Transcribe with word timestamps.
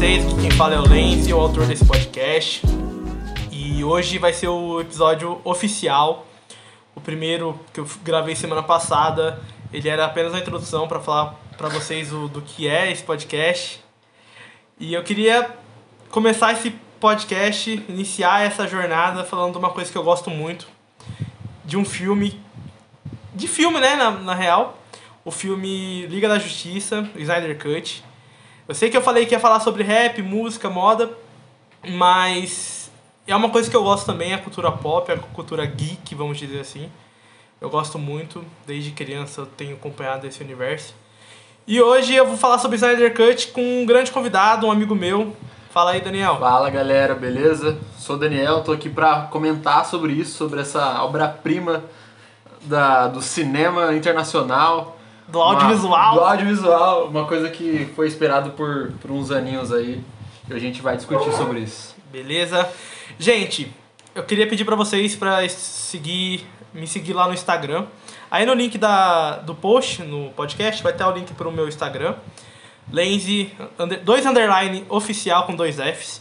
vocês? 0.00 0.24
Aqui 0.24 0.40
quem 0.40 0.50
fala 0.52 0.74
é 0.76 0.78
o 0.78 0.88
Lenzi, 0.88 1.30
o 1.30 1.38
autor 1.38 1.66
desse 1.66 1.84
podcast. 1.84 2.62
E 3.52 3.84
hoje 3.84 4.16
vai 4.16 4.32
ser 4.32 4.48
o 4.48 4.80
episódio 4.80 5.38
oficial, 5.44 6.26
o 6.94 7.02
primeiro 7.02 7.60
que 7.70 7.80
eu 7.80 7.86
gravei 8.02 8.34
semana 8.34 8.62
passada. 8.62 9.38
Ele 9.70 9.90
era 9.90 10.06
apenas 10.06 10.32
uma 10.32 10.38
introdução 10.38 10.88
para 10.88 11.00
falar 11.00 11.38
para 11.54 11.68
vocês 11.68 12.14
o, 12.14 12.28
do 12.28 12.40
que 12.40 12.66
é 12.66 12.90
esse 12.90 13.02
podcast. 13.02 13.84
E 14.78 14.94
eu 14.94 15.02
queria 15.02 15.54
começar 16.10 16.54
esse 16.54 16.70
podcast, 16.98 17.70
iniciar 17.86 18.40
essa 18.40 18.66
jornada 18.66 19.22
falando 19.22 19.52
de 19.52 19.58
uma 19.58 19.68
coisa 19.68 19.92
que 19.92 19.98
eu 19.98 20.02
gosto 20.02 20.30
muito, 20.30 20.66
de 21.62 21.76
um 21.76 21.84
filme, 21.84 22.40
de 23.34 23.46
filme, 23.46 23.78
né, 23.78 23.96
na, 23.96 24.10
na 24.12 24.34
real, 24.34 24.78
o 25.26 25.30
filme 25.30 26.06
Liga 26.06 26.26
da 26.26 26.38
Justiça, 26.38 27.06
Snyder 27.16 27.58
Cut. 27.58 28.02
Eu 28.70 28.74
sei 28.76 28.88
que 28.88 28.96
eu 28.96 29.02
falei 29.02 29.26
que 29.26 29.34
ia 29.34 29.40
falar 29.40 29.58
sobre 29.58 29.82
rap, 29.82 30.22
música, 30.22 30.70
moda, 30.70 31.10
mas 31.88 32.88
é 33.26 33.34
uma 33.34 33.50
coisa 33.50 33.68
que 33.68 33.76
eu 33.76 33.82
gosto 33.82 34.06
também, 34.06 34.32
a 34.32 34.38
cultura 34.38 34.70
pop, 34.70 35.10
a 35.10 35.18
cultura 35.18 35.66
geek, 35.66 36.14
vamos 36.14 36.38
dizer 36.38 36.60
assim. 36.60 36.88
Eu 37.60 37.68
gosto 37.68 37.98
muito, 37.98 38.44
desde 38.68 38.92
criança 38.92 39.40
eu 39.40 39.46
tenho 39.46 39.74
acompanhado 39.74 40.24
esse 40.24 40.40
universo. 40.40 40.94
E 41.66 41.82
hoje 41.82 42.14
eu 42.14 42.24
vou 42.24 42.36
falar 42.36 42.58
sobre 42.58 42.76
Snyder 42.76 43.12
Cut 43.12 43.48
com 43.48 43.60
um 43.60 43.84
grande 43.84 44.12
convidado, 44.12 44.68
um 44.68 44.70
amigo 44.70 44.94
meu. 44.94 45.34
Fala 45.72 45.90
aí, 45.90 46.00
Daniel. 46.00 46.38
Fala 46.38 46.70
galera, 46.70 47.16
beleza? 47.16 47.76
Sou 47.98 48.14
o 48.14 48.18
Daniel, 48.20 48.62
tô 48.62 48.70
aqui 48.70 48.88
pra 48.88 49.22
comentar 49.32 49.84
sobre 49.84 50.12
isso, 50.12 50.38
sobre 50.38 50.60
essa 50.60 51.02
obra-prima 51.02 51.82
da, 52.62 53.08
do 53.08 53.20
cinema 53.20 53.92
internacional. 53.96 54.99
Do 55.30 55.40
audiovisual. 55.40 56.12
Uma, 56.12 56.20
do 56.20 56.20
audiovisual, 56.20 57.06
uma 57.06 57.26
coisa 57.26 57.48
que 57.50 57.86
foi 57.94 58.06
esperado 58.06 58.50
por, 58.50 58.92
por 59.00 59.10
uns 59.10 59.30
aninhos 59.30 59.72
aí. 59.72 60.02
E 60.48 60.54
a 60.54 60.58
gente 60.58 60.82
vai 60.82 60.96
discutir 60.96 61.32
sobre 61.32 61.60
isso. 61.60 61.94
Beleza? 62.10 62.68
Gente, 63.18 63.72
eu 64.14 64.24
queria 64.24 64.46
pedir 64.48 64.64
para 64.64 64.74
vocês 64.74 65.14
para 65.14 65.48
seguir, 65.48 66.44
me 66.74 66.86
seguir 66.86 67.12
lá 67.12 67.26
no 67.26 67.34
Instagram. 67.34 67.86
Aí 68.30 68.44
no 68.44 68.54
link 68.54 68.76
da, 68.76 69.36
do 69.36 69.54
post, 69.54 70.02
no 70.02 70.30
podcast, 70.30 70.82
vai 70.82 70.92
ter 70.92 71.04
o 71.04 71.10
link 71.12 71.32
pro 71.34 71.52
meu 71.52 71.68
Instagram. 71.68 72.14
Lenzi, 72.92 73.52
under, 73.78 74.00
dois 74.00 74.26
underline 74.26 74.84
oficial 74.88 75.46
com 75.46 75.54
dois 75.54 75.76
Fs. 75.76 76.20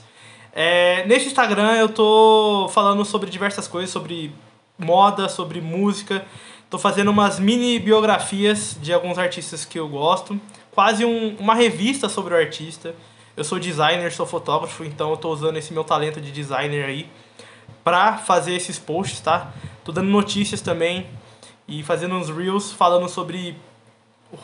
É, 0.54 1.06
nesse 1.08 1.28
Instagram 1.28 1.76
eu 1.76 1.90
tô 1.90 2.70
falando 2.72 3.04
sobre 3.06 3.30
diversas 3.30 3.68
coisas, 3.68 3.90
sobre 3.90 4.32
moda, 4.80 5.28
sobre 5.28 5.62
música. 5.62 6.26
Tô 6.70 6.80
fazendo 6.80 7.12
umas 7.12 7.40
mini 7.40 7.78
biografias 7.78 8.78
de 8.82 8.94
alguns 8.94 9.18
artistas 9.18 9.66
que 9.66 9.78
eu 9.78 9.88
gosto. 9.88 10.40
Quase 10.72 11.04
um, 11.04 11.36
uma 11.38 11.54
revista 11.54 12.08
sobre 12.08 12.34
o 12.34 12.38
artista. 12.38 12.96
Eu 13.36 13.44
sou 13.44 13.60
designer, 13.60 14.12
sou 14.12 14.26
fotógrafo, 14.26 14.84
então 14.84 15.12
eu 15.12 15.18
tô 15.18 15.30
usando 15.30 15.58
esse 15.58 15.74
meu 15.74 15.84
talento 15.84 16.20
de 16.22 16.32
designer 16.32 16.86
aí 16.86 17.10
pra 17.84 18.18
fazer 18.18 18.54
esses 18.54 18.78
posts, 18.78 19.20
tá? 19.20 19.52
Tô 19.84 19.92
dando 19.92 20.10
notícias 20.10 20.62
também 20.62 21.08
e 21.68 21.84
fazendo 21.84 22.16
uns 22.16 22.30
reels 22.30 22.72
falando 22.72 23.08
sobre 23.08 23.56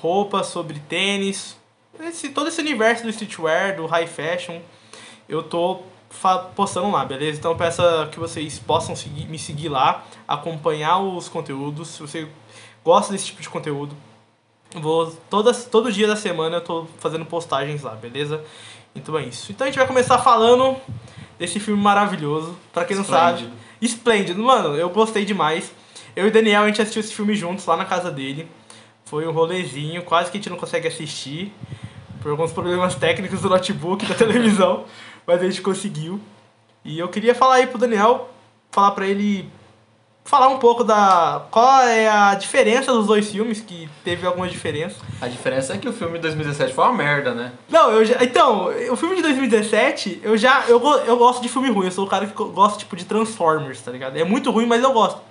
roupa, 0.01 0.43
sobre 0.43 0.79
tênis, 0.79 1.57
esse, 1.99 2.29
todo 2.29 2.47
esse 2.47 2.59
universo 2.59 3.03
do 3.03 3.09
streetwear, 3.09 3.75
do 3.75 3.85
high 3.85 4.07
fashion. 4.07 4.59
Eu 5.27 5.43
tô 5.43 5.81
postando 6.55 6.91
lá, 6.91 7.05
beleza? 7.05 7.39
Então 7.39 7.55
peço 7.55 7.81
que 8.11 8.19
vocês 8.19 8.59
possam 8.59 8.95
seguir, 8.95 9.25
me 9.27 9.37
seguir 9.37 9.69
lá, 9.69 10.03
acompanhar 10.27 10.99
os 10.99 11.29
conteúdos. 11.29 11.89
Se 11.89 12.01
você 12.01 12.27
gosta 12.83 13.11
desse 13.11 13.27
tipo 13.27 13.41
de 13.41 13.49
conteúdo, 13.49 13.95
vou 14.75 15.11
todas, 15.29 15.65
todo 15.65 15.91
dia 15.91 16.07
da 16.07 16.15
semana 16.15 16.57
eu 16.57 16.61
tô 16.61 16.87
fazendo 16.99 17.25
postagens 17.25 17.83
lá, 17.83 17.91
beleza? 17.91 18.43
Então 18.95 19.17
é 19.17 19.23
isso. 19.23 19.51
Então 19.51 19.65
a 19.65 19.69
gente 19.69 19.77
vai 19.77 19.87
começar 19.87 20.17
falando 20.19 20.77
desse 21.37 21.59
filme 21.59 21.81
maravilhoso. 21.81 22.55
Pra 22.73 22.85
quem 22.85 22.95
não 22.95 23.03
sabe. 23.03 23.49
Esplêndido. 23.81 24.41
Mano, 24.41 24.75
eu 24.75 24.89
gostei 24.89 25.25
demais. 25.25 25.71
Eu 26.15 26.25
e 26.25 26.29
o 26.29 26.31
Daniel, 26.31 26.63
a 26.63 26.67
gente 26.67 26.81
assistiu 26.81 27.01
esse 27.01 27.13
filme 27.13 27.35
juntos 27.35 27.65
lá 27.65 27.75
na 27.75 27.85
casa 27.85 28.09
dele. 28.09 28.47
Foi 29.03 29.27
um 29.27 29.31
rolezinho, 29.31 30.01
quase 30.03 30.31
que 30.31 30.37
a 30.37 30.39
gente 30.39 30.49
não 30.49 30.57
consegue 30.57 30.87
assistir. 30.87 31.53
Por 32.21 32.31
alguns 32.31 32.51
problemas 32.51 32.95
técnicos 32.95 33.41
do 33.41 33.49
notebook, 33.49 34.05
da 34.05 34.15
televisão 34.15 34.85
mas 35.25 35.41
a 35.41 35.45
gente 35.45 35.61
conseguiu. 35.61 36.19
E 36.83 36.99
eu 36.99 37.07
queria 37.09 37.33
falar 37.33 37.55
aí 37.55 37.67
pro 37.67 37.77
Daniel, 37.77 38.29
falar 38.71 38.91
pra 38.91 39.07
ele 39.07 39.49
falar 40.25 40.47
um 40.49 40.57
pouco 40.57 40.83
da 40.83 41.45
qual 41.51 41.81
é 41.83 42.09
a 42.09 42.33
diferença 42.33 42.91
dos 42.91 43.05
dois 43.05 43.29
filmes, 43.29 43.61
que 43.61 43.87
teve 44.03 44.25
alguma 44.25 44.47
diferença. 44.47 44.97
A 45.21 45.27
diferença 45.27 45.73
é 45.73 45.77
que 45.77 45.87
o 45.87 45.93
filme 45.93 46.15
de 46.15 46.23
2017 46.23 46.73
foi 46.73 46.83
uma 46.83 46.93
merda, 46.93 47.33
né? 47.33 47.51
Não, 47.69 47.91
eu 47.91 48.03
já, 48.03 48.23
então, 48.23 48.69
o 48.91 48.95
filme 48.95 49.15
de 49.15 49.21
2017, 49.21 50.21
eu 50.23 50.35
já 50.35 50.65
eu, 50.67 50.81
eu 51.05 51.17
gosto 51.17 51.41
de 51.41 51.47
filme 51.47 51.69
ruim, 51.69 51.85
eu 51.85 51.91
sou 51.91 52.05
o 52.05 52.09
cara 52.09 52.25
que 52.25 52.33
gosta 52.33 52.79
tipo 52.79 52.95
de 52.95 53.05
Transformers, 53.05 53.81
tá 53.81 53.91
ligado? 53.91 54.17
É 54.17 54.23
muito 54.23 54.49
ruim, 54.49 54.65
mas 54.65 54.83
eu 54.83 54.91
gosto. 54.91 55.21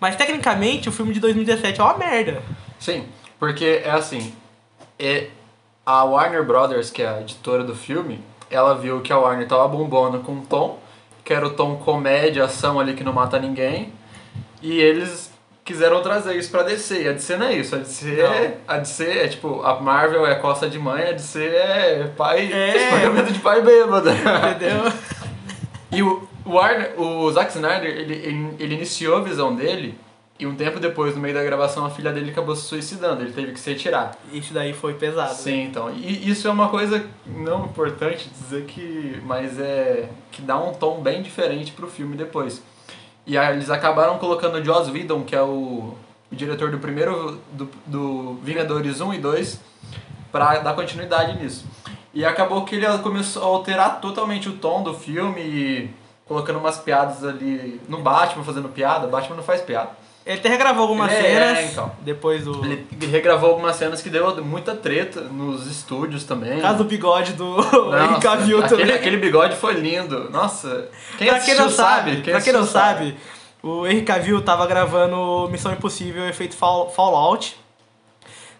Mas 0.00 0.14
tecnicamente 0.14 0.88
o 0.88 0.92
filme 0.92 1.12
de 1.12 1.18
2017 1.18 1.80
é 1.80 1.84
uma 1.84 1.98
merda. 1.98 2.40
Sim, 2.78 3.06
porque 3.36 3.82
é 3.84 3.90
assim, 3.90 4.32
é 4.96 5.28
a 5.84 6.04
Warner 6.04 6.44
Brothers, 6.44 6.90
que 6.90 7.02
é 7.02 7.08
a 7.08 7.20
editora 7.20 7.64
do 7.64 7.74
filme, 7.74 8.22
ela 8.50 8.74
viu 8.74 9.00
que 9.00 9.12
a 9.12 9.18
Warner 9.18 9.46
tava 9.46 9.68
bombando 9.68 10.20
com 10.20 10.32
o 10.32 10.42
tom, 10.42 10.78
que 11.24 11.32
era 11.32 11.46
o 11.46 11.50
tom 11.50 11.76
comédia, 11.76 12.44
ação 12.44 12.80
ali 12.80 12.94
que 12.94 13.04
não 13.04 13.12
mata 13.12 13.38
ninguém, 13.38 13.92
e 14.62 14.80
eles 14.80 15.30
quiseram 15.64 16.02
trazer 16.02 16.34
isso 16.36 16.50
pra 16.50 16.62
DC. 16.62 17.02
E 17.02 17.08
a 17.08 17.12
DC 17.12 17.36
não 17.36 17.46
é 17.46 17.52
isso. 17.54 17.74
A 17.74 17.78
DC, 17.78 18.20
é, 18.20 18.58
a 18.66 18.78
DC 18.78 19.04
é 19.04 19.28
tipo, 19.28 19.62
a 19.62 19.78
Marvel 19.80 20.26
é 20.26 20.34
costa 20.36 20.68
de 20.68 20.78
mãe, 20.78 21.08
a 21.08 21.12
DC 21.12 21.44
é 21.44 22.10
pai. 22.16 22.50
É. 22.50 22.88
Pagamento 22.90 23.32
de 23.32 23.38
pai 23.38 23.60
bêbado. 23.60 24.08
Entendeu? 24.10 24.92
e 25.92 26.02
o 26.02 26.26
Warner, 26.46 26.98
o 26.98 27.30
Zack 27.30 27.50
Snyder, 27.50 27.90
ele, 27.90 28.14
ele, 28.14 28.54
ele 28.58 28.74
iniciou 28.76 29.18
a 29.18 29.20
visão 29.20 29.54
dele 29.54 29.94
e 30.38 30.46
um 30.46 30.54
tempo 30.54 30.78
depois, 30.78 31.16
no 31.16 31.20
meio 31.20 31.34
da 31.34 31.42
gravação, 31.42 31.84
a 31.84 31.90
filha 31.90 32.12
dele 32.12 32.30
acabou 32.30 32.54
se 32.54 32.62
suicidando, 32.62 33.22
ele 33.22 33.32
teve 33.32 33.52
que 33.52 33.58
se 33.58 33.70
retirar. 33.70 34.16
Isso 34.32 34.54
daí 34.54 34.72
foi 34.72 34.94
pesado. 34.94 35.34
Sim, 35.34 35.56
né? 35.56 35.62
então. 35.64 35.90
E 35.92 36.30
isso 36.30 36.46
é 36.46 36.50
uma 36.50 36.68
coisa 36.68 37.04
não 37.26 37.64
importante 37.64 38.28
dizer 38.28 38.64
que. 38.64 39.20
Mas 39.24 39.58
é. 39.58 40.08
que 40.30 40.40
dá 40.40 40.56
um 40.56 40.72
tom 40.72 41.00
bem 41.00 41.22
diferente 41.22 41.72
pro 41.72 41.88
filme 41.88 42.16
depois. 42.16 42.62
E 43.26 43.36
aí, 43.36 43.52
eles 43.52 43.68
acabaram 43.68 44.16
colocando 44.18 44.58
o 44.58 44.64
Joss 44.64 44.90
Whedon, 44.92 45.24
que 45.24 45.34
é 45.34 45.42
o, 45.42 45.94
o 46.30 46.34
diretor 46.36 46.70
do 46.70 46.78
primeiro. 46.78 47.40
do, 47.52 47.68
do 47.84 48.34
Vingadores 48.34 49.00
1 49.00 49.14
e 49.14 49.18
2, 49.18 49.60
pra 50.30 50.60
dar 50.60 50.74
continuidade 50.74 51.36
nisso. 51.42 51.66
E 52.14 52.24
acabou 52.24 52.64
que 52.64 52.76
ele 52.76 52.86
começou 52.98 53.42
a 53.42 53.46
alterar 53.46 54.00
totalmente 54.00 54.48
o 54.48 54.52
tom 54.52 54.84
do 54.84 54.94
filme 54.94 55.40
e 55.40 55.90
colocando 56.26 56.60
umas 56.60 56.78
piadas 56.78 57.24
ali 57.24 57.80
no 57.88 57.98
Batman, 57.98 58.44
fazendo 58.44 58.68
piada. 58.68 59.08
Batman 59.08 59.36
não 59.36 59.42
faz 59.42 59.62
piada. 59.62 59.90
Ele 60.28 60.40
até 60.40 60.50
regravou 60.50 60.82
algumas 60.82 61.10
ele 61.10 61.22
cenas. 61.22 61.58
É, 61.58 61.64
então. 61.64 61.90
Depois 62.02 62.44
do. 62.44 62.62
Ele 62.62 62.86
regravou 63.06 63.48
algumas 63.48 63.76
cenas 63.76 64.02
que 64.02 64.10
deu 64.10 64.44
muita 64.44 64.74
treta 64.74 65.22
nos 65.22 65.66
estúdios 65.66 66.22
também. 66.24 66.60
Caso 66.60 66.78
do 66.78 66.84
bigode 66.84 67.32
do 67.32 67.58
Henry 67.58 68.20
Cavill 68.20 68.62
aquele, 68.62 68.82
também. 68.82 68.94
Aquele 68.94 69.16
bigode 69.16 69.56
foi 69.56 69.72
lindo. 69.72 70.28
Nossa. 70.28 70.90
Quem 71.16 71.28
pra 71.28 71.40
quem 71.40 71.54
não 71.54 71.70
sabe, 71.70 72.10
sabe 72.10 72.22
quem 72.22 72.32
pra 72.34 72.42
quem 72.42 72.52
não 72.52 72.66
sabe, 72.66 73.06
sabe, 73.06 73.16
o 73.62 73.86
Henry 73.86 74.02
Cavill 74.02 74.42
tava 74.42 74.66
gravando 74.66 75.48
Missão 75.50 75.72
Impossível 75.72 76.28
Efeito 76.28 76.54
Fallout. 76.54 77.56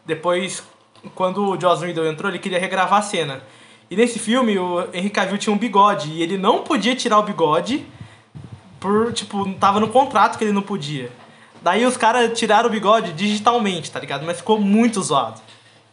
Depois, 0.06 0.62
quando 1.14 1.50
o 1.50 1.60
Joss 1.60 1.84
Whedon 1.84 2.06
entrou, 2.06 2.30
ele 2.30 2.38
queria 2.38 2.58
regravar 2.58 3.00
a 3.00 3.02
cena. 3.02 3.42
E 3.90 3.96
nesse 3.96 4.18
filme, 4.18 4.58
o 4.58 4.88
Henry 4.90 5.10
Cavill 5.10 5.36
tinha 5.36 5.52
um 5.52 5.58
bigode. 5.58 6.12
E 6.12 6.22
ele 6.22 6.38
não 6.38 6.62
podia 6.62 6.96
tirar 6.96 7.19
o 7.19 7.22
bigode 7.25 7.84
por, 8.81 9.12
tipo, 9.12 9.52
tava 9.60 9.78
no 9.78 9.88
contrato 9.88 10.38
que 10.38 10.44
ele 10.44 10.52
não 10.52 10.62
podia. 10.62 11.10
Daí 11.69 11.85
os 11.85 11.99
caras 11.99 12.38
tiraram 12.38 12.70
o 12.70 12.73
bigode 12.73 13.12
digitalmente, 13.12 13.91
tá 13.91 14.00
ligado? 14.00 14.25
Mas 14.25 14.38
ficou 14.38 14.59
muito 14.59 15.03
zoado. 15.03 15.38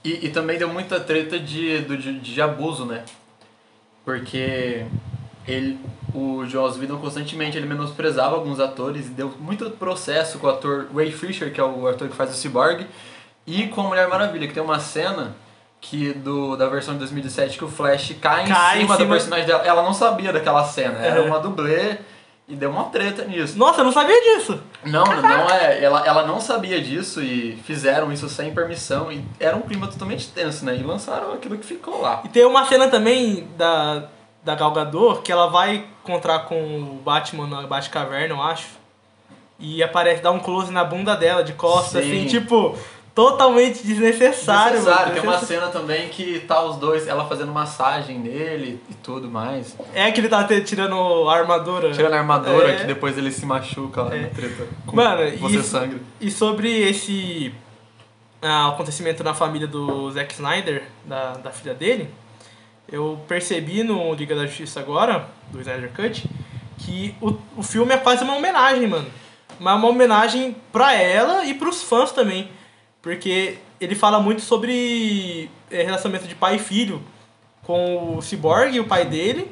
E, 0.06 0.28
e 0.28 0.30
também 0.30 0.58
deu 0.58 0.70
muita 0.70 1.02
treta 1.02 1.38
de, 1.38 1.82
de, 1.82 2.18
de 2.18 2.42
abuso, 2.42 2.86
né? 2.86 3.04
Porque 4.06 4.86
ele, 5.46 5.78
o 6.14 6.46
Joss 6.46 6.80
Whedon 6.80 6.96
constantemente 6.96 7.58
ele 7.58 7.66
menosprezava 7.66 8.38
alguns 8.38 8.58
atores 8.58 9.08
e 9.08 9.10
deu 9.10 9.34
muito 9.38 9.70
processo 9.72 10.40
com 10.40 10.48
o 10.48 10.50
ator 10.50 10.88
Ray 10.96 11.12
Fisher, 11.12 11.52
que 11.52 11.60
é 11.60 11.64
o 11.66 11.86
ator 11.90 12.08
que 12.08 12.16
faz 12.16 12.32
o 12.32 12.36
Cyborg, 12.36 12.88
e 13.46 13.68
com 13.68 13.82
a 13.82 13.84
Mulher 13.90 14.08
Maravilha, 14.08 14.48
que 14.48 14.54
tem 14.54 14.64
uma 14.64 14.80
cena 14.80 15.36
que 15.82 16.14
do, 16.14 16.56
da 16.56 16.70
versão 16.70 16.94
de 16.94 17.00
2017 17.02 17.58
que 17.58 17.66
o 17.66 17.68
Flash 17.68 18.16
cai, 18.22 18.48
cai 18.48 18.78
em, 18.78 18.84
cima 18.84 18.94
em, 18.94 18.98
cima 18.98 18.98
do 18.98 19.08
personagem 19.10 19.46
dela. 19.46 19.64
Ela 19.66 19.84
não 19.84 19.94
sabia 19.94 20.32
daquela 20.32 20.64
cena, 20.64 21.00
era 21.00 21.22
uma 21.22 21.38
dublê 21.42 21.98
e 22.48 22.56
deu 22.56 22.70
uma 22.70 22.86
treta 22.86 23.26
nisso. 23.26 23.58
Nossa, 23.58 23.82
eu 23.82 23.86
não 23.86 23.92
sabia 23.92 24.22
disso. 24.22 24.62
Não, 24.84 25.04
não 25.04 25.50
é. 25.50 25.84
Ela, 25.84 26.06
ela 26.06 26.28
não 26.28 26.40
sabia 26.40 26.80
disso 26.80 27.22
e 27.22 27.56
fizeram 27.64 28.12
isso 28.12 28.30
sem 28.30 28.54
permissão. 28.54 29.12
E 29.12 29.24
era 29.40 29.56
um 29.56 29.62
clima 29.62 29.88
totalmente 29.88 30.28
tenso, 30.28 30.64
né? 30.64 30.76
E 30.76 30.84
lançaram 30.84 31.34
aquilo 31.34 31.58
que 31.58 31.66
ficou 31.66 32.02
lá. 32.02 32.22
E 32.24 32.30
tem 32.30 32.46
uma 32.46 32.66
cena 32.66 32.88
também 32.88 33.48
da, 33.58 34.10
da 34.44 34.54
Gal 34.54 34.72
Gadot 34.72 35.22
que 35.24 35.32
ela 35.32 35.48
vai 35.48 35.86
encontrar 36.04 36.40
com 36.42 36.56
o 36.56 37.02
Batman 37.04 37.48
na 37.48 37.66
Batcaverna, 37.66 38.36
eu 38.36 38.42
acho. 38.42 38.68
E 39.58 39.82
aparece, 39.82 40.22
dá 40.22 40.32
um 40.32 40.40
close 40.40 40.72
na 40.72 40.84
bunda 40.84 41.16
dela, 41.16 41.44
de 41.44 41.54
costas, 41.54 42.04
assim, 42.04 42.26
tipo 42.26 42.78
totalmente 43.16 43.82
desnecessário. 43.82 44.74
Necessário. 44.74 45.08
mano. 45.08 45.22
Tem 45.22 45.24
uma 45.30 45.40
cena 45.40 45.68
também 45.70 46.10
que 46.10 46.42
tá 46.42 46.62
os 46.64 46.76
dois, 46.76 47.08
ela 47.08 47.26
fazendo 47.26 47.52
massagem 47.52 48.20
nele 48.20 48.80
e 48.90 48.94
tudo 48.96 49.30
mais. 49.32 49.76
É 49.94 50.12
que 50.12 50.20
ele 50.20 50.28
tá 50.28 50.44
tirando 50.62 51.30
a 51.30 51.34
armadura. 51.38 51.92
Tirando 51.94 52.14
a 52.14 52.18
armadura, 52.20 52.72
É. 52.72 52.76
que 52.82 52.84
depois 52.84 53.18
ele 53.18 53.32
se 53.32 53.46
machuca 53.46 54.04
lá 54.04 54.16
É. 54.16 54.20
na 54.24 54.28
treta. 54.28 54.68
Com 54.86 54.96
Mano, 54.98 55.38
você 55.40 55.56
isso- 55.58 55.70
sangra. 55.70 55.98
E 56.20 56.30
sobre 56.30 56.70
esse 56.70 57.54
ah, 58.42 58.68
acontecimento 58.68 59.24
na 59.24 59.34
família 59.34 59.68
do 59.68 60.12
Zack 60.12 60.34
Snyder, 60.34 60.84
da, 61.06 61.32
da 61.38 61.52
filha 61.52 61.74
dele, 61.74 62.10
eu 62.92 63.18
percebi 63.28 63.82
no 63.82 64.14
Liga 64.14 64.36
da 64.36 64.46
Justiça 64.46 64.80
agora, 64.82 65.28
do 65.52 65.62
Snyder 65.62 65.90
Cut, 65.96 66.30
que 66.78 67.16
o, 67.22 67.36
o 67.58 67.64
filme 67.64 67.94
é 67.94 67.98
quase 67.98 68.24
uma 68.26 68.36
homenagem, 68.36 68.86
mano. 68.88 69.08
Mas 69.58 69.76
uma 69.78 69.88
homenagem 69.88 70.56
pra 70.74 70.94
ela 70.94 71.46
e 71.46 71.54
pros 71.54 71.82
fãs 71.82 72.12
também. 72.12 72.50
Porque 73.06 73.60
ele 73.80 73.94
fala 73.94 74.20
muito 74.20 74.42
sobre 74.42 75.48
eh, 75.70 75.84
relacionamento 75.84 76.28
de 76.28 76.34
pai 76.34 76.56
e 76.56 76.60
filho 76.60 77.04
com 77.62 78.18
o 78.18 78.20
Cyborg 78.20 78.76
e 78.76 78.80
o 78.80 78.88
pai 78.88 79.06
dele, 79.06 79.48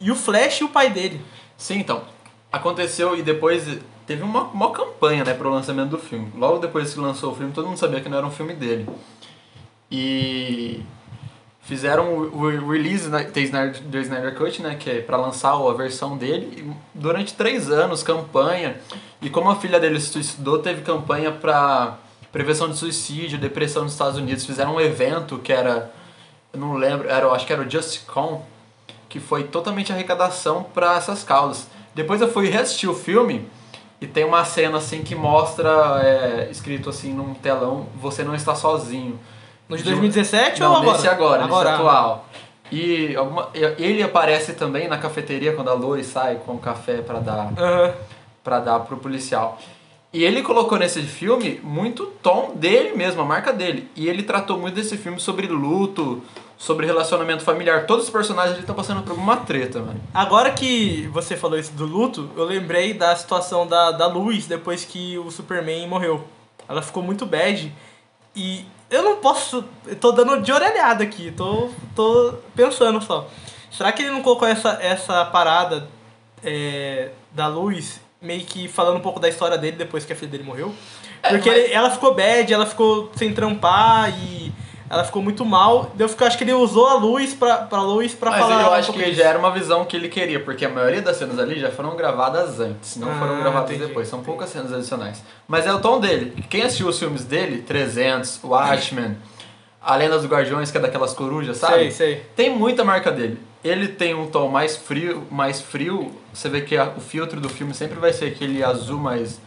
e 0.00 0.10
o 0.10 0.16
Flash 0.16 0.58
e 0.58 0.64
o 0.64 0.68
pai 0.68 0.90
dele. 0.90 1.20
Sim, 1.56 1.78
então. 1.78 2.02
Aconteceu 2.50 3.16
e 3.16 3.22
depois 3.22 3.78
teve 4.08 4.24
uma, 4.24 4.42
uma 4.48 4.72
campanha, 4.72 5.22
né, 5.22 5.34
pro 5.34 5.48
lançamento 5.48 5.90
do 5.90 5.98
filme. 5.98 6.32
Logo 6.36 6.58
depois 6.58 6.92
que 6.92 6.98
lançou 6.98 7.30
o 7.30 7.36
filme, 7.36 7.52
todo 7.52 7.68
mundo 7.68 7.76
sabia 7.76 8.00
que 8.00 8.08
não 8.08 8.18
era 8.18 8.26
um 8.26 8.30
filme 8.32 8.54
dele. 8.54 8.88
E 9.88 10.82
fizeram 11.62 12.12
o, 12.12 12.42
o 12.42 12.72
release 12.72 13.08
do 13.08 13.38
Snyder, 13.38 14.00
Snyder 14.02 14.34
Cut, 14.34 14.60
né, 14.62 14.74
que 14.74 14.90
é 14.90 15.00
pra 15.00 15.16
lançar 15.16 15.52
a 15.52 15.72
versão 15.74 16.16
dele. 16.16 16.74
Durante 16.92 17.34
três 17.34 17.70
anos, 17.70 18.02
campanha. 18.02 18.80
E 19.22 19.30
como 19.30 19.48
a 19.48 19.54
filha 19.54 19.78
dele 19.78 20.00
se 20.00 20.08
suicidou, 20.08 20.58
teve 20.58 20.82
campanha 20.82 21.30
pra 21.30 22.00
prevenção 22.36 22.68
de 22.68 22.76
suicídio, 22.76 23.38
depressão 23.38 23.84
nos 23.84 23.92
Estados 23.92 24.18
Unidos. 24.18 24.44
Fizeram 24.44 24.74
um 24.74 24.80
evento 24.80 25.38
que 25.38 25.50
era, 25.50 25.90
eu 26.52 26.60
não 26.60 26.74
lembro, 26.74 27.08
era, 27.08 27.26
acho 27.30 27.46
que 27.46 27.52
era 27.52 27.62
o 27.62 27.64
JustCon, 27.64 28.44
que 29.08 29.18
foi 29.18 29.44
totalmente 29.44 29.90
arrecadação 29.90 30.62
para 30.74 30.96
essas 30.96 31.24
causas. 31.24 31.66
Depois 31.94 32.20
eu 32.20 32.30
fui 32.30 32.50
reassistir 32.50 32.90
o 32.90 32.94
filme 32.94 33.48
e 34.02 34.06
tem 34.06 34.22
uma 34.22 34.44
cena 34.44 34.76
assim 34.76 35.02
que 35.02 35.14
mostra 35.14 35.70
é, 36.04 36.48
escrito 36.50 36.90
assim 36.90 37.14
num 37.14 37.32
telão, 37.32 37.86
você 37.98 38.22
não 38.22 38.34
está 38.34 38.54
sozinho. 38.54 39.18
No 39.66 39.74
de 39.78 39.82
De 39.82 39.88
um- 39.88 39.92
2017 39.92 40.60
Não, 40.60 40.72
ou 40.72 40.76
agora? 40.76 40.92
nesse 40.92 41.08
agora, 41.08 41.44
Agora. 41.44 41.70
nesse 41.70 41.80
atual. 41.82 42.28
E 42.70 43.16
alguma, 43.16 43.48
ele 43.54 44.02
aparece 44.02 44.52
também 44.52 44.88
na 44.88 44.98
cafeteria 44.98 45.54
quando 45.54 45.70
a 45.70 45.72
Lois 45.72 46.06
sai 46.06 46.34
com 46.44 46.52
o 46.52 46.58
café 46.58 46.98
para 47.00 47.18
dar 47.20 47.50
Aham. 47.56 47.94
para 48.44 48.60
dar 48.60 48.80
pro 48.80 48.98
policial. 48.98 49.58
E 50.12 50.24
ele 50.24 50.42
colocou 50.42 50.78
nesse 50.78 51.02
filme 51.02 51.60
muito 51.62 52.06
tom 52.22 52.52
dele 52.54 52.96
mesmo, 52.96 53.20
a 53.20 53.24
marca 53.24 53.52
dele. 53.52 53.88
E 53.94 54.08
ele 54.08 54.22
tratou 54.22 54.58
muito 54.58 54.74
desse 54.74 54.96
filme 54.96 55.20
sobre 55.20 55.46
luto, 55.46 56.22
sobre 56.56 56.86
relacionamento 56.86 57.42
familiar. 57.42 57.86
Todos 57.86 58.04
os 58.04 58.10
personagens 58.10 58.58
estão 58.58 58.74
passando 58.74 59.02
por 59.02 59.10
alguma 59.10 59.36
treta, 59.38 59.80
mano. 59.80 60.00
Agora 60.14 60.50
que 60.52 61.08
você 61.12 61.36
falou 61.36 61.58
isso 61.58 61.72
do 61.72 61.84
luto, 61.84 62.30
eu 62.36 62.44
lembrei 62.44 62.94
da 62.94 63.14
situação 63.14 63.66
da, 63.66 63.90
da 63.90 64.06
Luz 64.06 64.46
depois 64.46 64.84
que 64.84 65.18
o 65.18 65.30
Superman 65.30 65.86
morreu. 65.86 66.26
Ela 66.68 66.80
ficou 66.80 67.02
muito 67.02 67.26
bad. 67.26 67.72
E 68.34 68.64
eu 68.90 69.02
não 69.02 69.16
posso. 69.16 69.64
Eu 69.86 69.96
tô 69.96 70.12
dando 70.12 70.40
de 70.40 70.52
orelhada 70.52 71.04
aqui, 71.04 71.30
tô, 71.32 71.68
tô 71.94 72.34
pensando 72.54 73.02
só. 73.02 73.28
Será 73.70 73.92
que 73.92 74.02
ele 74.02 74.10
não 74.10 74.22
colocou 74.22 74.48
essa, 74.48 74.78
essa 74.80 75.24
parada 75.26 75.88
é, 76.42 77.10
da 77.32 77.48
Luz 77.48 78.00
meio 78.20 78.40
que 78.44 78.66
falando 78.68 78.96
um 78.96 79.00
pouco 79.00 79.20
da 79.20 79.28
história 79.28 79.56
dele 79.58 79.76
depois 79.76 80.04
que 80.04 80.12
a 80.12 80.16
filha 80.16 80.30
dele 80.30 80.44
morreu? 80.44 80.72
É, 81.22 81.30
Porque 81.30 81.48
mas- 81.50 81.58
ele- 81.58 81.72
ela 81.72 81.90
ficou 81.90 82.14
bad, 82.14 82.52
ela 82.52 82.66
ficou 82.66 83.10
sem 83.16 83.32
trampar 83.32 84.10
e 84.18 84.52
ela 84.88 85.02
ficou 85.04 85.20
muito 85.22 85.44
mal. 85.44 85.92
Eu 85.98 86.08
fico- 86.08 86.24
acho 86.24 86.38
que 86.38 86.44
ele 86.44 86.52
usou 86.52 86.86
a 86.86 86.94
luz 86.94 87.34
pra, 87.34 87.58
pra 87.58 87.82
luz 87.82 88.14
pra 88.14 88.30
Mas 88.30 88.40
falar. 88.40 88.62
eu 88.62 88.70
um 88.70 88.72
acho 88.74 88.92
pouco 88.92 89.02
que 89.02 89.12
já 89.14 89.24
era 89.24 89.38
uma 89.38 89.50
visão 89.50 89.84
que 89.84 89.96
ele 89.96 90.08
queria, 90.08 90.38
porque 90.40 90.64
a 90.64 90.68
maioria 90.68 91.02
das 91.02 91.16
cenas 91.16 91.38
ali 91.38 91.58
já 91.58 91.70
foram 91.70 91.96
gravadas 91.96 92.60
antes, 92.60 92.96
não 92.96 93.10
Ah, 93.10 93.14
foram 93.18 93.40
gravadas 93.40 93.70
entendi, 93.70 93.86
depois. 93.88 94.06
São 94.08 94.18
entendi. 94.20 94.30
poucas 94.30 94.50
cenas 94.50 94.72
adicionais. 94.72 95.22
Mas 95.48 95.66
é 95.66 95.72
o 95.72 95.80
tom 95.80 95.98
dele. 96.00 96.44
Quem 96.48 96.62
assistiu 96.62 96.88
os 96.88 96.98
filmes 96.98 97.24
dele, 97.24 97.62
300, 97.62 98.38
Watchmen, 98.42 99.16
A 99.82 99.94
Lenda 99.94 100.16
dos 100.18 100.26
Guardiões, 100.26 100.70
que 100.70 100.78
é 100.78 100.80
daquelas 100.80 101.12
corujas, 101.14 101.58
sabe? 101.58 101.74
Sei, 101.76 101.90
sei. 101.92 102.26
Tem 102.34 102.50
muita 102.50 102.82
marca 102.84 103.12
dele. 103.12 103.38
Ele 103.66 103.88
tem 103.88 104.14
um 104.14 104.26
tom 104.26 104.48
mais 104.48 104.76
frio, 104.76 105.24
mais 105.30 105.60
frio. 105.60 106.12
Você 106.32 106.48
vê 106.48 106.60
que 106.60 106.76
a- 106.76 106.92
o 106.96 107.00
filtro 107.00 107.40
do 107.40 107.48
filme 107.48 107.74
sempre 107.74 107.98
vai 107.98 108.12
ser 108.12 108.26
aquele 108.26 108.62
azul 108.62 108.98
mais 108.98 109.40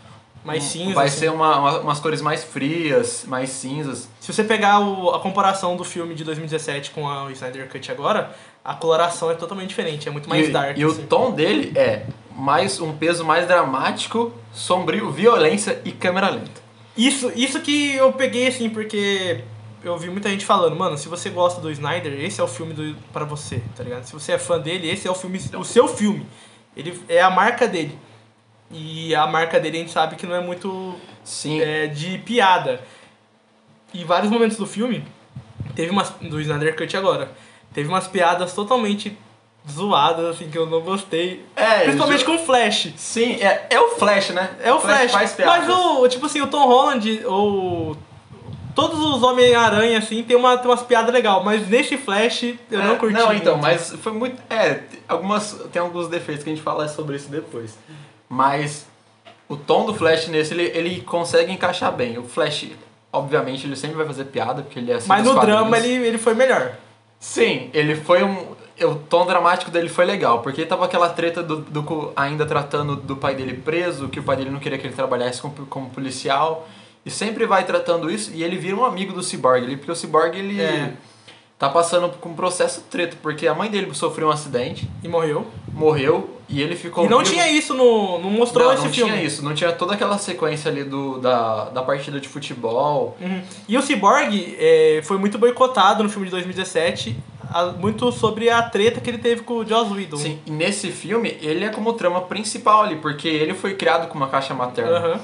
Mais 0.43 0.63
cinza. 0.63 0.95
Vai 0.95 1.07
assim. 1.07 1.17
ser 1.19 1.31
uma, 1.31 1.57
uma- 1.59 1.79
umas 1.79 1.99
cores 1.99 2.21
mais 2.21 2.43
frias, 2.43 3.25
mais 3.27 3.49
cinzas. 3.49 4.07
Se 4.21 4.31
você 4.31 4.43
pegar 4.43 4.79
o- 4.79 5.11
a 5.11 5.19
comparação 5.19 5.75
do 5.75 5.83
filme 5.83 6.15
de 6.15 6.23
2017 6.23 6.91
com 6.91 7.07
a, 7.07 7.25
o 7.25 7.31
Snyder 7.31 7.67
Cut 7.69 7.91
agora, 7.91 8.33
a 8.63 8.73
coloração 8.73 9.29
é 9.29 9.33
totalmente 9.35 9.69
diferente, 9.69 10.07
é 10.07 10.11
muito 10.11 10.29
mais 10.29 10.47
e, 10.47 10.51
dark. 10.51 10.77
E 10.77 10.85
o 10.85 10.91
assim. 10.91 11.05
tom 11.07 11.31
dele 11.31 11.73
é 11.77 12.03
mais 12.35 12.79
um 12.79 12.93
peso 12.93 13.25
mais 13.25 13.47
dramático, 13.47 14.31
sombrio, 14.53 15.11
violência 15.11 15.79
e 15.83 15.91
câmera 15.91 16.29
lenta. 16.29 16.61
Isso, 16.97 17.31
isso 17.35 17.59
que 17.61 17.95
eu 17.95 18.11
peguei 18.13 18.47
assim, 18.47 18.69
porque 18.69 19.41
eu 19.83 19.97
vi 19.97 20.09
muita 20.09 20.29
gente 20.29 20.45
falando, 20.45 20.75
mano, 20.75 20.97
se 20.97 21.07
você 21.07 21.29
gosta 21.29 21.59
do 21.61 21.71
Snyder, 21.71 22.13
esse 22.23 22.39
é 22.41 22.43
o 22.43 22.47
filme 22.47 22.73
do, 22.73 22.95
pra 23.13 23.23
você, 23.25 23.61
tá 23.75 23.83
ligado? 23.83 24.03
Se 24.05 24.13
você 24.13 24.33
é 24.33 24.37
fã 24.37 24.59
dele, 24.59 24.89
esse 24.89 25.07
é 25.07 25.11
o 25.11 25.15
filme, 25.15 25.39
o 25.57 25.63
seu 25.63 25.87
filme. 25.87 26.25
Ele 26.75 27.01
é 27.07 27.21
a 27.21 27.29
marca 27.29 27.67
dele. 27.67 27.97
E 28.71 29.15
a 29.15 29.25
marca 29.25 29.59
dele 29.59 29.77
a 29.77 29.79
gente 29.81 29.91
sabe 29.91 30.15
que 30.15 30.25
não 30.27 30.35
é 30.35 30.41
muito 30.41 30.95
Sim. 31.23 31.59
é, 31.61 31.87
de 31.87 32.17
piada. 32.19 32.81
E 33.93 34.03
vários 34.03 34.31
momentos 34.31 34.57
do 34.57 34.67
filme, 34.67 35.03
teve 35.75 35.89
umas. 35.91 36.09
Do 36.21 36.39
Snyder 36.39 36.75
Cut 36.75 36.95
agora, 36.95 37.31
teve 37.73 37.89
umas 37.89 38.07
piadas 38.07 38.53
totalmente 38.53 39.17
zoadas, 39.69 40.25
assim, 40.35 40.49
que 40.49 40.57
eu 40.57 40.67
não 40.67 40.81
gostei. 40.81 41.43
É, 41.55 41.85
Principalmente 41.85 42.19
ju- 42.19 42.25
com 42.25 42.35
o 42.35 42.39
Flash. 42.39 42.93
Sim, 42.95 43.33
é, 43.41 43.65
é 43.71 43.79
o 43.79 43.89
Flash, 43.97 44.29
né? 44.29 44.51
É 44.61 44.71
o 44.71 44.79
Flash. 44.79 45.33
piadas. 45.33 45.67
Mas 45.67 45.69
o, 45.69 46.07
tipo 46.07 46.27
assim, 46.27 46.41
o 46.41 46.47
Tom 46.47 46.67
Holland, 46.67 47.25
ou. 47.25 47.97
Todos 48.75 48.99
os 48.99 49.23
Homem-Aranha, 49.23 49.97
assim, 49.97 50.23
tem, 50.23 50.35
uma, 50.37 50.57
tem 50.57 50.69
umas 50.69 50.83
piadas 50.83 51.13
legais, 51.13 51.43
mas 51.43 51.67
nesse 51.67 51.97
Flash 51.97 52.43
eu 52.43 52.79
não 52.79 52.93
É, 52.93 52.97
curti. 52.97 53.13
Não, 53.13 53.33
então, 53.33 53.57
muito. 53.57 53.61
mas 53.61 53.93
foi 54.01 54.13
muito. 54.13 54.41
É, 54.49 54.81
algumas, 55.07 55.57
tem 55.71 55.81
alguns 55.81 56.07
defeitos 56.07 56.43
que 56.43 56.49
a 56.49 56.53
gente 56.53 56.63
fala 56.63 56.87
sobre 56.87 57.15
isso 57.15 57.29
depois. 57.29 57.77
Mas 58.27 58.85
o 59.47 59.57
tom 59.57 59.85
do 59.85 59.93
Flash 59.93 60.27
nesse, 60.27 60.53
ele, 60.53 60.71
ele 60.75 61.01
consegue 61.01 61.51
encaixar 61.51 61.91
bem. 61.91 62.17
O 62.17 62.23
Flash, 62.23 62.67
obviamente, 63.11 63.65
ele 63.65 63.75
sempre 63.75 63.97
vai 63.97 64.05
fazer 64.05 64.25
piada, 64.25 64.61
porque 64.61 64.77
ele 64.79 64.91
é 64.91 64.95
assim 64.95 65.07
Mas 65.09 65.25
no 65.25 65.39
drama 65.39 65.77
ele, 65.77 66.05
ele 66.05 66.17
foi 66.17 66.35
melhor. 66.35 66.73
Sim, 67.19 67.69
ele 67.73 67.95
foi 67.95 68.23
um. 68.23 68.59
O 68.81 68.95
tom 68.95 69.25
dramático 69.25 69.69
dele 69.69 69.89
foi 69.89 70.05
legal, 70.05 70.39
porque 70.39 70.65
tava 70.65 70.85
aquela 70.85 71.09
treta 71.09 71.43
do, 71.43 71.57
do 71.57 72.13
ainda 72.15 72.45
tratando 72.45 72.95
do 72.95 73.17
pai 73.17 73.35
dele 73.35 73.53
preso, 73.53 74.07
que 74.07 74.21
o 74.21 74.23
pai 74.23 74.37
dele 74.37 74.51
não 74.51 74.59
queria 74.59 74.77
que 74.77 74.87
ele 74.87 74.95
trabalhasse 74.95 75.41
como, 75.41 75.53
como 75.65 75.89
policial. 75.89 76.65
E 77.05 77.09
sempre 77.11 77.45
vai 77.45 77.63
tratando 77.65 78.09
isso, 78.11 78.31
e 78.33 78.43
ele 78.43 78.57
vira 78.57 78.75
um 78.75 78.83
amigo 78.85 79.13
do 79.13 79.23
Cyborg 79.23 79.63
ali, 79.63 79.77
porque 79.77 79.91
o 79.91 79.95
Cyborg 79.95 80.37
ele 80.37 80.61
É. 80.61 80.93
tá 81.57 81.69
passando 81.69 82.09
por 82.09 82.29
um 82.29 82.33
processo 82.33 82.81
treta, 82.89 83.17
porque 83.21 83.47
a 83.47 83.53
mãe 83.53 83.69
dele 83.69 83.93
sofreu 83.93 84.27
um 84.27 84.31
acidente, 84.31 84.87
E 85.03 85.07
morreu. 85.07 85.47
morreu, 85.73 86.37
e 86.49 86.61
ele 86.61 86.75
ficou. 86.75 87.05
e 87.05 87.09
não 87.09 87.19
vivo. 87.19 87.31
tinha 87.31 87.49
isso 87.49 87.73
no. 87.73 88.19
Não 88.19 88.29
mostrou 88.29 88.65
Não, 88.67 88.73
esse 88.73 88.83
não 88.85 88.91
filme. 88.93 89.11
tinha 89.11 89.23
isso, 89.23 89.43
não 89.43 89.53
tinha 89.53 89.71
toda 89.71 89.93
aquela 89.93 90.17
sequência 90.17 90.69
ali 90.69 90.83
do, 90.83 91.19
da, 91.19 91.65
da 91.69 91.81
partida 91.81 92.19
de 92.19 92.27
futebol. 92.27 93.17
Uhum. 93.21 93.41
E 93.67 93.77
o 93.77 93.81
Cyborg 93.81 94.55
é, 94.59 95.01
foi 95.03 95.17
muito 95.17 95.37
boicotado 95.37 96.03
no 96.03 96.09
filme 96.09 96.25
de 96.25 96.31
2017, 96.31 97.15
a- 97.51 97.67
muito 97.67 98.11
sobre 98.11 98.49
a 98.49 98.61
treta 98.61 98.99
que 98.99 99.09
ele 99.09 99.17
teve 99.19 99.41
com 99.43 99.55
o 99.55 99.65
Joss 99.65 99.91
Whedon. 99.93 100.17
Sim, 100.17 100.37
e 100.45 100.51
nesse 100.51 100.91
filme 100.91 101.37
ele 101.41 101.63
é 101.65 101.69
como 101.69 101.93
trama 101.93 102.21
principal 102.21 102.83
ali, 102.83 102.97
porque 102.97 103.27
ele 103.27 103.53
foi 103.53 103.73
criado 103.75 104.07
com 104.09 104.15
uma 104.17 104.27
caixa 104.27 104.53
materna. 104.53 104.97
Aham. 104.97 105.19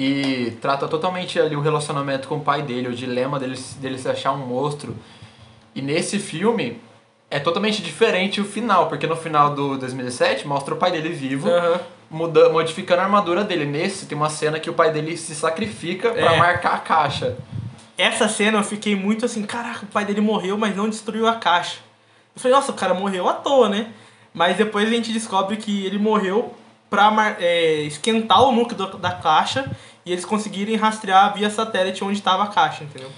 E 0.00 0.52
trata 0.60 0.86
totalmente 0.86 1.40
ali 1.40 1.56
o 1.56 1.60
relacionamento 1.60 2.28
com 2.28 2.36
o 2.36 2.40
pai 2.40 2.62
dele, 2.62 2.86
o 2.86 2.94
dilema 2.94 3.36
dele, 3.40 3.58
dele 3.78 3.98
se 3.98 4.08
achar 4.08 4.30
um 4.30 4.38
monstro. 4.46 4.94
E 5.74 5.82
nesse 5.82 6.20
filme 6.20 6.80
é 7.28 7.40
totalmente 7.40 7.82
diferente 7.82 8.40
o 8.40 8.44
final, 8.44 8.86
porque 8.86 9.08
no 9.08 9.16
final 9.16 9.52
do 9.54 9.76
2017 9.76 10.46
mostra 10.46 10.72
o 10.72 10.76
pai 10.76 10.92
dele 10.92 11.08
vivo, 11.08 11.50
Aham. 11.50 11.80
muda, 12.08 12.48
modificando 12.48 13.00
a 13.00 13.04
armadura 13.06 13.42
dele. 13.42 13.64
Nesse 13.64 14.06
tem 14.06 14.16
uma 14.16 14.30
cena 14.30 14.60
que 14.60 14.70
o 14.70 14.72
pai 14.72 14.92
dele 14.92 15.16
se 15.16 15.34
sacrifica 15.34 16.10
pra 16.12 16.34
É. 16.34 16.38
marcar 16.38 16.74
a 16.74 16.78
caixa. 16.78 17.36
Essa 17.98 18.28
cena 18.28 18.58
eu 18.58 18.62
fiquei 18.62 18.94
muito 18.94 19.24
assim, 19.26 19.42
caraca, 19.42 19.84
o 19.84 19.88
pai 19.88 20.04
dele 20.04 20.20
morreu, 20.20 20.56
mas 20.56 20.76
não 20.76 20.88
destruiu 20.88 21.26
a 21.26 21.34
caixa. 21.34 21.78
Eu 22.36 22.40
falei, 22.40 22.56
nossa, 22.56 22.70
o 22.70 22.74
cara 22.76 22.94
morreu 22.94 23.28
à 23.28 23.32
toa, 23.32 23.68
né? 23.68 23.88
Mas 24.32 24.56
depois 24.56 24.86
a 24.86 24.90
gente 24.92 25.12
descobre 25.12 25.56
que 25.56 25.84
ele 25.84 25.98
morreu 25.98 26.54
pra 26.88 27.36
é, 27.40 27.80
esquentar 27.82 28.42
o 28.44 28.52
núcleo 28.52 28.96
da 28.96 29.10
caixa 29.10 29.70
e 30.04 30.12
eles 30.12 30.24
conseguirem 30.24 30.76
rastrear 30.76 31.34
via 31.34 31.50
satélite 31.50 32.02
onde 32.04 32.18
estava 32.18 32.44
a 32.44 32.46
caixa, 32.48 32.84
entendeu? 32.84 33.10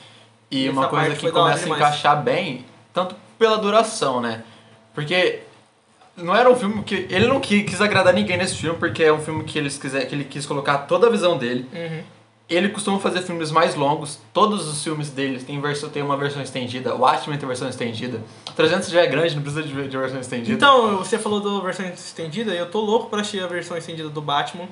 E 0.51 0.65
Essa 0.69 0.73
uma 0.73 0.89
coisa 0.89 1.15
que 1.17 1.31
começa 1.31 1.61
a 1.61 1.63
demais. 1.63 1.81
encaixar 1.81 2.23
bem, 2.23 2.65
tanto 2.93 3.15
pela 3.39 3.57
duração, 3.59 4.21
né? 4.21 4.43
Porque 4.95 5.41
não 6.17 6.35
era 6.35 6.51
um 6.51 6.57
filme 6.57 6.83
que. 6.83 7.07
Ele 7.09 7.27
não 7.27 7.41
qui- 7.41 7.63
quis 7.63 7.81
agradar 7.81 8.13
ninguém 8.13 8.37
nesse 8.37 8.57
filme, 8.57 8.79
porque 8.79 9.03
é 9.05 9.13
um 9.13 9.21
filme 9.21 9.45
que, 9.45 9.57
eles 9.59 9.79
quiser, 9.79 10.05
que 10.07 10.15
ele 10.15 10.25
quis 10.25 10.45
colocar 10.45 10.79
toda 10.79 11.07
a 11.07 11.11
visão 11.11 11.39
dele. 11.39 11.69
Uhum. 11.73 12.03
Ele 12.49 12.69
costuma 12.71 12.99
fazer 12.99 13.23
filmes 13.23 13.53
mais 13.53 13.77
longos. 13.77 14.19
Todos 14.33 14.67
os 14.67 14.83
filmes 14.83 15.09
dele 15.11 15.39
tem, 15.41 15.61
versão, 15.61 15.89
tem 15.89 16.03
uma 16.03 16.17
versão 16.17 16.43
estendida. 16.43 16.93
O 16.97 17.03
Watchmen 17.03 17.39
tem 17.39 17.47
versão 17.47 17.69
estendida. 17.69 18.21
300 18.57 18.89
já 18.91 19.03
é 19.03 19.07
grande, 19.07 19.37
não 19.37 19.43
precisa 19.43 19.63
de, 19.63 19.73
de 19.89 19.97
versão 19.97 20.19
estendida. 20.19 20.53
Então, 20.53 20.97
você 20.99 21.17
falou 21.17 21.39
da 21.41 21.65
versão 21.65 21.87
estendida 21.87 22.53
e 22.53 22.59
eu 22.59 22.69
tô 22.69 22.81
louco 22.81 23.09
pra 23.09 23.21
assistir 23.21 23.41
a 23.41 23.47
versão 23.47 23.77
estendida 23.77 24.09
do 24.09 24.21
Batman. 24.21 24.67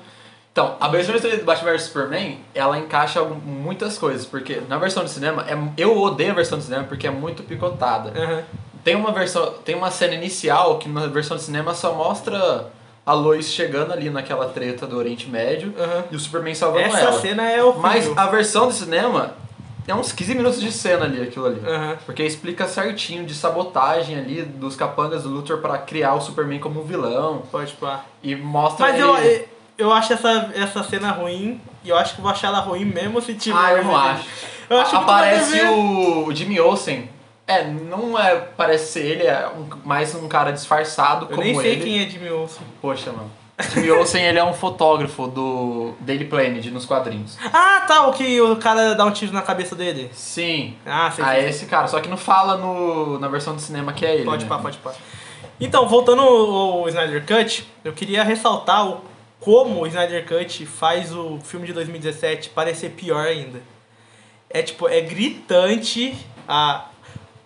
Então, 0.51 0.75
a 0.79 0.87
versão 0.87 1.15
estendida 1.15 1.41
do 1.41 1.45
Batman 1.45 1.71
vs 1.71 1.83
Superman, 1.83 2.39
ela 2.53 2.77
encaixa 2.77 3.23
muitas 3.23 3.97
coisas. 3.97 4.25
Porque 4.25 4.61
na 4.67 4.77
versão 4.77 5.03
de 5.03 5.09
cinema, 5.09 5.45
é, 5.47 5.57
eu 5.77 5.97
odeio 6.01 6.31
a 6.31 6.35
versão 6.35 6.57
de 6.57 6.65
cinema 6.65 6.83
porque 6.85 7.07
é 7.07 7.11
muito 7.11 7.43
picotada. 7.43 8.11
Aham. 8.19 8.43
Tem 8.83 8.95
uma 8.95 9.11
versão, 9.11 9.53
tem 9.63 9.75
uma 9.75 9.91
cena 9.91 10.15
inicial 10.15 10.79
que 10.79 10.87
na 10.89 11.05
versão 11.07 11.37
de 11.37 11.43
cinema 11.43 11.73
só 11.73 11.93
mostra 11.93 12.67
a 13.05 13.13
Lois 13.13 13.51
chegando 13.51 13.91
ali 13.91 14.09
naquela 14.09 14.47
treta 14.49 14.87
do 14.87 14.97
Oriente 14.97 15.29
Médio 15.29 15.73
Aham. 15.77 16.03
e 16.11 16.15
o 16.15 16.19
Superman 16.19 16.55
salvando 16.55 16.85
Essa 16.85 16.99
ela. 16.99 17.19
cena 17.21 17.43
é 17.49 17.61
horrível. 17.63 17.81
Mas 17.81 18.17
a 18.17 18.25
versão 18.27 18.67
de 18.69 18.73
cinema 18.75 19.33
é 19.87 19.93
uns 19.93 20.11
15 20.11 20.35
minutos 20.35 20.61
de 20.61 20.71
cena 20.71 21.05
ali, 21.05 21.21
aquilo 21.21 21.45
ali. 21.47 21.61
Aham. 21.65 21.97
Porque 22.05 22.23
explica 22.23 22.67
certinho 22.67 23.25
de 23.25 23.33
sabotagem 23.33 24.17
ali 24.17 24.41
dos 24.43 24.75
capangas 24.75 25.23
do 25.23 25.29
Luthor 25.29 25.57
pra 25.59 25.77
criar 25.77 26.15
o 26.15 26.21
Superman 26.21 26.59
como 26.59 26.81
vilão 26.83 27.43
Pode 27.51 27.73
pá. 27.73 28.05
e 28.23 28.35
mostra 28.35 28.87
Mas 28.87 28.95
ele... 28.95 29.03
eu, 29.03 29.47
eu 29.79 29.91
acho 29.93 30.11
essa, 30.13 30.51
essa 30.53 30.83
cena 30.83 31.11
ruim 31.11 31.59
e 31.83 31.89
eu 31.89 31.97
acho 31.97 32.13
que 32.15 32.21
vou 32.21 32.29
achar 32.29 32.49
ela 32.49 32.59
ruim 32.59 32.83
mesmo 32.85 33.21
se 33.21 33.33
tiver. 33.33 33.57
Ah, 33.57 33.71
eu 33.71 33.83
não 33.85 33.95
acho. 33.95 34.25
Eu 34.69 34.77
acho 34.79 34.91
que 34.91 34.95
Aparece 34.97 35.61
o, 35.65 36.31
Jimmy 36.35 36.59
Olsen. 36.59 37.09
É, 37.47 37.63
não 37.63 38.19
é, 38.19 38.35
parece 38.35 38.91
ser 38.91 39.05
ele, 39.05 39.23
é 39.25 39.47
um- 39.47 39.67
mais 39.83 40.13
um 40.13 40.27
cara 40.27 40.51
disfarçado 40.51 41.25
Eu 41.25 41.29
como 41.29 41.41
nem 41.41 41.55
sei 41.59 41.71
ele. 41.71 41.83
quem 41.83 42.05
é 42.05 42.07
Jimmy 42.09 42.29
Olsen. 42.29 42.61
Poxa, 42.79 43.11
mano. 43.11 43.31
Jimmy 43.73 43.89
Olsen, 43.91 44.23
ele 44.23 44.37
é 44.37 44.43
um 44.43 44.53
fotógrafo 44.53 45.27
do 45.27 45.93
Daily 46.01 46.25
Planet, 46.25 46.65
nos 46.67 46.85
quadrinhos. 46.85 47.37
Ah, 47.51 47.85
tá, 47.87 48.05
o 48.07 48.13
que 48.13 48.39
o 48.39 48.55
cara 48.57 48.93
dá 48.93 49.03
um 49.05 49.11
tiro 49.11 49.33
na 49.33 49.41
cabeça 49.41 49.75
dele. 49.75 50.11
Sim. 50.13 50.75
Ah, 50.85 51.09
sei. 51.09 51.25
Ah, 51.25 51.29
sei. 51.31 51.39
é 51.45 51.49
esse 51.49 51.65
cara. 51.65 51.87
Só 51.87 51.99
que 51.99 52.07
não 52.07 52.17
fala 52.17 52.57
no, 52.57 53.17
na 53.17 53.27
versão 53.27 53.55
de 53.55 53.61
cinema 53.61 53.93
que 53.93 54.05
é 54.05 54.15
ele. 54.15 54.25
Pode 54.25 54.43
né? 54.43 54.49
pá, 54.49 54.59
pode 54.59 54.77
pá. 54.77 54.93
Então, 55.59 55.87
voltando 55.87 56.21
ao 56.21 56.87
Snyder 56.87 57.25
Cut, 57.25 57.67
eu 57.83 57.91
queria 57.93 58.23
ressaltar 58.23 58.87
o, 58.87 59.01
como 59.39 59.81
o 59.81 59.87
Snyder 59.87 60.27
Cut 60.27 60.65
faz 60.65 61.13
o 61.15 61.39
filme 61.39 61.65
de 61.67 61.73
2017 61.73 62.49
parecer 62.49 62.91
pior 62.91 63.25
ainda. 63.25 63.61
É 64.49 64.61
tipo, 64.61 64.87
é 64.87 65.01
gritante 65.01 66.15
a. 66.47 66.85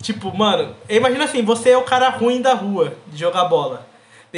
Tipo, 0.01 0.35
mano, 0.35 0.75
imagina 0.89 1.23
assim, 1.23 1.43
você 1.43 1.69
é 1.69 1.77
o 1.77 1.83
cara 1.83 2.09
ruim 2.09 2.41
da 2.41 2.53
rua 2.53 2.95
de 3.07 3.17
jogar 3.17 3.45
bola. 3.45 3.87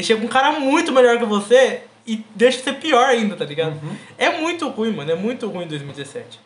Chega 0.03 0.24
um 0.24 0.27
cara 0.27 0.59
muito 0.59 0.91
melhor 0.91 1.17
que 1.17 1.25
você 1.25 1.83
e 2.05 2.24
deixa 2.35 2.62
ser 2.62 2.74
pior 2.74 3.05
ainda, 3.05 3.35
tá 3.35 3.45
ligado? 3.45 3.81
Uhum. 3.81 3.95
É 4.17 4.29
muito 4.38 4.67
ruim, 4.69 4.91
mano. 4.91 5.12
É 5.12 5.15
muito 5.15 5.47
ruim 5.47 5.67
2017. 5.67 6.39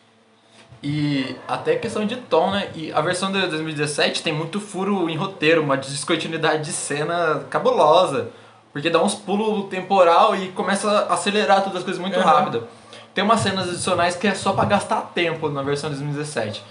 E 0.82 1.36
até 1.46 1.76
questão 1.76 2.06
de 2.06 2.16
tom, 2.16 2.50
né? 2.50 2.70
E 2.74 2.90
a 2.92 3.00
versão 3.02 3.30
de 3.30 3.46
2017 3.46 4.22
tem 4.22 4.32
muito 4.32 4.58
furo 4.58 5.10
em 5.10 5.16
roteiro, 5.16 5.62
uma 5.62 5.76
descontinuidade 5.76 6.64
de 6.64 6.72
cena 6.72 7.44
cabulosa. 7.50 8.30
Porque 8.72 8.88
dá 8.90 9.02
uns 9.02 9.14
pulos 9.14 9.68
temporal 9.68 10.34
e 10.36 10.48
começa 10.48 10.88
a 11.08 11.14
acelerar 11.14 11.62
todas 11.62 11.78
as 11.78 11.84
coisas 11.84 12.00
muito 12.00 12.18
Uhum. 12.18 12.24
rápido. 12.24 12.68
Tem 13.14 13.24
umas 13.24 13.40
cenas 13.40 13.68
adicionais 13.68 14.14
que 14.16 14.26
é 14.28 14.34
só 14.34 14.52
pra 14.52 14.64
gastar 14.64 15.10
tempo 15.14 15.48
na 15.48 15.62
versão 15.62 15.90
de 15.90 15.96
2017. 15.96 16.62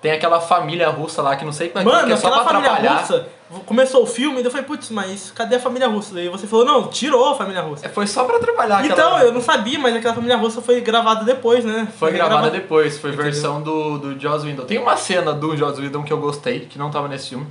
Tem 0.00 0.12
aquela 0.12 0.40
família 0.40 0.88
russa 0.90 1.20
lá 1.20 1.34
que 1.34 1.44
não 1.44 1.52
sei 1.52 1.70
pra 1.70 1.82
Mano, 1.82 2.06
que 2.06 2.12
é 2.12 2.16
só 2.16 2.28
aquela 2.28 2.44
pra 2.44 2.52
família 2.52 2.70
atrapalhar. 2.72 3.00
russa, 3.00 3.28
começou 3.66 4.04
o 4.04 4.06
filme, 4.06 4.36
daí 4.36 4.44
eu 4.44 4.50
falei, 4.52 4.64
putz, 4.64 4.90
mas 4.90 5.32
cadê 5.34 5.56
a 5.56 5.58
família 5.58 5.88
russa? 5.88 6.14
Daí 6.14 6.28
você 6.28 6.46
falou, 6.46 6.64
não, 6.64 6.86
tirou 6.86 7.30
a 7.32 7.34
família 7.34 7.60
russa. 7.62 7.84
É, 7.84 7.88
Foi 7.88 8.06
só 8.06 8.22
pra 8.22 8.36
atrapalhar 8.36 8.84
Então, 8.84 8.94
aquela... 9.16 9.24
eu 9.24 9.32
não 9.32 9.40
sabia, 9.40 9.76
mas 9.76 9.96
aquela 9.96 10.14
família 10.14 10.36
russa 10.36 10.62
foi 10.62 10.80
gravada 10.80 11.24
depois, 11.24 11.64
né? 11.64 11.88
Foi 11.98 12.12
gravada 12.12 12.42
grava- 12.42 12.50
depois, 12.50 12.96
foi 12.96 13.10
Entendeu? 13.10 13.32
versão 13.32 13.60
do, 13.60 13.98
do 13.98 14.20
Joss 14.20 14.46
Whedon. 14.46 14.66
Tem 14.66 14.78
uma 14.78 14.96
cena 14.96 15.32
do 15.32 15.56
Joss 15.56 15.80
Whedon 15.80 16.04
que 16.04 16.12
eu 16.12 16.18
gostei, 16.18 16.60
que 16.60 16.78
não 16.78 16.92
tava 16.92 17.08
nesse 17.08 17.30
filme, 17.30 17.48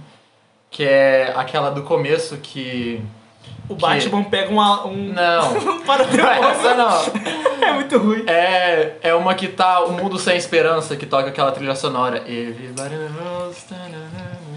que 0.71 0.85
é 0.85 1.33
aquela 1.35 1.69
do 1.69 1.81
começo 1.83 2.37
que... 2.37 3.03
O 3.69 3.75
Batman 3.75 4.23
pega 4.23 4.49
uma, 4.49 4.85
um... 4.87 5.11
Não. 5.13 5.57
um 5.75 5.81
para 5.81 6.03
Essa 6.51 6.73
não. 6.75 7.67
É 7.67 7.73
muito 7.73 7.97
ruim. 7.97 8.23
É, 8.25 8.93
é 9.01 9.13
uma 9.13 9.35
que 9.35 9.47
tá 9.49 9.83
O 9.83 9.91
Mundo 9.91 10.17
Sem 10.17 10.37
Esperança, 10.37 10.95
que 10.95 11.05
toca 11.05 11.27
aquela 11.29 11.51
trilha 11.51 11.75
sonora. 11.75 12.17
Everybody 12.19 12.95
knows. 12.95 13.65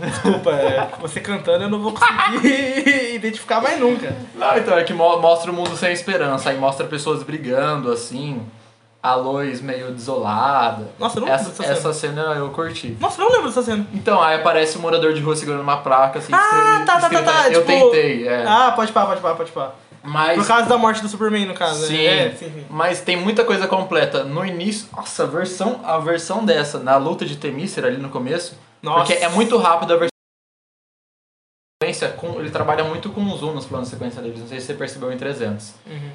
Desculpa, 0.01 0.51
é, 0.53 0.89
você 1.01 1.21
cantando 1.21 1.65
eu 1.65 1.69
não 1.69 1.81
vou 1.81 1.93
conseguir 1.93 3.13
identificar 3.15 3.61
mais 3.61 3.79
nunca. 3.79 4.15
Não, 4.35 4.57
então, 4.57 4.79
é 4.79 4.85
que 4.85 4.95
mo- 4.95 5.19
mostra 5.19 5.51
o 5.51 5.55
mundo 5.55 5.77
sem 5.77 5.93
esperança. 5.93 6.51
Aí 6.51 6.57
mostra 6.57 6.87
pessoas 6.87 7.23
brigando, 7.23 7.93
assim. 7.93 8.41
A 9.03 9.15
Lois 9.15 9.61
meio 9.61 9.93
desolada. 9.93 10.91
Nossa, 10.99 11.19
eu 11.19 11.23
não 11.23 11.29
lembro 11.29 11.51
essa, 11.51 11.63
dessa 11.63 11.73
essa 11.73 11.93
cena 11.93 12.21
eu 12.35 12.51
curti. 12.51 12.97
Nossa, 13.01 13.21
eu 13.21 13.25
não 13.25 13.33
lembro 13.33 13.49
dessa 13.49 13.63
cena. 13.63 13.87
Então, 13.95 14.21
aí 14.21 14.39
aparece 14.39 14.77
um 14.77 14.83
morador 14.83 15.15
de 15.15 15.21
rua 15.21 15.35
segurando 15.35 15.63
uma 15.63 15.79
placa, 15.79 16.19
assim, 16.19 16.33
Ah, 16.35 16.83
tá, 16.85 17.01
tá, 17.01 17.09
tá, 17.09 17.23
tá. 17.23 17.49
Eu 17.49 17.65
tipo... 17.65 17.67
tentei, 17.67 18.29
é. 18.29 18.45
Ah, 18.47 18.73
pode 18.77 18.93
pá, 18.93 19.07
pode 19.07 19.21
pá, 19.21 19.35
pode 19.35 19.53
pá. 19.53 19.73
Mas... 20.03 20.37
Por 20.39 20.47
causa 20.47 20.69
da 20.69 20.79
morte 20.79 21.03
do 21.03 21.09
Superman, 21.09 21.47
no 21.47 21.55
caso, 21.55 21.87
Sim, 21.87 21.97
né? 21.97 22.27
É, 22.27 22.31
sim, 22.33 22.51
sim. 22.51 22.67
mas 22.71 23.01
tem 23.01 23.17
muita 23.17 23.45
coisa 23.45 23.67
completa. 23.67 24.25
No 24.25 24.45
início, 24.45 24.89
nossa, 24.97 25.25
a 25.25 25.27
versão, 25.27 25.81
a 25.85 25.99
versão 25.99 26.45
dessa, 26.45 26.79
na 26.79 26.97
luta 26.97 27.25
de 27.25 27.37
Temícera 27.37 27.89
ali 27.89 27.99
no 27.99 28.09
começo, 28.09 28.57
Nossa. 28.83 28.99
porque 28.99 29.13
é 29.13 29.29
muito 29.29 29.57
rápido 29.59 29.93
a 29.93 29.97
versão 29.97 30.11
ele 32.39 32.51
trabalha 32.51 32.85
muito 32.85 33.09
com 33.09 33.23
o 33.23 33.37
zoom 33.37 33.53
nos 33.53 33.65
planos 33.65 33.89
de 33.89 33.95
sequência 33.95 34.21
dele, 34.21 34.39
não 34.39 34.47
sei 34.47 34.61
se 34.61 34.67
você 34.67 34.75
percebeu 34.75 35.11
em 35.11 35.17
300. 35.17 35.75
Uhum. 35.87 36.11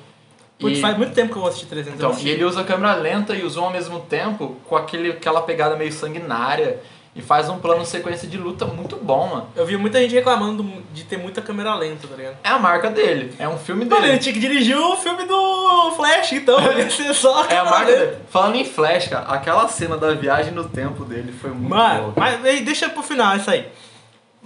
Putz, 0.59 0.77
E- 0.77 0.81
faz 0.81 0.97
muito 0.97 1.13
tempo 1.13 1.31
que 1.31 1.37
eu 1.37 1.41
vou 1.41 1.49
assistir 1.49 1.67
300. 1.67 1.93
eu 1.93 1.97
Então, 1.97 2.09
assisti. 2.11 2.29
e 2.29 2.31
ele 2.31 2.43
usa 2.45 2.61
a 2.61 2.63
câmera 2.63 2.93
lenta 2.95 3.35
e 3.35 3.43
o 3.43 3.49
zoom 3.49 3.65
ao 3.65 3.71
mesmo 3.71 3.99
tempo, 4.01 4.55
com 4.67 4.75
aquele, 4.75 5.11
aquela 5.11 5.41
pegada 5.41 5.75
meio 5.75 5.91
sanguinária, 5.91 6.79
e 7.17 7.21
faz 7.21 7.47
um 7.49 7.57
plano 7.59 7.85
sequência 7.85 8.27
de 8.27 8.37
luta 8.37 8.65
muito 8.65 8.97
bom, 8.97 9.27
mano. 9.27 9.47
Eu 9.55 9.65
vi 9.65 9.77
muita 9.77 9.99
gente 10.01 10.13
reclamando 10.13 10.63
do- 10.63 10.81
de 10.93 11.05
ter 11.05 11.17
muita 11.17 11.41
câmera 11.41 11.73
lenta, 11.75 12.07
tá 12.07 12.15
ligado? 12.15 12.37
É 12.43 12.49
a 12.49 12.59
marca 12.59 12.89
dele, 12.89 13.33
é 13.39 13.47
um 13.47 13.57
filme 13.57 13.85
Mano, 13.85 13.97
ele 14.01 14.07
dele. 14.13 14.19
tinha 14.19 14.33
que 14.33 14.39
dirigir 14.39 14.77
o 14.77 14.97
filme 14.97 15.23
do 15.25 15.91
Flash, 15.95 16.33
então. 16.33 16.59
Ia 16.77 16.89
ser 16.89 17.13
só 17.13 17.45
É 17.45 17.57
a 17.57 17.63
marca 17.65 17.85
dele. 17.95 18.17
Falando 18.29 18.55
em 18.57 18.65
Flash, 18.65 19.07
cara, 19.07 19.27
aquela 19.27 19.65
cena 19.69 19.95
da 19.97 20.13
viagem 20.13 20.51
no 20.53 20.65
tempo 20.67 21.05
dele 21.05 21.31
foi 21.31 21.51
muito 21.51 21.69
Mano, 21.69 22.01
boa. 22.11 22.13
mas 22.17 22.43
ei, 22.45 22.61
deixa 22.61 22.89
pro 22.89 23.01
final 23.01 23.35
isso 23.37 23.49
aí. 23.49 23.65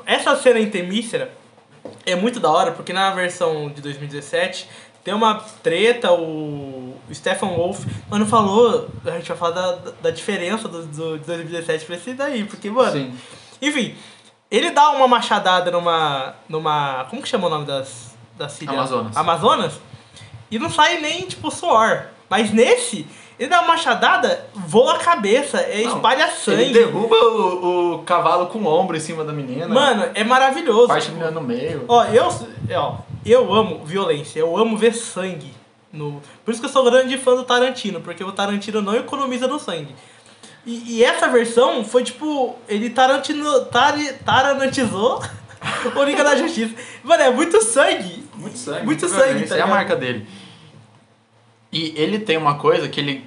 Essa 0.06 0.36
cena 0.36 0.60
em 0.60 0.70
Temícera 0.70 1.32
é 2.06 2.16
muito 2.16 2.40
da 2.40 2.52
hora, 2.52 2.72
porque 2.72 2.94
na 2.94 3.10
versão 3.12 3.70
de 3.70 3.82
2017 3.82 4.70
tem 5.04 5.14
uma 5.14 5.36
treta, 5.64 6.12
o 6.12 6.94
Stephen 7.14 7.50
Wolf, 7.50 7.86
mano, 8.10 8.26
falou, 8.26 8.90
a 9.06 9.12
gente 9.12 9.28
vai 9.30 9.38
falar 9.38 9.52
da, 9.52 9.92
da 10.04 10.12
diferença 10.12 10.68
do, 10.68 10.86
do, 10.86 11.18
de 11.18 11.26
2017 11.26 11.86
pra 11.86 11.96
esse 11.96 12.14
daí, 12.14 12.44
porque, 12.44 12.70
mano, 12.70 12.92
Sim. 12.92 13.14
enfim, 13.62 13.96
ele 14.52 14.72
dá 14.72 14.90
uma 14.92 15.08
machadada 15.08 15.72
numa, 15.72 16.36
numa, 16.48 17.06
como 17.10 17.22
que 17.22 17.30
chama 17.30 17.48
o 17.48 17.50
nome 17.50 17.66
das, 17.66 18.16
das 18.38 18.52
cidades? 18.52 18.80
Amazonas. 18.80 19.18
Amazonas, 19.18 19.82
e 20.52 20.60
não 20.60 20.70
sai 20.70 21.00
nem, 21.00 21.22
tipo, 21.22 21.50
suor. 21.52 22.06
Mas 22.30 22.52
nesse, 22.52 23.08
ele 23.40 23.50
dá 23.50 23.60
uma 23.60 23.70
machadada, 23.70 24.46
voa 24.54 24.96
a 24.96 25.00
cabeça, 25.00 25.60
é, 25.60 25.84
Não, 25.84 25.96
espalha 25.96 26.28
sangue. 26.28 26.62
Ele 26.62 26.74
derruba 26.74 27.16
o, 27.16 27.94
o 27.96 28.00
cavalo 28.04 28.48
com 28.48 28.60
o 28.60 28.68
ombro 28.68 28.98
em 28.98 29.00
cima 29.00 29.24
da 29.24 29.32
menina. 29.32 29.68
Mano, 29.68 30.10
é 30.14 30.24
maravilhoso. 30.24 30.88
parte 30.88 31.04
a 31.04 31.06
tipo, 31.06 31.18
menina 31.18 31.32
no 31.32 31.42
meio. 31.42 31.86
Ó, 31.88 32.04
eu, 32.06 32.28
ó, 32.76 32.98
eu 33.26 33.54
amo 33.54 33.86
violência, 33.86 34.40
eu 34.40 34.56
amo 34.58 34.78
ver 34.78 34.94
sangue. 34.94 35.54
No... 35.92 36.22
Por 36.46 36.52
isso 36.52 36.60
que 36.60 36.68
eu 36.68 36.72
sou 36.72 36.84
grande 36.84 37.18
fã 37.18 37.36
do 37.36 37.44
Tarantino, 37.44 38.00
porque 38.02 38.24
o 38.24 38.32
Tarantino 38.32 38.82
não 38.82 38.96
economiza 38.96 39.48
no 39.48 39.60
sangue. 39.60 39.96
E, 40.66 40.98
e 40.98 41.04
essa 41.04 41.28
versão 41.28 41.84
foi 41.84 42.04
tipo, 42.04 42.56
ele 42.68 42.90
tarantino, 42.90 43.66
tari, 43.66 44.14
taranantizou 44.26 45.22
o 45.96 46.04
Liga 46.04 46.24
da 46.24 46.36
Justiça. 46.36 46.76
Mano, 47.04 47.24
é 47.24 47.32
muito 47.32 47.64
sangue. 47.64 48.24
Muito 48.36 48.58
sangue. 48.58 48.86
Muito 48.86 49.08
sangue, 49.08 49.48
tá 49.48 49.58
É 49.58 49.62
a 49.62 49.68
marca 49.68 49.96
dele. 49.96 50.28
E 51.72 51.94
ele 51.96 52.20
tem 52.20 52.38
uma 52.38 52.56
coisa 52.56 52.88
que 52.88 53.00
ele 53.00 53.26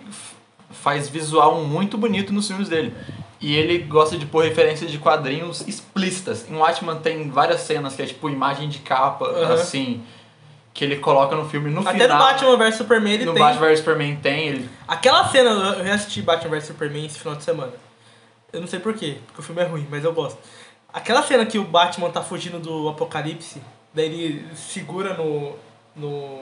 faz 0.70 1.08
visual 1.08 1.64
muito 1.64 1.96
bonito 1.96 2.32
nos 2.32 2.46
filmes 2.46 2.68
dele. 2.68 2.94
E 3.42 3.56
ele 3.56 3.78
gosta 3.78 4.16
de 4.16 4.25
pôr 4.25 4.44
referências 4.44 4.88
de 4.88 4.99
quadrinhos 4.99 5.66
explícitas. 5.66 6.49
Em 6.49 6.54
Watchman 6.54 6.96
tem 7.00 7.28
várias 7.28 7.62
cenas 7.62 7.96
que 7.96 8.02
é 8.02 8.06
tipo 8.06 8.30
imagem 8.30 8.68
de 8.68 8.78
capa, 8.78 9.26
Aham. 9.26 9.54
assim, 9.54 10.00
que 10.72 10.84
ele 10.84 10.96
coloca 10.96 11.34
no 11.34 11.49
filme. 11.49 11.68
No 11.68 11.80
Até 11.80 12.04
final, 12.04 12.18
no 12.18 12.25
Batman 12.25 12.56
vs 12.56 12.75
Superman 12.76 13.12
ele 13.14 13.25
no 13.25 13.34
tem. 13.34 13.42
Batman 13.42 13.66
vs 13.66 13.78
Superman 13.80 14.16
tem, 14.16 14.49
ele 14.49 14.70
Aquela 14.87 15.28
cena, 15.28 15.50
eu 15.50 15.82
reassisti 15.82 16.22
Batman 16.22 16.50
vs 16.52 16.66
Superman 16.68 17.04
esse 17.04 17.18
final 17.18 17.34
de 17.34 17.42
semana. 17.42 17.72
Eu 18.52 18.61
não 18.61 18.68
sei 18.68 18.78
porquê, 18.78 19.16
porque 19.26 19.40
o 19.40 19.44
filme 19.44 19.61
é 19.61 19.64
ruim, 19.64 19.87
mas 19.90 20.04
eu 20.04 20.12
gosto. 20.12 20.38
Aquela 20.92 21.22
cena 21.22 21.44
que 21.44 21.58
o 21.58 21.64
Batman 21.64 22.11
tá 22.11 22.22
fugindo 22.22 22.61
do 22.61 22.88
apocalipse, 22.88 23.61
daí 23.92 24.06
ele 24.06 24.46
segura 24.54 25.14
no. 25.14 25.56
no. 25.96 26.40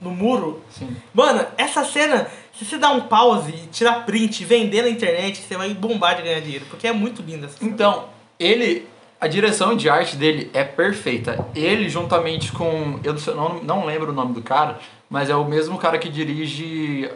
no 0.00 0.10
muro. 0.10 0.64
Sim. 0.70 0.96
Mano, 1.12 1.46
essa 1.56 1.84
cena, 1.84 2.26
se 2.58 2.64
você 2.64 2.78
dá 2.78 2.90
um 2.90 3.02
pause 3.02 3.50
e 3.50 3.66
tirar 3.68 4.04
print 4.06 4.40
e 4.40 4.44
vender 4.44 4.82
na 4.82 4.88
internet, 4.88 5.40
você 5.40 5.56
vai 5.56 5.74
bombar 5.74 6.16
de 6.16 6.22
ganhar 6.22 6.40
dinheiro, 6.40 6.66
porque 6.70 6.86
é 6.86 6.92
muito 6.92 7.22
linda 7.22 7.46
essa. 7.46 7.64
Então, 7.64 8.06
ele. 8.38 8.88
A 9.20 9.26
direção 9.26 9.74
de 9.74 9.88
arte 9.88 10.16
dele 10.16 10.50
é 10.52 10.62
perfeita. 10.62 11.46
Ele, 11.54 11.88
juntamente 11.88 12.52
com. 12.52 13.00
Eu 13.02 13.14
não, 13.34 13.62
não 13.62 13.86
lembro 13.86 14.10
o 14.10 14.14
nome 14.14 14.34
do 14.34 14.42
cara, 14.42 14.78
mas 15.08 15.30
é 15.30 15.34
o 15.34 15.44
mesmo 15.46 15.78
cara 15.78 15.98
que 15.98 16.10
dirige 16.10 17.10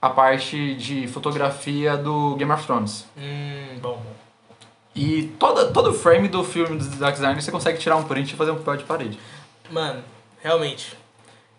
a 0.00 0.10
parte 0.10 0.74
de 0.74 1.08
fotografia 1.08 1.96
do 1.96 2.36
Game 2.36 2.52
of 2.52 2.64
Thrones. 2.64 3.04
Hum, 3.18 3.78
bom. 3.80 4.00
E 4.94 5.24
toda, 5.38 5.72
todo 5.72 5.90
o 5.90 5.94
frame 5.94 6.28
do 6.28 6.44
filme 6.44 6.78
do 6.78 6.84
Zack 6.84 7.16
Snyder 7.16 7.42
você 7.42 7.50
consegue 7.50 7.78
tirar 7.78 7.96
um 7.96 8.04
print 8.04 8.32
e 8.32 8.36
fazer 8.36 8.52
um 8.52 8.56
papel 8.56 8.76
de 8.76 8.84
parede. 8.84 9.18
Mano, 9.70 10.04
realmente. 10.40 10.96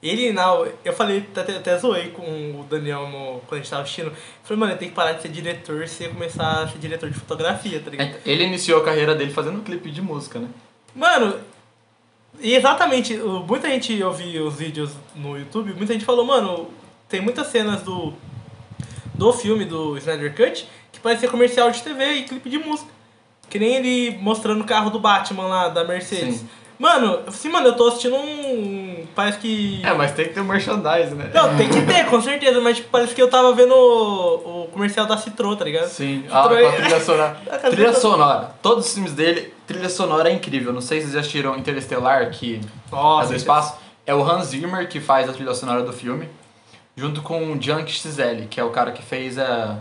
Ele, 0.08 0.32
não, 0.32 0.68
eu 0.84 0.94
falei, 0.94 1.28
até, 1.36 1.58
até 1.58 1.78
zoei 1.78 2.10
com 2.10 2.22
o 2.22 2.66
Daniel 2.70 3.10
no, 3.10 3.40
quando 3.42 3.54
a 3.54 3.58
gente 3.58 3.70
tava 3.70 3.82
assistindo. 3.82 4.12
Falei, 4.44 4.60
mano, 4.60 4.72
ele 4.74 4.80
tem 4.80 4.90
que 4.90 4.96
parar 4.96 5.14
de 5.14 5.24
ser 5.24 5.30
diretor 5.30 5.84
e 5.84 5.88
você 5.88 6.08
começar 6.08 6.62
a 6.62 6.68
ser 6.68 6.78
diretor 6.78 7.10
de 7.10 7.18
fotografia, 7.18 7.80
tá 7.80 7.90
ligado? 7.90 8.18
Ele 8.24 8.44
iniciou 8.44 8.82
a 8.82 8.86
carreira 8.86 9.16
dele 9.16 9.32
fazendo 9.32 9.58
um 9.58 9.64
clipe 9.64 9.90
de 9.90 10.04
música, 10.04 10.38
né? 10.38 10.48
Mano, 10.94 11.40
e 12.40 12.54
exatamente, 12.54 13.18
muita 13.18 13.68
gente 13.68 14.04
ouviu 14.04 14.46
os 14.46 14.56
vídeos 14.56 14.92
no 15.16 15.38
YouTube, 15.38 15.74
muita 15.74 15.94
gente 15.94 16.06
falou, 16.06 16.24
mano, 16.24 16.70
tem 17.10 17.20
muitas 17.20 17.48
cenas 17.48 17.82
do, 17.82 18.14
do 19.14 19.34
filme 19.34 19.66
do 19.66 19.98
Snyder 19.98 20.36
Cut 20.36 20.68
que 20.92 21.00
parecia 21.00 21.28
comercial 21.30 21.72
de 21.72 21.82
TV 21.82 22.14
e 22.14 22.24
clipe 22.24 22.50
de 22.50 22.60
música. 22.60 22.90
Que 23.50 23.58
nem 23.58 23.76
ele 23.76 24.18
mostrando 24.20 24.62
o 24.62 24.66
carro 24.66 24.90
do 24.90 25.00
Batman 25.00 25.48
lá, 25.48 25.70
da 25.70 25.84
Mercedes. 25.84 26.38
Sim. 26.38 26.50
Mano, 26.78 27.20
assim, 27.28 27.50
mano, 27.50 27.68
eu 27.68 27.74
tô 27.76 27.88
assistindo 27.88 28.16
um. 28.16 29.06
Parece 29.16 29.38
que. 29.40 29.82
É, 29.84 29.94
mas 29.94 30.12
tem 30.12 30.28
que 30.28 30.34
ter 30.34 30.42
um 30.42 30.46
merchandise, 30.46 31.16
né? 31.16 31.32
Não, 31.34 31.56
tem 31.56 31.70
que 31.70 31.82
ter, 31.86 32.06
com 32.08 32.22
certeza, 32.22 32.60
mas 32.60 32.78
tipo, 32.78 32.90
parece 32.90 33.16
que 33.16 33.22
eu 33.22 33.30
tava 33.30 33.54
vendo 33.54 33.74
o, 33.74 34.64
o 34.64 34.68
comercial 34.74 35.06
da 35.06 35.16
Citroën, 35.16 35.58
tá 35.58 35.64
ligado? 35.64 35.88
Sim, 35.88 36.24
Citroën- 36.28 36.34
a, 36.34 36.62
com 36.62 36.68
a 36.68 36.72
trilha 36.74 37.00
sonora. 37.00 37.38
A 37.52 37.58
trilha 37.70 37.94
sonora. 37.94 38.52
Todos 38.62 38.86
os 38.88 38.94
filmes 38.94 39.14
dele, 39.14 39.54
trilha 39.66 39.88
sonora 39.90 40.30
é 40.30 40.34
incrível. 40.34 40.74
Não 40.74 40.82
sei 40.82 40.98
se 41.00 41.04
vocês 41.06 41.14
já 41.14 41.20
assistiram 41.22 41.58
Interestelar, 41.58 42.30
que 42.32 42.60
Nossa, 42.92 43.30
é 43.30 43.32
do 43.32 43.36
espaço. 43.38 43.76
É 44.06 44.14
o 44.14 44.22
Hans 44.22 44.48
Zimmer 44.48 44.88
que 44.90 45.00
faz 45.00 45.30
a 45.30 45.34
trilha 45.34 45.54
sonora 45.54 45.82
do 45.82 45.94
filme, 45.94 46.28
junto 46.96 47.22
com 47.22 47.52
o 47.54 47.62
Junk 47.62 47.92
XL, 47.92 48.48
que 48.50 48.60
é 48.60 48.64
o 48.64 48.70
cara 48.70 48.92
que 48.92 49.02
fez 49.02 49.38
a 49.40 49.78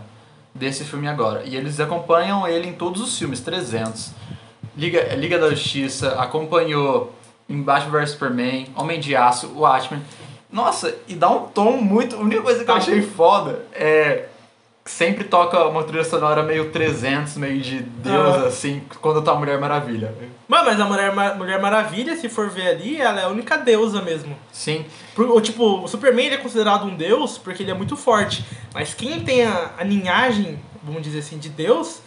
desse 0.53 0.85
filme 0.85 1.07
agora. 1.09 1.43
E 1.45 1.55
eles 1.57 1.79
acompanham 1.81 2.47
ele 2.47 2.69
em 2.69 2.73
todos 2.73 3.01
os 3.01 3.17
filmes, 3.19 3.41
300. 3.41 4.11
Liga, 4.77 5.15
Liga 5.15 5.39
da 5.39 5.49
Justiça, 5.49 6.09
acompanhou 6.19 7.13
Embaixo 7.47 7.89
vs 7.89 8.11
Superman, 8.11 8.67
Homem 8.75 8.99
de 8.99 9.15
Aço, 9.15 9.51
Watchmen. 9.55 10.01
Nossa, 10.51 10.95
e 11.07 11.13
dá 11.15 11.29
um 11.29 11.47
tom 11.47 11.73
muito. 11.77 12.15
A 12.15 12.19
única 12.19 12.41
coisa 12.41 12.63
que 12.63 12.69
eu 12.69 12.73
Tá. 12.75 12.79
achei 12.81 13.01
foda 13.01 13.63
é. 13.73 14.25
Sempre 14.87 15.23
toca 15.23 15.65
uma 15.65 15.83
trilha 15.83 16.03
sonora 16.03 16.43
meio 16.43 16.69
300, 16.69 17.37
meio 17.37 17.59
de 17.59 17.79
Deus, 17.79 18.35
Aham. 18.35 18.45
assim, 18.45 18.83
quando 19.01 19.19
tá 19.23 19.33
Mulher 19.33 19.59
Maravilha. 19.59 20.13
Mano, 20.47 20.65
mas 20.65 20.79
a 20.79 20.85
Mulher, 20.85 21.11
Mar- 21.15 21.35
Mulher 21.35 21.59
Maravilha, 21.59 22.15
se 22.15 22.29
for 22.29 22.51
ver 22.51 22.67
ali, 22.67 23.01
ela 23.01 23.19
é 23.19 23.23
a 23.23 23.27
única 23.29 23.57
deusa 23.57 23.99
mesmo. 24.03 24.37
Sim, 24.51 24.85
Por- 25.15 25.41
tipo, 25.41 25.81
o 25.83 25.87
Superman 25.87 26.27
ele 26.27 26.35
é 26.35 26.37
considerado 26.37 26.85
um 26.85 26.95
deus 26.95 27.35
porque 27.35 27.63
ele 27.63 27.71
é 27.71 27.73
muito 27.73 27.97
forte. 27.97 28.45
Mas 28.75 28.93
quem 28.93 29.21
tem 29.21 29.43
a, 29.43 29.71
a 29.75 29.83
linhagem, 29.83 30.59
vamos 30.83 31.01
dizer 31.01 31.17
assim, 31.17 31.39
de 31.39 31.49
deus, 31.49 31.99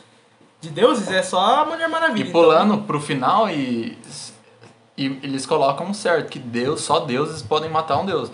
de 0.60 0.70
deuses, 0.70 1.10
é 1.10 1.22
só 1.22 1.62
a 1.62 1.64
Mulher 1.64 1.88
Maravilha. 1.88 2.24
E 2.24 2.28
Então, 2.28 2.40
pulando 2.40 2.78
pro 2.78 3.00
final 3.00 3.48
e, 3.48 3.96
e 4.96 5.06
eles 5.22 5.46
colocam 5.46 5.92
certo 5.94 6.28
que 6.28 6.38
Deus, 6.38 6.80
só 6.80 7.00
deuses 7.00 7.42
podem 7.42 7.70
matar 7.70 7.98
um 7.98 8.06
deus. 8.06 8.30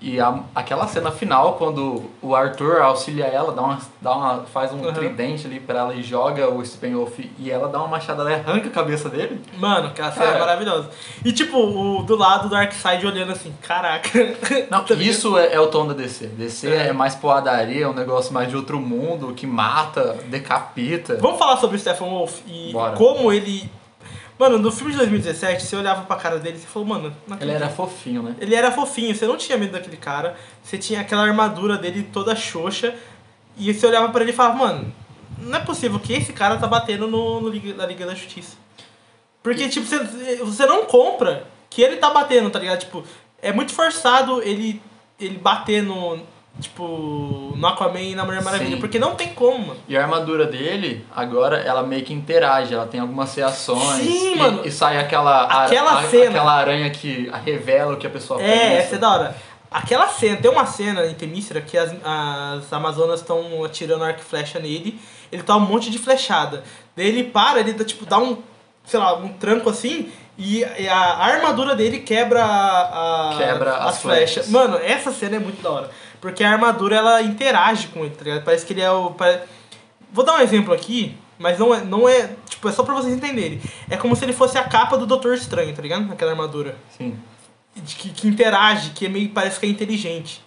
E 0.00 0.20
a- 0.20 0.40
aquela 0.54 0.86
cena 0.86 1.10
final, 1.10 1.54
quando 1.54 2.04
o 2.22 2.32
Arthur 2.32 2.80
auxilia 2.82 3.24
ela, 3.24 3.50
dá 3.52 3.62
uma, 3.62 3.78
dá 4.00 4.12
uma, 4.14 4.38
faz 4.44 4.72
um 4.72 4.76
Uhum. 4.80 4.92
tridente 4.92 5.44
ali 5.48 5.58
pra 5.58 5.80
ela 5.80 5.94
e 5.94 6.04
joga 6.04 6.48
o 6.48 6.64
Steppenwolf 6.64 7.18
e 7.36 7.50
ela 7.50 7.68
dá 7.68 7.78
uma 7.80 7.88
machadada 7.88 8.30
e 8.30 8.34
arranca 8.34 8.68
a 8.68 8.70
cabeça 8.70 9.08
dele. 9.08 9.40
Mano, 9.58 9.88
aquela 9.88 10.12
cena 10.12 10.26
é 10.36 10.38
maravilhosa. 10.38 10.88
E 11.24 11.32
tipo, 11.32 11.58
o 11.58 12.04
do 12.04 12.14
lado 12.14 12.44
do 12.44 12.50
Darkseid 12.50 13.04
olhando 13.04 13.32
assim, 13.32 13.52
caraca. 13.60 14.08
Não, 14.70 14.84
Tá 14.84 14.94
isso 14.94 15.36
é, 15.36 15.52
é 15.54 15.58
o 15.60 15.66
tom 15.66 15.88
da 15.88 15.94
DC. 15.94 16.26
DC 16.28 16.68
É. 16.68 16.86
é. 16.88 16.92
mais 16.92 17.16
poadaria, 17.16 17.84
é 17.84 17.88
um 17.88 17.92
negócio 17.92 18.32
mais 18.32 18.48
de 18.48 18.54
outro 18.56 18.78
mundo, 18.78 19.34
que 19.34 19.48
mata, 19.48 20.16
decapita. 20.26 21.16
Vamos 21.20 21.38
falar 21.40 21.56
sobre 21.56 21.76
o 21.76 21.80
Stephen 21.80 22.08
Wolf 22.08 22.38
e 22.46 22.72
Bora. 22.72 22.92
como 22.96 23.32
ele. 23.32 23.68
Mano, 24.38 24.58
no 24.58 24.70
filme 24.70 24.92
de 24.92 24.98
2017, 24.98 25.64
você 25.64 25.74
olhava 25.74 26.02
pra 26.04 26.16
cara 26.16 26.38
dele 26.38 26.58
e 26.58 26.60
você 26.60 26.66
falou, 26.66 26.88
mano, 26.88 27.16
Ele 27.40 27.52
era 27.52 27.68
fofinho, 27.68 28.22
né? 28.22 28.36
Ele 28.40 28.54
era 28.54 28.70
fofinho, 28.70 29.14
você 29.14 29.26
não 29.26 29.36
tinha 29.36 29.58
medo 29.58 29.72
daquele 29.72 29.96
cara, 29.96 30.36
você 30.62 30.78
tinha 30.78 31.00
aquela 31.00 31.22
armadura 31.22 31.76
dele 31.76 32.08
toda 32.12 32.36
xoxa, 32.36 32.94
e 33.56 33.74
você 33.74 33.86
olhava 33.86 34.10
pra 34.10 34.22
ele 34.22 34.30
e 34.30 34.34
falava, 34.34 34.56
mano, 34.56 34.94
não 35.38 35.58
é 35.58 35.60
possível 35.60 35.98
que 35.98 36.12
esse 36.12 36.32
cara 36.32 36.56
tá 36.56 36.66
batendo 36.66 37.08
no, 37.08 37.40
no 37.40 37.48
Liga, 37.48 37.74
na 37.74 37.84
Liga 37.84 38.06
da 38.06 38.14
Justiça. 38.14 38.56
Porque, 39.42 39.68
tipo, 39.68 39.86
você, 39.86 40.36
você 40.36 40.66
não 40.66 40.84
compra 40.84 41.44
que 41.70 41.82
ele 41.82 41.96
tá 41.96 42.10
batendo, 42.10 42.50
tá 42.50 42.58
ligado? 42.58 42.80
Tipo, 42.80 43.04
é 43.40 43.52
muito 43.52 43.72
forçado 43.72 44.42
ele, 44.42 44.80
ele 45.18 45.38
bater 45.38 45.82
no. 45.82 46.20
Tipo, 46.60 47.52
no 47.56 47.66
Aquaman 47.68 48.00
e 48.00 48.14
na 48.16 48.24
Mulher 48.24 48.42
Maravilha, 48.42 48.72
Sim. 48.74 48.80
porque 48.80 48.98
não 48.98 49.14
tem 49.14 49.28
como, 49.28 49.68
mano. 49.68 49.80
E 49.88 49.96
a 49.96 50.02
armadura 50.02 50.44
dele, 50.44 51.06
agora, 51.14 51.58
ela 51.58 51.84
meio 51.84 52.02
que 52.04 52.12
interage, 52.12 52.74
ela 52.74 52.84
tem 52.86 52.98
algumas 53.00 53.32
reações. 53.34 54.02
Sim, 54.02 54.32
e, 54.34 54.36
mano. 54.36 54.62
E 54.64 54.70
sai 54.72 54.98
aquela, 54.98 55.44
Aquela 55.64 56.00
a- 56.00 56.02
cena. 56.08 56.30
aquela 56.30 56.52
aranha 56.54 56.90
que 56.90 57.30
revela 57.44 57.94
o 57.94 57.96
que 57.96 58.06
a 58.08 58.10
pessoa 58.10 58.42
É, 58.42 58.44
pensa. 58.50 58.72
essa 58.82 58.94
é 58.96 58.98
da 58.98 59.08
hora. 59.10 59.36
Aquela 59.70 60.08
cena, 60.08 60.36
tem 60.38 60.50
uma 60.50 60.66
cena 60.66 61.06
em 61.06 61.14
Temícera 61.14 61.60
que 61.60 61.78
as, 61.78 61.92
as 62.04 62.72
Amazonas 62.72 63.20
estão 63.20 63.62
atirando 63.64 64.02
arco 64.02 64.20
e 64.20 64.24
flecha 64.24 64.58
nele, 64.58 64.98
ele 65.30 65.42
tá 65.44 65.54
um 65.56 65.60
monte 65.60 65.90
de 65.90 65.98
flechada. 65.98 66.64
Daí 66.96 67.06
ele 67.06 67.24
para, 67.24 67.60
ele 67.60 67.74
dá, 67.74 67.84
tipo, 67.84 68.04
dá 68.04 68.18
um, 68.18 68.36
sei 68.84 68.98
lá, 68.98 69.14
um 69.14 69.28
tranco 69.28 69.68
assim, 69.70 70.10
e, 70.36 70.64
a 70.88 71.24
armadura 71.24 71.74
dele 71.76 71.98
quebra 72.00 72.42
a, 72.44 73.30
a- 73.30 73.36
Quebra 73.36 73.76
as 73.76 74.00
flechas. 74.02 74.48
Mano, 74.48 74.76
essa 74.82 75.12
cena 75.12 75.36
é 75.36 75.38
muito 75.38 75.62
da 75.62 75.70
hora. 75.70 75.90
Porque 76.20 76.42
a 76.42 76.50
armadura 76.52 76.96
ela 76.96 77.22
interage 77.22 77.88
com 77.88 78.00
ele, 78.04 78.14
tá 78.14 78.24
ligado? 78.24 78.44
Parece 78.44 78.66
que 78.66 78.72
ele 78.72 78.80
é 78.80 78.90
o. 78.90 79.10
pare- 79.12 79.40
Vou 80.12 80.24
dar 80.24 80.34
um 80.36 80.40
exemplo 80.40 80.72
aqui, 80.74 81.16
mas 81.38 81.58
não 81.58 81.74
é, 81.74 81.82
não 81.84 82.08
é. 82.08 82.30
Tipo, 82.48 82.68
é 82.68 82.72
só 82.72 82.82
pra 82.82 82.94
vocês 82.94 83.14
entenderem. 83.14 83.60
É 83.88 83.96
como 83.96 84.16
se 84.16 84.24
ele 84.24 84.32
fosse 84.32 84.56
a 84.58 84.64
capa 84.64 84.96
do 84.98 85.06
Doutor 85.06 85.34
Estranho, 85.34 85.74
tá 85.74 85.82
ligado? 85.82 86.10
Aquela 86.12 86.32
armadura 86.32 86.76
Sim. 86.96 87.16
de 87.76 87.94
que, 87.94 88.08
que 88.10 88.26
interage, 88.28 88.90
que 88.90 89.06
é 89.06 89.08
meio, 89.08 89.28
parece 89.30 89.60
que 89.60 89.66
é 89.66 89.68
inteligente. 89.68 90.42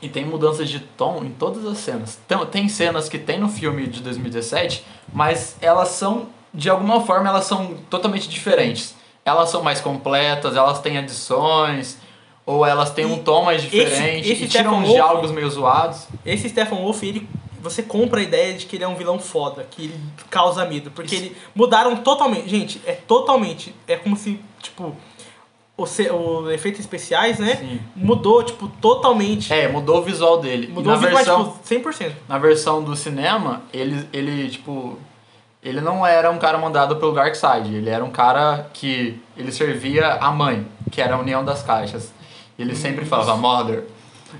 E 0.00 0.08
tem 0.08 0.24
mudanças 0.24 0.68
de 0.68 0.80
tom 0.80 1.22
em 1.24 1.30
todas 1.30 1.64
as 1.64 1.78
cenas. 1.78 2.18
Tem, 2.26 2.46
tem 2.46 2.68
cenas 2.68 3.08
que 3.08 3.18
tem 3.18 3.38
no 3.38 3.48
filme 3.48 3.86
de 3.86 4.00
2017, 4.00 4.84
mas 5.12 5.56
elas 5.60 5.88
são, 5.90 6.26
de 6.52 6.68
alguma 6.68 7.00
forma, 7.04 7.28
elas 7.28 7.44
são 7.44 7.74
totalmente 7.88 8.28
diferentes. 8.28 8.94
Elas 9.24 9.50
são 9.50 9.62
mais 9.62 9.80
completas, 9.80 10.56
elas 10.56 10.80
têm 10.80 10.98
adições, 10.98 11.98
ou 12.44 12.64
elas 12.66 12.90
têm 12.90 13.04
um 13.06 13.18
tom 13.22 13.44
mais 13.44 13.62
esse- 13.64 13.70
diferente, 13.70 14.30
esse 14.32 14.44
e 14.44 14.48
tiram 14.48 14.72
uns 14.72 14.78
Steppenwolf- 14.78 14.92
diálogos 14.94 15.30
meio 15.30 15.48
zoados. 15.50 16.06
Esse 16.26 16.48
Stephen 16.48 16.78
Wolf, 16.78 17.02
ele, 17.02 17.28
você 17.60 17.82
compra 17.82 18.20
a 18.20 18.22
ideia 18.22 18.54
de 18.54 18.66
que 18.66 18.76
ele 18.76 18.84
é 18.84 18.88
um 18.88 18.96
vilão 18.96 19.18
foda, 19.18 19.66
que 19.70 19.84
ele 19.84 19.94
causa 20.28 20.64
medo, 20.64 20.90
porque 20.90 21.14
ele 21.14 21.36
mudaram 21.54 21.96
totalmente. 21.96 22.48
Gente, 22.48 22.80
é 22.86 22.92
totalmente. 22.92 23.74
É 23.86 23.96
como 23.96 24.16
se, 24.16 24.40
tipo, 24.60 24.94
o, 25.76 25.84
o 25.84 26.50
efeitos 26.50 26.80
especiais, 26.80 27.38
né? 27.38 27.56
Sim. 27.56 27.80
Mudou, 27.94 28.42
tipo, 28.42 28.66
totalmente. 28.80 29.52
É, 29.52 29.68
mudou 29.68 29.98
o 29.98 30.02
visual 30.02 30.38
dele. 30.40 30.66
Mudou 30.68 30.92
o 30.92 30.96
na 30.96 31.00
vídeo, 31.00 31.14
mas, 31.14 31.26
versão, 31.26 31.52
tipo, 31.52 31.90
100%. 31.90 32.12
na 32.28 32.38
versão 32.38 32.82
do 32.82 32.96
cinema, 32.96 33.62
ele, 33.72 34.06
ele, 34.12 34.50
tipo, 34.50 34.98
ele 35.62 35.80
não 35.80 36.04
era 36.04 36.30
um 36.30 36.38
cara 36.38 36.58
mandado 36.58 36.96
pelo 36.96 37.12
Darkseid, 37.12 37.72
ele 37.74 37.88
era 37.88 38.04
um 38.04 38.10
cara 38.10 38.68
que 38.74 39.20
ele 39.36 39.52
servia 39.52 40.14
a 40.14 40.30
mãe, 40.32 40.66
que 40.90 41.00
era 41.00 41.14
a 41.14 41.18
união 41.20 41.44
das 41.44 41.62
caixas. 41.62 42.12
Ele 42.58 42.74
sempre 42.74 43.04
falava 43.04 43.36
Mother. 43.36 43.84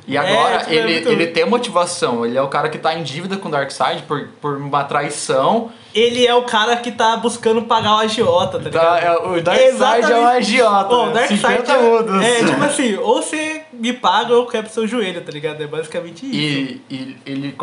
E 0.08 0.16
agora 0.16 0.58
tipo, 0.60 0.70
é 0.70 0.74
ele, 0.74 0.92
ele 1.10 1.26
tem 1.26 1.44
motivação, 1.44 2.24
ele 2.24 2.38
é 2.38 2.40
o 2.40 2.48
cara 2.48 2.70
que 2.70 2.78
tá 2.78 2.94
em 2.94 3.02
dívida 3.02 3.36
com 3.36 3.48
o 3.48 3.50
Darkseid 3.50 4.02
por, 4.04 4.26
por 4.40 4.56
uma 4.56 4.84
traição. 4.84 5.70
Ele 5.94 6.26
é 6.26 6.34
o 6.34 6.44
cara 6.44 6.76
que 6.78 6.90
tá 6.90 7.18
buscando 7.18 7.60
pagar 7.62 7.96
o 7.96 7.98
agiota, 7.98 8.58
tá 8.58 8.64
ligado? 8.64 8.84
Tá, 8.84 8.98
é, 9.00 9.12
o 9.18 9.42
Darkseid 9.42 9.60
é 9.60 9.68
Exatamente. 9.68 10.14
agiota. 10.38 10.94
Ô, 10.94 11.02
o 11.02 11.06
né? 11.08 11.12
Darkseid 11.12 11.40
50 11.42 11.72
é, 11.72 11.82
mudos. 11.90 12.24
é, 12.24 12.44
tipo 12.44 12.64
assim, 12.64 12.94
ou 12.96 13.22
você 13.22 13.62
me 13.70 13.92
paga 13.92 14.32
ou 14.32 14.40
eu 14.40 14.46
quebro 14.46 14.70
seu 14.72 14.86
joelho, 14.86 15.20
tá 15.20 15.30
ligado? 15.30 15.62
É 15.62 15.66
basicamente 15.66 16.24
isso. 16.24 16.34
E, 16.36 16.80
e 16.88 17.16
ele, 17.26 17.54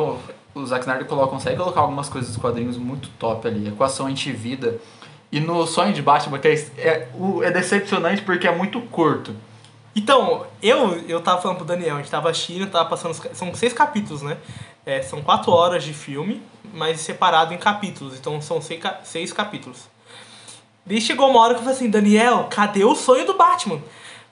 o 0.53 0.65
Zack 0.67 0.81
Snyder 0.81 1.05
coloca, 1.07 1.31
consegue 1.31 1.57
colocar 1.57 1.81
algumas 1.81 2.09
coisas 2.09 2.29
dos 2.31 2.39
quadrinhos 2.39 2.77
muito 2.77 3.09
top 3.17 3.47
ali. 3.47 3.67
Equação 3.69 4.05
antivida. 4.05 4.75
E 5.31 5.39
no 5.39 5.65
Sonho 5.65 5.93
de 5.93 6.01
Batman, 6.03 6.37
que 6.37 6.47
é, 6.47 6.53
é, 6.77 7.07
o- 7.15 7.41
é 7.43 7.49
decepcionante 7.49 8.21
porque 8.21 8.47
é 8.47 8.55
muito 8.55 8.79
curto. 8.81 9.33
Então, 9.95 10.45
eu, 10.61 10.99
eu 11.07 11.19
tava 11.21 11.41
falando 11.41 11.57
pro 11.57 11.65
Daniel, 11.65 11.95
a 11.95 11.99
gente 11.99 12.11
tava 12.11 12.29
assistindo, 12.29 12.69
tava 12.69 12.87
passando. 12.89 13.11
os 13.11 13.37
São 13.37 13.53
seis 13.53 13.73
capítulos, 13.73 14.21
né? 14.21 14.37
É, 14.85 15.01
são 15.01 15.21
quatro 15.21 15.51
horas 15.51 15.83
de 15.83 15.93
filme, 15.93 16.41
mas 16.73 16.99
separado 17.01 17.53
em 17.53 17.57
capítulos. 17.57 18.17
Então 18.17 18.41
são 18.41 18.61
seis, 18.61 18.81
seis 19.03 19.33
capítulos. 19.33 19.79
Daí 20.85 21.01
chegou 21.01 21.29
uma 21.29 21.39
hora 21.41 21.53
que 21.53 21.59
eu 21.59 21.63
falei 21.63 21.75
assim, 21.75 21.89
Daniel, 21.89 22.47
cadê 22.49 22.83
o 22.83 22.95
sonho 22.95 23.25
do 23.25 23.33
Batman? 23.35 23.79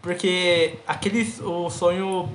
Porque 0.02 0.76
aquele. 0.88 1.24
O 1.44 1.70
sonho. 1.70 2.30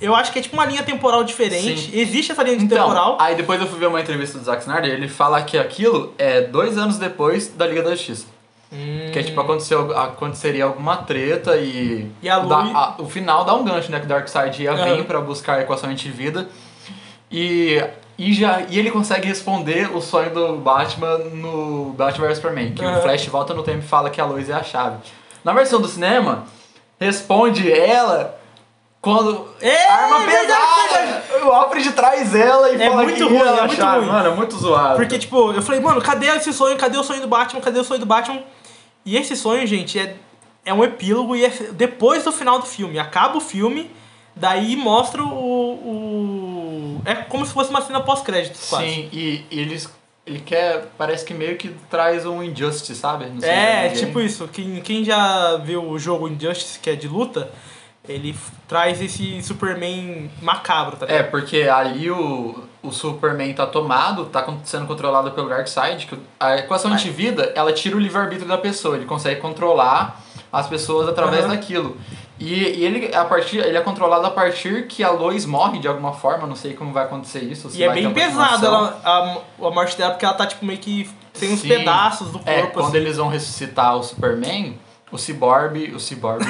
Eu 0.00 0.14
acho 0.14 0.32
que 0.32 0.38
é 0.38 0.42
tipo 0.42 0.54
uma 0.56 0.64
linha 0.64 0.82
temporal 0.82 1.22
diferente. 1.22 1.78
Sim. 1.78 1.90
Existe 1.98 2.32
essa 2.32 2.42
linha 2.42 2.56
Então, 2.56 2.78
temporal. 2.78 3.18
aí 3.20 3.34
depois 3.34 3.60
eu 3.60 3.66
fui 3.66 3.78
ver 3.78 3.86
uma 3.86 4.00
entrevista 4.00 4.38
do 4.38 4.44
Zack 4.44 4.62
Snyder, 4.62 4.90
ele 4.90 5.08
fala 5.08 5.42
que 5.42 5.58
aquilo 5.58 6.14
é 6.16 6.40
dois 6.40 6.78
anos 6.78 6.96
depois 6.96 7.48
da 7.48 7.66
Liga 7.66 7.82
da 7.82 7.90
Justiça. 7.90 8.26
Hum. 8.72 9.10
Que 9.12 9.18
é 9.18 9.22
tipo, 9.22 9.40
aconteceu, 9.40 9.96
aconteceria 9.98 10.64
alguma 10.64 10.98
treta 10.98 11.56
e. 11.56 12.08
E 12.22 12.28
a 12.30 12.38
dá- 12.38 12.56
a- 12.56 12.94
o 12.98 13.06
final 13.08 13.44
dá 13.44 13.52
um 13.54 13.64
gancho, 13.64 13.90
né? 13.90 13.98
Que 13.98 14.06
o 14.06 14.08
Darkseid 14.08 14.62
ia 14.62 14.72
Aham. 14.72 14.96
vir 14.96 15.04
pra 15.04 15.20
buscar 15.20 15.58
a 15.58 15.62
equação 15.62 15.90
antivida. 15.90 16.48
E, 17.30 17.82
e, 18.18 18.32
já, 18.32 18.60
e 18.68 18.78
ele 18.78 18.90
consegue 18.90 19.26
responder 19.26 19.90
o 19.94 20.00
sonho 20.00 20.30
do 20.30 20.56
Batman 20.56 21.18
no 21.32 21.92
Batman 21.96 22.26
vs 22.28 22.36
Superman. 22.38 22.72
Que 22.72 22.84
Aham. 22.84 22.98
o 22.98 23.02
Flash 23.02 23.26
volta 23.26 23.54
no 23.54 23.62
tempo 23.62 23.78
e 23.78 23.82
fala 23.82 24.10
que 24.10 24.20
a 24.20 24.24
Lois 24.24 24.48
é 24.48 24.54
a 24.54 24.62
chave. 24.62 24.96
Na 25.44 25.52
versão 25.52 25.80
do 25.80 25.88
cinema, 25.88 26.44
responde 27.00 27.72
ela 27.72 28.38
quando. 29.00 29.48
É, 29.60 29.86
arma 29.90 30.20
verdade, 30.20 30.60
pesada! 30.88 31.46
O 31.46 31.50
Alfred 31.52 31.90
traz 31.92 32.34
ela 32.34 32.70
e 32.70 32.80
É 32.82 32.88
fala 32.90 33.02
muito 33.02 33.16
que 33.16 33.22
ruim, 33.22 33.36
ela 33.36 33.56
é 33.56 33.60
a 33.60 33.66
muito 33.66 33.82
ruim. 33.84 34.06
Mano, 34.06 34.28
é 34.28 34.34
muito 34.34 34.56
zoado. 34.56 34.96
Porque, 34.96 35.18
tipo, 35.18 35.52
eu 35.52 35.62
falei, 35.62 35.80
mano, 35.80 36.00
cadê 36.02 36.26
esse 36.26 36.52
sonho? 36.52 36.76
Cadê 36.76 36.98
o 36.98 37.02
sonho 37.04 37.20
do 37.22 37.26
Batman? 37.28 37.60
Cadê 37.60 37.78
o 37.80 37.84
sonho 37.84 38.00
do 38.00 38.06
Batman? 38.06 38.42
E 39.04 39.16
esse 39.16 39.34
sonho, 39.36 39.66
gente, 39.66 39.98
é, 39.98 40.16
é 40.64 40.74
um 40.74 40.84
epílogo 40.84 41.34
e 41.34 41.44
é 41.44 41.48
depois 41.72 42.24
do 42.24 42.32
final 42.32 42.58
do 42.58 42.66
filme. 42.66 42.98
Acaba 42.98 43.36
o 43.38 43.40
filme, 43.40 43.90
daí 44.36 44.76
mostra 44.76 45.22
o. 45.22 45.26
o- 45.28 47.02
é 47.04 47.14
como 47.14 47.44
se 47.46 47.52
fosse 47.52 47.70
uma 47.70 47.80
cena 47.80 48.00
pós-créditos, 48.00 48.68
quase. 48.68 48.86
Sim, 48.86 49.08
e, 49.12 49.44
e 49.50 49.60
eles. 49.60 49.88
Ele 50.26 50.38
quer. 50.40 50.86
Parece 50.98 51.24
que 51.24 51.32
meio 51.32 51.56
que 51.56 51.74
traz 51.90 52.26
um 52.26 52.42
Injustice, 52.42 52.94
sabe? 52.94 53.24
Não 53.26 53.40
sei 53.40 53.48
se 53.48 53.54
É, 53.56 53.82
ninguém. 53.88 54.04
tipo 54.04 54.20
isso. 54.20 54.48
Quem, 54.48 54.80
quem 54.82 55.02
já 55.04 55.56
viu 55.56 55.82
o 55.82 55.98
jogo 55.98 56.28
Injustice, 56.28 56.78
que 56.78 56.90
é 56.90 56.94
de 56.94 57.08
luta, 57.08 57.50
ele 58.08 58.36
traz 58.68 59.00
esse 59.00 59.42
Superman 59.42 60.30
macabro, 60.42 60.96
tá 60.96 61.06
É, 61.06 61.16
ligado? 61.16 61.30
porque 61.30 61.62
ali 61.62 62.10
o, 62.10 62.62
o 62.82 62.90
Superman 62.92 63.52
tá 63.52 63.66
tomado, 63.66 64.26
tá 64.26 64.44
sendo 64.64 64.86
controlado 64.86 65.30
pelo 65.32 65.48
Darkseid, 65.48 66.06
que 66.06 66.18
a 66.38 66.56
equação 66.56 66.90
Mas- 66.90 67.00
antivida, 67.02 67.52
ela 67.54 67.72
tira 67.72 67.96
o 67.96 68.00
livre-arbítrio 68.00 68.48
da 68.48 68.56
pessoa, 68.58 68.96
ele 68.96 69.04
consegue 69.06 69.40
controlar 69.40 70.20
as 70.52 70.66
pessoas 70.66 71.08
através 71.08 71.44
Aham. 71.44 71.54
daquilo. 71.54 71.96
E, 72.38 72.54
e 72.54 72.84
ele, 72.86 73.14
a 73.14 73.22
partir, 73.24 73.58
ele 73.58 73.76
é 73.76 73.80
controlado 73.82 74.26
a 74.26 74.30
partir 74.30 74.86
que 74.86 75.04
a 75.04 75.10
Lois 75.10 75.44
morre 75.44 75.78
de 75.78 75.86
alguma 75.86 76.14
forma, 76.14 76.46
não 76.46 76.56
sei 76.56 76.72
como 76.72 76.90
vai 76.90 77.04
acontecer 77.04 77.40
isso. 77.40 77.68
E 77.74 77.84
é 77.84 77.92
bem 77.92 78.10
pesado 78.14 78.64
ela, 78.64 78.98
a, 79.04 79.66
a 79.66 79.70
morte 79.70 79.96
dela, 79.98 80.12
porque 80.12 80.24
ela 80.24 80.32
tá, 80.34 80.46
tipo, 80.46 80.64
meio 80.64 80.78
que. 80.78 81.08
Tem 81.38 81.52
uns 81.52 81.60
Sim. 81.60 81.68
pedaços 81.68 82.28
do 82.28 82.38
corpo, 82.38 82.50
É, 82.50 82.62
quando 82.66 82.86
assim. 82.88 82.96
eles 82.96 83.18
vão 83.18 83.28
ressuscitar 83.28 83.94
o 83.96 84.02
Superman, 84.02 84.78
o 85.12 85.18
Cyborg, 85.18 85.92
o 85.94 85.98
Cyborg, 86.00 86.44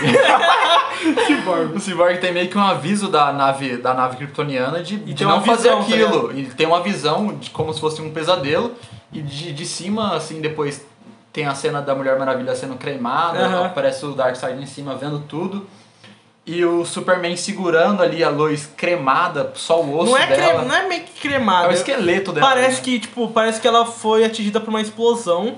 o 1.75 1.81
Cyborg 1.81 2.19
tem 2.19 2.33
meio 2.33 2.49
que 2.49 2.59
um 2.59 2.63
aviso 2.63 3.09
da 3.09 3.33
nave, 3.33 3.77
da 3.79 3.95
nave 3.95 4.17
kryptoniana 4.17 4.83
de, 4.83 4.97
de 4.97 5.25
não 5.25 5.43
fazer 5.43 5.71
visão, 5.77 5.79
tá 5.79 5.85
aquilo. 5.95 6.31
Ele 6.31 6.51
tem 6.55 6.67
uma 6.67 6.83
visão 6.83 7.35
de 7.35 7.51
como 7.51 7.73
se 7.73 7.81
fosse 7.81 8.03
um 8.03 8.11
pesadelo 8.13 8.75
e 9.13 9.21
de, 9.23 9.53
de 9.53 9.67
cima, 9.67 10.15
assim, 10.15 10.41
depois 10.41 10.85
tem 11.33 11.47
a 11.47 11.55
cena 11.55 11.81
da 11.81 11.95
Mulher 11.95 12.19
Maravilha 12.19 12.55
sendo 12.55 12.75
cremada, 12.77 13.39
Aham. 13.47 13.67
aparece 13.67 14.05
o 14.05 14.13
Darkseid 14.13 14.61
em 14.61 14.67
cima 14.67 14.95
vendo 14.95 15.21
tudo. 15.21 15.67
E 16.45 16.65
o 16.65 16.85
Superman 16.85 17.37
segurando 17.37 18.03
ali 18.03 18.25
a 18.25 18.31
Lois 18.31 18.67
cremada, 18.77 19.53
só 19.55 19.81
o 19.81 19.97
osso 19.99 20.11
Não 20.11 20.19
é, 20.19 20.27
dela. 20.27 20.63
não 20.65 20.75
é 20.75 20.89
meio 20.89 21.03
que 21.05 21.29
É 21.29 21.31
cremada. 21.31 21.69
o 21.69 21.73
esqueleto 21.73 22.33
dela. 22.33 22.47
Parece 22.47 22.79
né? 22.79 22.83
que, 22.83 22.99
tipo, 22.99 23.29
parece 23.29 23.61
que 23.61 23.69
ela 23.69 23.87
foi 23.87 24.25
atingida 24.25 24.59
por 24.59 24.71
uma 24.71 24.81
explosão 24.81 25.57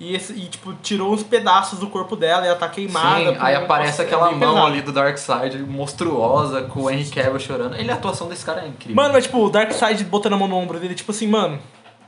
e, 0.00 0.14
esse- 0.14 0.32
e, 0.32 0.46
tipo, 0.46 0.72
tirou 0.82 1.12
uns 1.12 1.22
pedaços 1.22 1.78
do 1.78 1.88
corpo 1.88 2.14
dela 2.16 2.44
e 2.44 2.48
ela 2.48 2.56
tá 2.58 2.68
queimada. 2.68 3.32
Sim, 3.32 3.36
aí 3.40 3.56
um- 3.56 3.64
aparece 3.64 4.00
aquela 4.02 4.30
mão 4.30 4.38
pesado. 4.54 4.66
ali 4.66 4.82
do 4.82 4.92
Darkseid, 4.92 5.58
monstruosa, 5.58 6.62
com 6.62 6.82
o 6.82 6.90
Henry 6.90 7.10
Cavill 7.10 7.38
chorando. 7.40 7.74
Ele, 7.76 7.90
a 7.90 7.94
atuação 7.94 8.28
desse 8.28 8.44
cara 8.44 8.62
é 8.64 8.68
incrível. 8.68 8.94
Mano, 8.96 9.12
mas 9.14 9.24
tipo, 9.24 9.44
o 9.44 9.50
Darkseid 9.50 10.04
botando 10.04 10.34
a 10.34 10.36
mão 10.36 10.46
no 10.48 10.56
ombro 10.56 10.78
dele, 10.78 10.94
tipo 10.94 11.10
assim, 11.10 11.26
mano, 11.26 11.58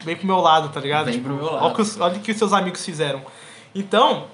vem 0.05 0.15
pro 0.17 0.27
meu 0.27 0.39
lado, 0.39 0.69
tá 0.69 0.81
ligado? 0.81 1.07
Vem 1.07 1.15
Tipo, 1.15 1.27
pro 1.27 1.35
meu 1.37 1.47
lado. 1.47 1.65
Olha 1.65 1.73
o 1.73 1.75
que, 1.75 1.83
os, 1.83 2.01
olha 2.01 2.17
o 2.17 2.21
que 2.21 2.31
os 2.31 2.39
seus 2.39 2.53
amigos 2.53 2.85
fizeram. 2.85 3.23
Então, 3.75 4.25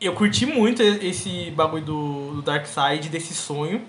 eu 0.00 0.12
curti 0.12 0.44
muito 0.46 0.82
esse 0.82 1.50
bagulho 1.56 1.82
do, 1.84 2.34
do 2.34 2.42
Darkseid, 2.42 3.08
desse 3.08 3.32
sonho. 3.34 3.82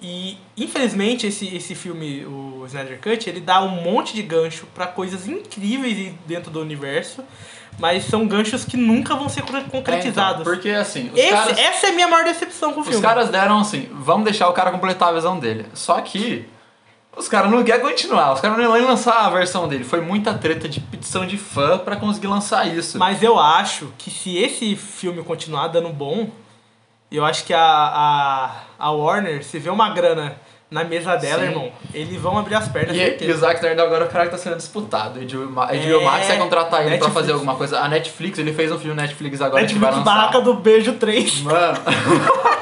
E, 0.00 0.38
infelizmente, 0.56 1.26
esse, 1.26 1.54
esse 1.56 1.74
filme, 1.74 2.24
o 2.24 2.62
Snyder 2.66 3.00
Cut, 3.00 3.28
ele 3.28 3.40
dá 3.40 3.60
um 3.62 3.82
monte 3.82 4.14
de 4.14 4.22
gancho 4.22 4.66
pra 4.74 4.86
coisas 4.86 5.26
incríveis 5.26 6.14
dentro 6.24 6.52
do 6.52 6.60
universo, 6.60 7.24
mas 7.80 8.04
são 8.04 8.26
ganchos 8.26 8.64
que 8.64 8.76
nunca 8.76 9.16
vão 9.16 9.28
ser 9.28 9.40
É, 9.40 9.42
então, 9.44 9.62
concretizados. 9.70 10.44
porque 10.44 10.70
assim, 10.70 11.10
os 11.12 11.18
Esse- 11.18 11.30
caras, 11.30 11.58
Essa 11.58 11.86
é 11.88 11.90
a 11.90 11.92
minha 11.94 12.06
maior 12.06 12.24
decepção 12.24 12.72
com 12.72 12.78
o 12.78 12.82
os 12.82 12.88
filme. 12.88 13.02
caras 13.02 13.28
deram 13.28 13.58
assim, 13.58 13.88
vamos 13.92 14.24
deixar 14.24 14.48
o 14.48 14.52
cara 14.52 14.70
completar 14.70 15.08
a 15.08 15.12
visão 15.12 15.36
dele. 15.38 15.66
Só 15.74 16.00
que 16.00 16.44
os 17.16 17.28
caras 17.28 17.50
não 17.50 17.64
querem 17.64 17.80
continuar, 17.82 18.32
os 18.34 18.40
caras 18.40 18.56
não 18.56 18.76
iam 18.76 18.86
lançar 18.86 19.26
a 19.26 19.30
versão 19.30 19.66
dele. 19.66 19.82
Foi 19.82 20.00
muita 20.00 20.32
treta 20.34 20.68
de 20.68 20.78
petição 20.80 21.26
de 21.26 21.36
fã 21.36 21.76
pra 21.76 21.96
conseguir 21.96 22.28
lançar 22.28 22.66
isso. 22.72 22.96
Mas 23.00 23.20
eu 23.20 23.36
acho 23.36 23.92
que 23.98 24.10
se 24.12 24.36
esse 24.36 24.76
filme 24.76 25.24
continuar 25.24 25.66
dando 25.68 25.88
bom, 25.88 26.30
eu 27.16 27.24
acho 27.24 27.44
que 27.44 27.54
a, 27.54 27.60
a, 27.60 28.50
a 28.78 28.90
Warner, 28.90 29.42
se 29.44 29.58
vê 29.58 29.70
uma 29.70 29.90
grana 29.90 30.36
na 30.70 30.84
mesa 30.84 31.16
dela, 31.16 31.42
Sim. 31.42 31.48
irmão, 31.48 31.72
eles 31.94 32.20
vão 32.20 32.36
abrir 32.36 32.54
as 32.54 32.68
pernas, 32.68 32.94
E, 32.94 33.24
e 33.24 33.30
o. 33.32 33.36
Zack 33.38 33.54
Snyder 33.56 33.82
agora 33.84 34.04
é 34.04 34.08
o 34.08 34.10
cara 34.10 34.26
que 34.26 34.32
tá 34.32 34.38
sendo 34.38 34.56
disputado. 34.56 35.18
A 35.18 35.22
HBO, 35.24 35.50
Ma- 35.50 35.72
É, 35.72 36.04
Max 36.04 36.26
vai 36.28 36.36
contratar 36.38 36.80
ele 36.80 36.88
pra 36.90 36.96
Netflix. 36.98 37.14
fazer 37.14 37.32
alguma 37.32 37.54
coisa. 37.54 37.80
A 37.80 37.88
Netflix, 37.88 38.38
ele 38.38 38.52
fez 38.52 38.70
um 38.70 38.78
filme 38.78 38.94
Netflix 38.94 39.40
agora 39.40 39.64
que 39.66 39.72
vai 39.74 39.90
Netflix 39.90 40.06
lançar. 40.06 40.20
Barraca 40.20 40.40
do 40.42 40.54
Beijo 40.54 40.92
3. 40.94 41.40
Mano. 41.40 41.78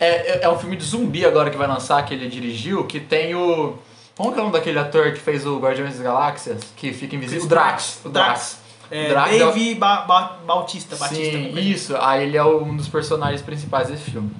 é, 0.00 0.06
é- 0.06 0.40
é 0.42 0.48
um 0.48 0.58
filme 0.58 0.76
de 0.76 0.84
zumbi 0.84 1.24
agora 1.24 1.50
que 1.50 1.56
vai 1.56 1.66
lançar, 1.68 2.04
que 2.04 2.14
ele 2.14 2.28
dirigiu, 2.28 2.84
que 2.86 3.00
tem 3.00 3.34
o. 3.34 3.76
Como 4.16 4.30
é 4.30 4.34
o 4.34 4.36
nome 4.36 4.52
daquele 4.52 4.78
ator 4.78 5.12
que 5.12 5.20
fez 5.20 5.46
o 5.46 5.58
Guardiões 5.58 5.94
das 5.94 6.02
Galáxias? 6.02 6.60
Que 6.76 6.92
fica 6.92 7.16
invisível? 7.16 7.44
O 7.44 7.48
Drax. 7.48 8.00
O 8.04 8.08
Drax. 8.08 8.28
Drax. 8.28 8.61
É, 8.92 9.08
O 9.08 9.12
o- 9.12 9.52
Dave 9.52 9.74
Ba- 9.76 10.02
Ba- 10.02 10.36
Bautista. 10.46 10.96
Batista, 10.96 11.22
Sim, 11.38 11.44
coisa. 11.52 11.60
isso. 11.60 11.96
Aí 11.98 12.24
ele 12.24 12.36
é 12.36 12.44
um 12.44 12.76
dos 12.76 12.88
personagens 12.88 13.40
principais 13.42 13.88
desse 13.88 14.10
filme. 14.10 14.30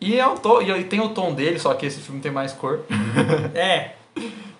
E, 0.00 0.18
é 0.18 0.26
to... 0.36 0.62
e 0.62 0.84
tem 0.84 1.00
o 1.00 1.10
tom 1.10 1.34
dele, 1.34 1.58
só 1.58 1.74
que 1.74 1.84
esse 1.86 2.00
filme 2.00 2.20
tem 2.20 2.30
mais 2.32 2.52
cor. 2.52 2.80
É. 3.54 3.92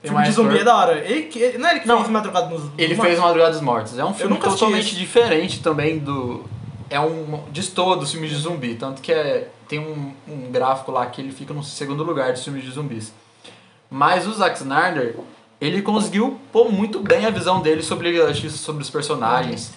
Tem 0.01 0.11
filme 0.13 0.25
de 0.27 0.31
zumbi 0.33 0.51
cor. 0.51 0.61
é 0.61 0.65
da 0.65 0.77
hora. 0.77 0.99
Ele, 0.99 1.29
ele- 1.35 1.59
não 1.59 1.69
é 1.69 1.73
ele 1.73 1.81
que 1.81 1.89
Não. 1.89 1.99
fez 1.99 2.11
Madrugada 2.11 2.47
nos 2.49 2.63
Ele 2.79 2.95
nos 2.95 3.05
fez 3.05 3.19
Mortos? 3.19 3.19
Madrugada 3.21 3.53
dos 3.53 3.61
Mortos. 3.61 3.99
É 3.99 4.05
um 4.05 4.15
filme 4.15 4.37
totalmente 4.37 4.95
diferente 4.95 5.61
também 5.63 5.99
do. 5.99 6.45
É 6.91 7.01
um. 7.01 7.43
Destoa 7.51 7.97
dos 7.97 8.11
filmes 8.13 8.31
de 8.31 8.37
zumbi. 8.37 8.75
Tanto 8.77 9.03
que 9.03 9.11
é, 9.13 9.49
tem 9.67 9.79
um, 9.81 10.13
um 10.29 10.51
gráfico 10.53 10.93
lá 10.93 11.05
que 11.07 11.21
ele 11.21 11.33
fica 11.33 11.53
no 11.53 11.63
segundo 11.65 12.05
lugar 12.05 12.33
dos 12.33 12.45
filmes 12.45 12.63
de 12.65 12.71
zumbis. 12.71 13.13
Mas 13.91 14.27
o 14.27 14.33
Zack 14.33 14.57
Snyder, 14.59 15.17
ele 15.61 15.83
conseguiu 15.83 16.39
pôr 16.53 16.71
muito 16.71 17.01
bem 17.01 17.27
a 17.27 17.31
visão 17.31 17.61
dele 17.61 17.83
sobre, 17.83 18.25
sobre 18.51 18.83
os 18.83 18.91
personagens. 18.91 19.73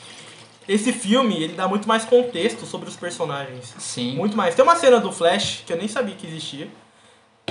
Esse 0.67 0.93
filme, 0.93 1.35
ele 1.43 1.53
dá 1.53 1.67
muito 1.67 1.87
mais 1.87 2.05
contexto 2.05 2.65
sobre 2.65 2.87
os 2.87 2.95
personagens. 2.95 3.75
Sim. 3.79 4.15
Muito 4.15 4.37
mais. 4.37 4.53
Tem 4.53 4.63
uma 4.63 4.75
cena 4.75 4.99
do 4.99 5.11
Flash 5.11 5.63
que 5.65 5.73
eu 5.73 5.77
nem 5.77 5.87
sabia 5.87 6.15
que 6.15 6.27
existia. 6.27 6.69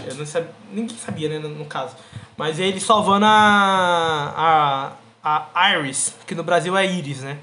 Eu 0.07 0.15
não 0.15 0.25
sabia, 0.25 0.51
ninguém 0.73 0.97
sabia, 0.97 1.29
né, 1.29 1.39
no, 1.39 1.65
caso. 1.65 1.97
Mas 2.37 2.59
ele 2.59 2.81
salvando 2.81 3.27
a, 3.27 4.95
a, 5.23 5.47
a 5.53 5.79
Iris, 5.79 6.15
que 6.27 6.35
no 6.35 6.45
Brasil 6.45 6.77
é 6.77 6.87
Iris, 6.87 7.21
né? 7.21 7.39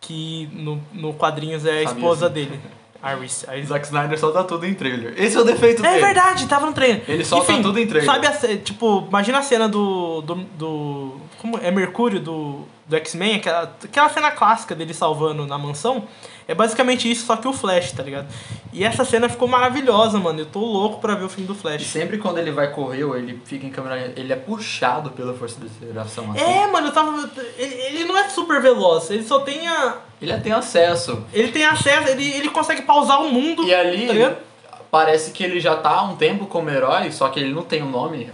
Que 0.00 0.48
no, 0.52 0.80
no 0.92 1.12
quadrinhos 1.14 1.66
é 1.66 1.78
a 1.78 1.82
esposa 1.82 2.30
dele. 2.30 2.58
Iris. 3.02 3.46
Zack 3.66 3.86
Snyder 3.86 4.18
solta 4.18 4.42
tudo 4.44 4.66
em 4.66 4.74
trailer. 4.74 5.14
Esse 5.16 5.36
é 5.36 5.40
o 5.40 5.44
defeito 5.44 5.84
É 5.84 5.88
dele. 5.90 6.04
verdade, 6.04 6.46
tava 6.46 6.66
no 6.66 6.72
treino. 6.72 7.00
Ele 7.06 7.24
solta 7.24 7.52
Enfim, 7.52 7.62
tudo 7.62 7.78
em 7.78 7.86
trailer. 7.86 8.10
Sabe, 8.12 8.26
a, 8.26 8.56
tipo, 8.58 9.06
imagina 9.08 9.38
a 9.38 9.42
cena 9.42 9.68
do. 9.68 10.20
do, 10.22 10.34
do 10.58 11.12
como 11.40 11.58
é 11.58 11.70
Mercúrio 11.70 12.20
do, 12.20 12.62
do 12.86 12.96
X-Men, 12.96 13.36
aquela, 13.36 13.72
aquela 13.84 14.08
cena 14.08 14.30
clássica 14.30 14.74
dele 14.74 14.92
salvando 14.92 15.46
na 15.46 15.56
mansão. 15.56 16.04
É 16.46 16.54
basicamente 16.54 17.10
isso, 17.10 17.26
só 17.26 17.36
que 17.36 17.46
o 17.46 17.52
Flash, 17.52 17.92
tá 17.92 18.02
ligado? 18.02 18.26
E 18.72 18.82
essa 18.82 19.04
cena 19.04 19.28
ficou 19.28 19.46
maravilhosa, 19.46 20.18
mano. 20.18 20.40
Eu 20.40 20.46
tô 20.46 20.60
louco 20.60 20.98
pra 20.98 21.14
ver 21.14 21.24
o 21.24 21.28
filme 21.28 21.46
do 21.46 21.52
E 21.52 21.56
Flash. 21.56 21.82
sempre 21.86 22.16
quando 22.18 22.38
ele 22.38 22.50
vai 22.50 22.72
correr 22.72 23.04
ou 23.04 23.16
ele 23.16 23.40
fica 23.44 23.66
em 23.66 23.70
câmera, 23.70 24.12
ele 24.16 24.32
é 24.32 24.36
puxado 24.36 25.10
pela 25.10 25.34
força 25.34 25.60
da 25.60 25.66
aceleração. 25.66 26.32
assim. 26.32 26.40
É, 26.40 26.66
mano, 26.66 26.88
eu 26.88 26.92
tava. 26.92 27.30
Ele, 27.58 28.04
não 28.04 28.16
é 28.16 28.28
super 28.30 28.60
veloz, 28.62 29.10
ele 29.10 29.22
só 29.22 29.40
tem 29.40 29.68
a. 29.68 29.96
Ele 30.20 30.36
tem 30.40 30.52
acesso. 30.52 31.22
Ele 31.32 31.52
tem 31.52 31.64
acesso, 31.66 32.08
ele, 32.08 32.30
ele 32.30 32.48
consegue 32.48 32.82
pausar 32.82 33.20
o 33.22 33.28
mundo. 33.30 33.62
E 33.64 33.74
ali 33.74 34.06
Tá 34.06 34.12
ligado? 34.12 34.36
parece 34.90 35.32
que 35.32 35.44
ele 35.44 35.60
já 35.60 35.76
tá 35.76 35.90
há 35.90 36.02
um 36.02 36.16
tempo 36.16 36.46
como 36.46 36.70
herói, 36.70 37.12
só 37.12 37.28
que 37.28 37.38
ele 37.38 37.52
não 37.52 37.62
tem 37.62 37.82
um 37.82 37.90
nome, 37.90 38.30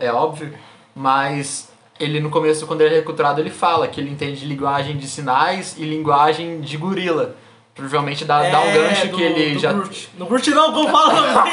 é 0.00 0.06
é 0.06 0.10
óbvio, 0.10 0.54
mas 0.94 1.68
ele 2.00 2.20
no 2.20 2.30
começo, 2.30 2.66
quando 2.66 2.80
ele 2.82 2.94
é 2.94 2.98
recrutado, 2.98 3.40
ele 3.40 3.50
fala 3.50 3.88
que 3.88 4.00
ele 4.00 4.10
entende 4.10 4.44
linguagem 4.44 4.96
de 4.96 5.06
sinais 5.08 5.76
e 5.78 5.84
linguagem 5.84 6.60
de 6.60 6.76
gorila. 6.76 7.34
Provavelmente 7.74 8.24
dá, 8.24 8.42
dá 8.50 8.60
um 8.60 8.64
É, 8.64 8.72
gancho 8.72 9.06
do- 9.08 9.16
que 9.16 9.22
ele 9.22 9.54
do 9.54 9.60
já. 9.60 9.72
Groot. 9.72 10.08
No 10.18 10.26
Groot 10.26 10.50
não, 10.50 10.72
como 10.72 10.88
fala? 10.88 11.44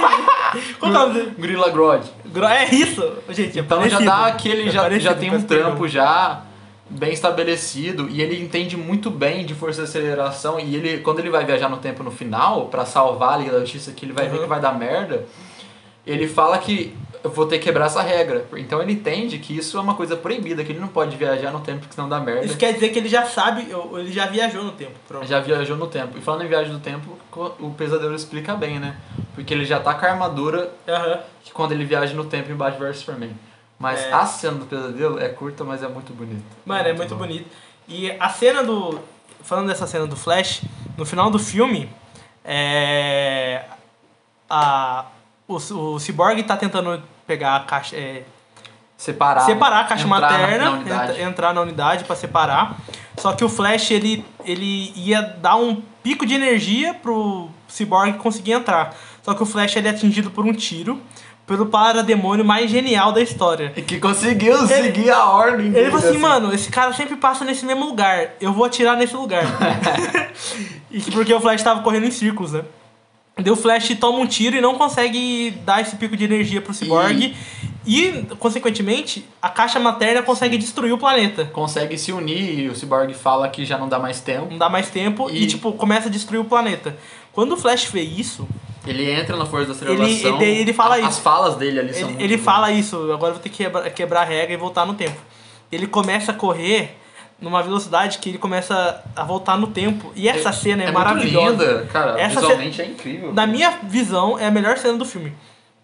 Qual 0.79 0.91
é 0.91 0.95
o 0.95 0.99
nome 0.99 1.13
dele? 1.13 1.71
Grodd. 1.71 2.03
Gro- 2.25 2.45
É 2.47 2.65
isso, 2.73 3.13
gente. 3.29 3.59
É 3.59 3.61
Então 3.61 3.77
já 3.87 3.97
parecido. 3.99 4.05
dá 4.05 4.31
que 4.31 4.49
ele 4.49 4.69
É 4.69 4.71
já, 4.71 4.81
parecido 4.81 5.03
já 5.03 5.13
tem 5.15 5.29
um 5.35 5.41
trampo 5.43 5.87
já 5.87 6.41
bem 6.89 7.11
estabelecido 7.13 8.07
e 8.09 8.21
ele 8.21 8.41
entende 8.41 8.75
muito 8.77 9.09
bem 9.11 9.45
de 9.45 9.53
força 9.53 9.81
de 9.83 9.87
aceleração 9.87 10.59
e 10.59 10.75
ele 10.75 10.99
quando 10.99 11.19
ele 11.19 11.29
vai 11.31 11.43
viajar 11.45 11.67
no 11.69 11.77
tempo 11.77 12.03
no 12.03 12.11
final 12.11 12.67
pra 12.67 12.85
salvar 12.85 13.33
a 13.33 13.37
Liga 13.37 13.51
da 13.53 13.59
Justiça 13.61 13.91
que 13.91 14.05
ele 14.05 14.13
vai 14.13 14.27
ver 14.27 14.37
Uhum. 14.37 14.43
que 14.43 14.49
vai 14.49 14.59
dar 14.59 14.73
merda 14.77 15.25
ele 16.05 16.27
fala 16.27 16.57
que 16.59 16.95
eu 17.25 17.31
vou 17.31 17.47
ter 17.47 17.57
que 17.57 17.63
quebrar 17.65 17.87
essa 17.87 18.03
regra. 18.03 18.45
Então 18.55 18.79
ele 18.81 18.93
entende 18.93 19.39
que 19.39 19.57
isso 19.57 19.77
é 19.77 19.81
uma 19.81 19.95
coisa 19.95 20.15
proibida, 20.15 20.63
que 20.63 20.71
ele 20.71 20.79
não 20.79 20.87
pode 20.87 21.17
viajar 21.17 21.51
no 21.51 21.59
tempo, 21.59 21.79
porque 21.79 21.95
senão 21.95 22.07
dá 22.07 22.19
merda. 22.19 22.45
Isso 22.45 22.55
quer 22.55 22.71
dizer 22.73 22.89
que 22.89 22.99
ele 22.99 23.09
já 23.09 23.25
sabe, 23.25 23.73
ou 23.73 23.99
ele 23.99 24.11
já 24.11 24.27
viajou 24.27 24.63
no 24.63 24.71
tempo. 24.73 24.93
Pronto. 25.07 25.25
Já 25.25 25.39
viajou 25.39 25.75
no 25.75 25.87
tempo. 25.87 26.17
E 26.17 26.21
falando 26.21 26.43
em 26.43 26.47
viagem 26.47 26.71
no 26.71 26.79
tempo, 26.79 27.17
o 27.59 27.71
pesadelo 27.71 28.13
explica 28.15 28.53
bem, 28.55 28.79
né? 28.79 28.95
Porque 29.33 29.51
ele 29.53 29.65
já 29.65 29.79
tá 29.79 29.95
com 29.95 30.05
a 30.05 30.09
armadura 30.09 30.71
Aham. 30.87 31.19
que 31.43 31.51
quando 31.51 31.71
ele 31.71 31.83
viaja 31.83 32.13
no 32.13 32.25
tempo 32.25 32.51
em 32.51 32.55
Batman 32.55 32.85
vs 32.87 32.97
Superman. 32.99 33.31
Mas 33.79 34.01
É. 34.03 34.13
a 34.13 34.25
cena 34.25 34.57
do 34.59 34.65
pesadelo 34.67 35.19
é 35.19 35.27
curta, 35.27 35.63
mas 35.63 35.81
é 35.81 35.87
muito 35.87 36.13
bonita. 36.13 36.43
Mano, 36.63 36.87
é 36.87 36.93
muito 36.93 37.09
bom. 37.15 37.21
bonito. 37.25 37.49
E 37.87 38.11
a 38.19 38.29
cena 38.29 38.63
do. 38.63 38.99
Falando 39.43 39.67
dessa 39.67 39.85
cena 39.87 40.05
do 40.07 40.15
Flash, 40.15 40.61
no 40.95 41.05
final 41.05 41.29
do 41.31 41.39
filme, 41.39 41.89
é. 42.43 43.63
A, 44.49 45.05
o, 45.47 45.55
o 45.55 45.99
Cyborg 45.99 46.41
tá 46.43 46.55
tentando 46.57 47.01
pegar 47.27 47.55
a 47.55 47.59
caixa. 47.61 47.95
é, 47.95 48.23
Separar. 48.97 49.41
separar 49.41 49.79
a 49.81 49.83
caixa 49.83 50.05
entrar 50.05 50.21
na- 50.21 50.29
materna, 50.71 50.71
na 50.85 51.19
entrar 51.21 51.53
na 51.53 51.61
unidade 51.61 52.05
pra 52.05 52.15
separar. 52.15 52.77
Só 53.17 53.33
que 53.33 53.43
o 53.43 53.49
Flash 53.49 53.91
ele, 53.91 54.25
ele 54.45 54.93
ia 54.95 55.21
dar 55.21 55.57
um 55.57 55.81
pico 56.01 56.25
de 56.25 56.33
energia 56.33 56.93
pro 56.93 57.49
Cyborg 57.67 58.13
conseguir 58.17 58.53
entrar. 58.53 58.95
Só 59.21 59.33
que 59.33 59.43
o 59.43 59.45
Flash 59.45 59.75
ele 59.75 59.87
é 59.89 59.91
atingido 59.91 60.31
por 60.31 60.45
um 60.45 60.53
tiro 60.53 61.01
pelo 61.45 61.65
parademônio 61.67 62.43
mais 62.45 62.71
genial 62.71 63.11
da 63.11 63.21
história. 63.21 63.73
E 63.75 63.81
que 63.81 63.99
conseguiu 63.99 64.55
Ele- 64.55 64.67
seguir 64.83 65.11
a 65.11 65.25
ordem 65.25 65.67
Ele 65.67 65.91
falou 65.91 66.09
assim, 66.09 66.17
mano, 66.17 66.53
esse 66.53 66.71
cara 66.71 66.93
sempre 66.93 67.17
passa 67.17 67.43
nesse 67.43 67.65
mesmo 67.65 67.85
lugar. 67.85 68.29
Eu 68.39 68.53
vou 68.53 68.63
atirar 68.65 68.95
nesse 68.95 69.15
lugar. 69.15 69.43
e 70.89 70.99
que 71.01 71.11
porque 71.11 71.33
o 71.33 71.39
Flash 71.41 71.61
tava 71.61 71.81
correndo 71.81 72.05
em 72.05 72.11
círculos, 72.11 72.53
né? 72.53 72.63
O 73.37 73.55
Flash 73.55 73.89
toma 73.99 74.19
um 74.19 74.25
tiro 74.25 74.55
e 74.55 74.61
não 74.61 74.75
consegue 74.75 75.51
dar 75.65 75.81
esse 75.81 75.97
pico 75.97 76.15
de 76.15 76.23
energia 76.23 76.61
pro 76.61 76.73
Cyborg. 76.73 77.35
E, 77.85 78.25
consequentemente, 78.39 79.25
a 79.41 79.49
caixa 79.49 79.79
materna 79.79 80.23
consegue 80.23 80.57
destruir 80.57 80.93
o 80.93 80.97
planeta. 80.97 81.45
Consegue 81.45 81.97
se 81.97 82.11
unir 82.13 82.59
e 82.59 82.69
o 82.69 82.75
Cyborg 82.75 83.13
fala 83.13 83.49
que 83.49 83.65
já 83.65 83.77
não 83.77 83.89
dá 83.89 83.99
mais 83.99 84.21
tempo. 84.21 84.47
Não 84.49 84.57
dá 84.57 84.69
mais 84.69 84.89
tempo 84.89 85.29
e, 85.29 85.43
E- 85.43 85.47
tipo, 85.47 85.73
começa 85.73 86.07
a 86.07 86.11
destruir 86.11 86.39
o 86.39 86.45
planeta. 86.45 86.97
Quando 87.33 87.51
o 87.51 87.57
Flash 87.57 87.85
vê 87.85 88.01
isso, 88.01 88.47
Ele 88.87 89.11
entra 89.11 89.35
na 89.35 89.45
Força 89.45 89.73
da 89.73 89.91
Ele- 89.91 90.03
Estrelação. 90.11 90.41
ele- 90.41 90.59
ele 90.61 90.73
fala 90.73 90.95
As 90.97 91.13
isso. 91.15 91.21
falas 91.21 91.55
dele 91.55 91.79
ali 91.79 91.93
são 91.93 92.09
ele, 92.11 92.23
ele 92.23 92.37
fala 92.37 92.71
isso, 92.71 92.95
agora 93.11 93.31
eu 93.31 93.33
vou 93.33 93.39
ter 93.43 93.49
que 93.49 93.57
quebrar, 93.63 93.89
quebrar 93.89 94.21
a 94.21 94.25
regra 94.25 94.53
e 94.53 94.57
voltar 94.57 94.85
no 94.85 94.93
tempo. 94.93 95.19
Ele 95.71 95.87
começa 95.87 96.31
a 96.31 96.35
correr 96.35 96.95
numa 97.39 97.61
velocidade 97.61 98.17
que 98.19 98.29
ele 98.29 98.37
começa 98.37 99.03
a 99.15 99.23
voltar 99.23 99.57
no 99.57 99.67
tempo. 99.67 100.11
E 100.15 100.27
essa 100.27 100.51
cena 100.51 100.83
é, 100.83 100.87
é 100.87 100.91
maravilhosa. 100.91 101.55
Muito 101.57 101.61
linda, 101.63 101.85
cara. 101.91 102.19
Essa 102.19 102.39
visualmente 102.39 102.81
é 102.81 102.85
incrível. 102.85 103.33
Na 103.33 103.45
minha 103.45 103.71
visão, 103.83 104.39
é 104.39 104.47
a 104.47 104.51
melhor 104.51 104.77
cena 104.77 104.97
do 104.97 105.05
filme. 105.05 105.33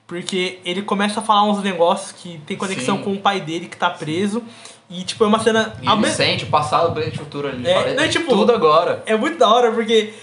Porque 0.07 0.59
ele 0.65 0.81
começa 0.81 1.19
a 1.19 1.23
falar 1.23 1.43
uns 1.43 1.61
negócios 1.63 2.11
que 2.11 2.39
tem 2.45 2.57
conexão 2.57 2.97
Sim. 2.97 3.03
com 3.03 3.13
o 3.13 3.19
pai 3.19 3.39
dele 3.39 3.67
que 3.67 3.77
tá 3.77 3.89
preso. 3.89 4.43
E, 4.89 5.03
tipo, 5.03 5.23
é 5.23 5.27
uma 5.27 5.39
cena. 5.39 5.73
E 5.81 5.87
ele 5.87 5.95
mes- 6.01 6.13
sente 6.15 6.43
o 6.43 6.47
passado, 6.47 6.89
o 6.89 6.93
presente 6.93 7.15
e 7.17 7.21
o 7.21 7.23
futuro 7.23 7.47
ali. 7.47 7.65
É, 7.65 7.93
não, 7.93 8.03
é 8.03 8.07
tipo, 8.09 8.27
tudo 8.29 8.51
agora. 8.51 9.01
É 9.05 9.15
muito 9.15 9.37
da 9.37 9.47
hora, 9.49 9.71
porque 9.71 10.13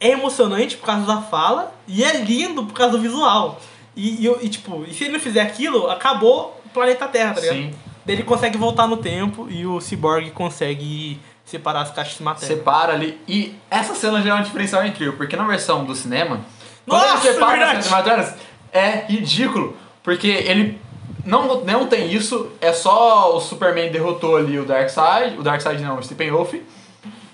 é 0.00 0.08
emocionante 0.10 0.76
por 0.78 0.86
causa 0.86 1.04
da 1.06 1.20
fala 1.20 1.74
e 1.86 2.02
é 2.02 2.16
lindo 2.22 2.64
por 2.64 2.72
causa 2.72 2.92
do 2.96 3.02
visual. 3.02 3.60
E, 3.94 4.26
e, 4.26 4.34
e, 4.46 4.48
tipo, 4.48 4.84
e 4.88 4.94
se 4.94 5.04
ele 5.04 5.12
não 5.12 5.20
fizer 5.20 5.42
aquilo, 5.42 5.90
acabou 5.90 6.58
o 6.64 6.68
planeta 6.70 7.06
Terra, 7.06 7.34
tá 7.34 7.40
ligado? 7.42 7.56
Sim. 7.56 7.74
Daí 8.04 8.16
ele 8.16 8.22
consegue 8.22 8.58
voltar 8.58 8.86
no 8.86 8.96
tempo 8.98 9.48
e 9.50 9.66
o 9.66 9.80
Cyborg 9.80 10.30
consegue 10.30 11.20
separar 11.44 11.82
as 11.82 11.90
caixas 11.90 12.18
de 12.18 12.22
matéria. 12.22 12.56
Separa 12.56 12.92
ali. 12.92 13.20
E 13.26 13.54
essa 13.70 13.94
cena 13.94 14.20
já 14.22 14.36
é 14.36 14.40
um 14.40 14.42
diferencial 14.42 14.84
incrível, 14.86 15.14
porque 15.16 15.36
na 15.36 15.44
versão 15.44 15.84
do 15.84 15.94
cinema, 15.94 16.40
quando 16.86 17.02
Nossa, 17.02 17.26
ele 17.26 17.34
separa 17.34 17.64
as 17.64 17.72
caixas 17.72 17.90
maternas, 17.90 18.34
é 18.72 19.04
ridículo. 19.08 19.76
Porque 20.02 20.28
ele 20.28 20.78
não, 21.24 21.64
não 21.64 21.86
tem 21.86 22.12
isso, 22.12 22.50
é 22.60 22.72
só 22.72 23.36
o 23.36 23.40
Superman 23.40 23.90
derrotou 23.90 24.36
ali 24.36 24.58
o 24.58 24.64
Darkseid, 24.64 25.38
o 25.38 25.42
Darkseid 25.42 25.82
não, 25.82 25.98
o 25.98 26.02
Steppenwolf. 26.02 26.54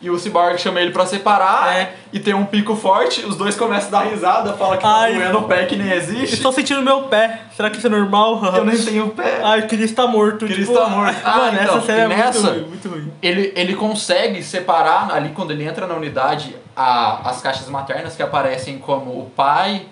E 0.03 0.09
o 0.09 0.19
Cyborg 0.19 0.57
chama 0.59 0.81
ele 0.81 0.93
pra 0.93 1.05
separar 1.05 1.77
É. 1.77 1.95
e 2.11 2.19
tem 2.19 2.33
um 2.33 2.47
pico 2.47 2.75
forte, 2.75 3.25
os 3.27 3.37
dois 3.37 3.55
começam 3.55 3.89
a 3.89 4.03
dar 4.03 4.11
risada, 4.11 4.55
fala 4.55 4.79
que 4.79 4.87
Ai. 4.87 5.13
tá 5.13 5.19
doendo 5.19 5.39
o 5.41 5.43
pé 5.43 5.67
que 5.67 5.77
nem 5.77 5.93
existe. 5.93 6.37
Estou 6.37 6.51
sentindo 6.53 6.81
meu 6.81 7.03
pé. 7.03 7.43
Será 7.55 7.69
que 7.69 7.77
isso 7.77 7.87
é 7.87 7.91
normal? 7.91 8.43
Eu 8.57 8.65
nem 8.65 8.79
tenho 8.79 9.09
pé. 9.11 9.41
Ai, 9.45 9.61
eu 9.61 9.67
queria 9.67 9.85
estar 9.85 10.07
morto. 10.07 10.47
Queria 10.47 10.65
tipo, 10.65 10.73
estar 10.73 10.89
morto. 10.89 11.17
Ah, 11.23 11.37
Mano, 11.37 11.59
então, 11.63 11.77
essa 11.77 11.87
cena 11.87 12.01
é 12.01 12.09
nessa- 12.17 12.41
muito 12.41 12.55
ruim, 12.61 12.69
muito 12.69 12.89
ruim. 12.89 13.13
Ele, 13.21 13.53
ele 13.55 13.75
consegue 13.75 14.43
separar 14.43 15.13
ali 15.13 15.31
quando 15.35 15.51
ele 15.51 15.65
entra 15.65 15.87
na 15.87 15.95
unidade 15.95 16.57
a, 16.75 17.29
as 17.29 17.43
caixas 17.43 17.69
maternas 17.69 18.17
que 18.17 18.23
aparecem 18.23 18.79
como 18.79 19.11
o 19.11 19.31
pai, 19.37 19.83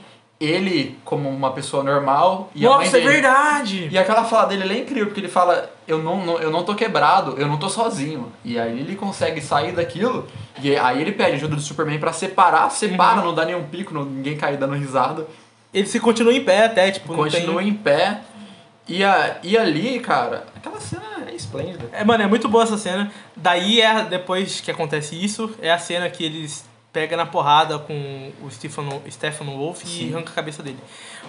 ele 0.40 0.96
como 1.05 1.29
uma 1.29 1.51
pessoa 1.53 1.83
normal 1.83 2.51
e 2.55 2.62
Nossa, 2.62 2.96
é 2.96 3.01
dele. 3.01 3.09
verdade! 3.12 3.88
E 3.90 3.98
aquela 3.98 4.24
fala 4.24 4.46
dele 4.46 4.62
ele 4.62 4.74
é 4.74 4.79
incrível, 4.83 5.07
porque 5.07 5.20
ele 5.20 5.29
fala, 5.29 5.68
eu 5.87 5.98
não, 5.98 6.24
não- 6.24 6.38
eu 6.38 6.51
não 6.51 6.62
tô 6.62 6.74
quebrado, 6.77 7.35
eu 7.38 7.48
não 7.48 7.57
tô 7.57 7.68
sozinho. 7.68 8.33
E 8.44 8.59
aí 8.59 8.79
ele 8.79 8.94
consegue 8.94 9.40
sair 9.40 9.72
daquilo, 9.72 10.27
e 10.62 10.77
aí 10.77 11.01
ele 11.01 11.12
pede 11.12 11.33
ajuda 11.33 11.57
do 11.57 11.61
Superman 11.62 11.98
pra 11.98 12.12
separar, 12.12 12.70
separa, 12.70 13.18
Uhum. 13.20 13.27
não 13.27 13.35
dá 13.35 13.44
nenhum 13.44 13.64
pico, 13.64 13.92
não, 13.92 14.05
ninguém 14.05 14.37
cai 14.37 14.57
dando 14.57 14.74
risada. 14.74 15.27
Ele 15.74 15.87
se 15.87 15.98
continua 15.98 16.33
em 16.33 16.44
pé 16.44 16.66
até, 16.66 16.90
tipo, 16.92 17.14
Continua 17.14 17.59
tem... 17.61 17.68
em 17.70 17.74
pé. 17.74 18.20
E, 18.87 19.05
a, 19.05 19.37
e 19.42 19.59
ali, 19.59 20.01
cara, 20.01 20.46
aquela 20.57 20.81
cena 20.81 21.03
é 21.31 21.35
esplêndida. 21.35 21.90
É, 21.92 22.03
mano, 22.05 22.22
é 22.22 22.27
muito 22.27 22.48
boa 22.48 22.64
essa 22.64 22.79
cena. 22.79 23.11
Daí, 23.37 23.81
é, 23.83 24.03
depois 24.05 24.61
que 24.62 24.70
acontece 24.70 25.14
isso, 25.22 25.51
é 25.61 25.70
a 25.70 25.79
cena 25.79 26.09
que 26.09 26.24
eles 26.24 26.64
pegam 26.92 27.16
na 27.18 27.27
porrada 27.27 27.79
com 27.79 28.33
o 28.42 28.51
Stephen, 28.51 29.03
Stephen 29.11 29.46
Wolf 29.57 29.83
e 29.85 29.87
Sim. 29.87 30.12
arranca 30.14 30.31
a 30.31 30.35
cabeça 30.35 30.62
dele. 30.62 30.79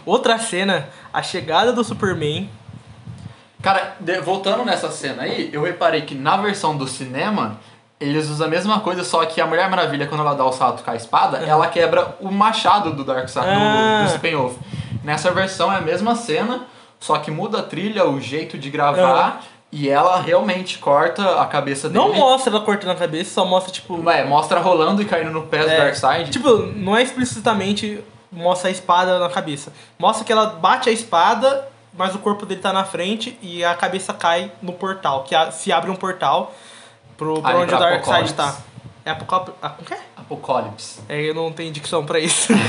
Outra 0.06 0.38
cena, 0.40 0.90
a 1.14 1.22
chegada 1.22 1.74
do 1.74 1.84
Superman. 1.84 2.50
Cara, 3.62 3.96
de- 4.00 4.22
voltando 4.22 4.64
nessa 4.64 4.90
cena 4.90 5.24
aí, 5.24 5.50
eu 5.52 5.62
reparei 5.64 6.02
que 6.04 6.16
na 6.16 6.38
versão 6.38 6.78
do 6.78 6.88
cinema, 6.88 7.60
eles 8.00 8.30
usam 8.30 8.48
a 8.48 8.50
mesma 8.50 8.80
coisa, 8.80 9.04
só 9.04 9.26
que 9.26 9.42
a 9.42 9.46
Mulher 9.46 9.70
Maravilha, 9.70 10.08
quando 10.08 10.22
ela 10.22 10.34
dá 10.34 10.46
o 10.46 10.52
salto 10.54 10.82
com 10.84 10.92
a 10.92 10.96
espada, 10.96 11.40
ela 11.40 11.68
quebra 11.68 12.16
o 12.22 12.32
machado 12.32 12.94
do 12.94 13.04
Darkseid, 13.04 13.46
Ah. 13.46 13.98
do, 14.00 14.04
do 14.06 14.10
Steppenwolf. 14.12 14.56
Nessa 15.04 15.32
versão 15.32 15.72
é 15.72 15.78
a 15.78 15.82
mesma 15.82 16.16
cena, 16.16 16.62
só 17.00 17.18
que 17.18 17.30
muda 17.30 17.60
a 17.60 17.64
trilha, 17.64 18.08
o 18.08 18.22
jeito 18.22 18.58
de 18.58 18.70
gravar, 18.70 19.42
e 19.72 19.88
ela 19.90 20.20
realmente 20.20 20.78
corta 20.80 21.42
a 21.42 21.46
cabeça 21.46 21.88
dele. 21.90 22.00
Não 22.04 22.14
mostra 22.14 22.52
ela 22.56 22.62
cortando 22.66 22.92
a 22.92 22.96
cabeça, 22.96 23.34
só 23.34 23.46
mostra, 23.46 23.72
tipo. 23.72 24.10
É, 24.10 24.24
mostra 24.26 24.60
rolando 24.60 25.02
e 25.02 25.06
caindo 25.06 25.32
no 25.32 25.44
pé 25.44 25.60
do 25.64 25.70
É, 25.70 25.78
Darkseid. 25.78 26.32
Tipo, 26.32 26.50
não 26.58 26.96
é 26.98 27.04
explicitamente 27.04 28.04
mostra 28.32 28.70
a 28.70 28.72
espada 28.72 29.20
na 29.20 29.30
cabeça. 29.30 29.74
Mostra 29.98 30.24
que 30.26 30.32
ela 30.32 30.46
bate 30.48 30.88
a 30.90 30.92
espada, 30.92 31.68
mas 31.94 32.14
o 32.16 32.20
corpo 32.20 32.46
dele 32.46 32.62
tá 32.62 32.72
na 32.72 32.84
frente 32.84 33.38
e 33.42 33.64
a 33.64 33.74
cabeça 33.76 34.14
cai 34.14 34.52
no 34.62 34.74
portal. 34.74 35.24
Que 35.24 35.34
a- 35.36 35.52
se 35.52 35.72
abre 35.72 35.90
um 35.90 35.96
portal 35.96 36.54
pro, 37.18 37.40
onde 37.40 37.74
o 37.74 37.78
Darkseid 37.80 38.34
tá. 38.34 38.56
É 39.06 39.12
Apocalipse. 39.12 39.54
Ah, 39.62 39.70
como 39.70 39.88
que 39.88 39.94
é? 39.94 40.00
Apocalipse. 40.30 41.00
É, 41.10 41.22
eu 41.22 41.34
não 41.34 41.52
tenho 41.52 41.72
dicção 41.72 42.06
pra 42.06 42.20
isso. 42.20 42.54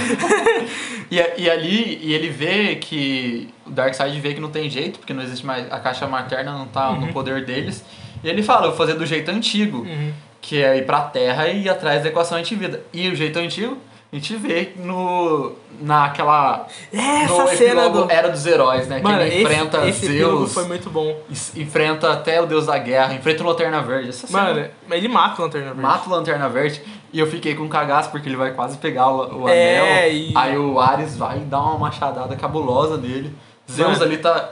E, 1.10 1.16
e 1.42 1.50
ali, 1.50 1.98
e 2.04 2.14
ele 2.14 2.28
vê 2.28 2.76
que. 2.76 3.48
O 3.66 3.70
Darkseid 3.70 4.20
vê 4.20 4.32
que 4.32 4.40
não 4.40 4.48
tem 4.50 4.70
jeito, 4.70 5.00
porque 5.00 5.12
não 5.12 5.22
existe 5.24 5.44
mais. 5.44 5.66
A 5.72 5.80
caixa 5.80 6.06
materna 6.06 6.52
não 6.52 6.66
tá 6.66 6.92
no 6.92 7.12
poder 7.12 7.44
deles. 7.44 7.84
E 8.22 8.28
ele 8.28 8.44
fala, 8.44 8.66
eu 8.66 8.68
vou 8.70 8.78
fazer 8.78 8.94
do 8.94 9.04
jeito 9.04 9.28
antigo, 9.28 9.78
Uhum. 9.78 10.12
que 10.40 10.62
é 10.62 10.76
ir 10.78 10.86
pra 10.86 11.00
terra 11.00 11.48
e 11.48 11.64
ir 11.64 11.68
atrás 11.68 12.04
da 12.04 12.10
equação 12.10 12.38
antivida. 12.38 12.84
E 12.92 13.08
o 13.08 13.16
jeito 13.16 13.40
antigo, 13.40 13.76
a 14.12 14.14
gente 14.14 14.36
vê 14.36 14.72
no. 14.76 15.52
naquela. 15.80 16.68
Essa 16.92 17.42
no 17.42 17.48
cena 17.48 17.88
do. 17.88 18.08
Era 18.08 18.28
dos 18.28 18.46
Heróis, 18.46 18.86
né? 18.86 19.00
Mano, 19.02 19.18
que 19.18 19.24
ele 19.24 19.42
enfrenta 19.42 19.78
esse, 19.88 20.06
esse 20.06 20.16
Zeus, 20.16 20.54
foi 20.54 20.64
muito 20.68 20.88
bom. 20.90 21.20
enfrenta 21.56 22.12
até 22.12 22.40
o 22.40 22.46
Deus 22.46 22.66
da 22.66 22.78
Guerra, 22.78 23.14
enfrenta 23.14 23.42
o 23.42 23.46
Lanterna 23.46 23.82
Verde. 23.82 24.10
Essa 24.10 24.28
cena 24.28 24.44
Mano, 24.44 24.68
ele 24.92 25.08
mata 25.08 25.42
o 25.42 25.44
Lanterna 25.44 25.66
Verde. 25.74 25.82
Mata 25.82 26.08
o 26.08 26.12
Lanterna 26.12 26.48
Verde 26.48 26.82
e 27.12 27.18
eu 27.18 27.26
fiquei 27.26 27.54
com 27.54 27.68
cagaço 27.68 28.10
porque 28.10 28.28
ele 28.28 28.36
vai 28.36 28.52
quase 28.52 28.76
pegar 28.78 29.08
o, 29.10 29.42
o 29.42 29.48
É, 29.48 29.80
anel. 29.80 30.12
e- 30.12 30.32
Aí 30.36 30.58
o 30.58 30.78
Ares 30.80 31.16
vai 31.16 31.38
dar 31.40 31.60
uma 31.60 31.78
machadada 31.78 32.34
cabulosa 32.36 32.96
nele. 32.96 33.34
Zeus 33.70 33.92
Mano. 33.98 34.02
ali 34.04 34.18
tá. 34.18 34.50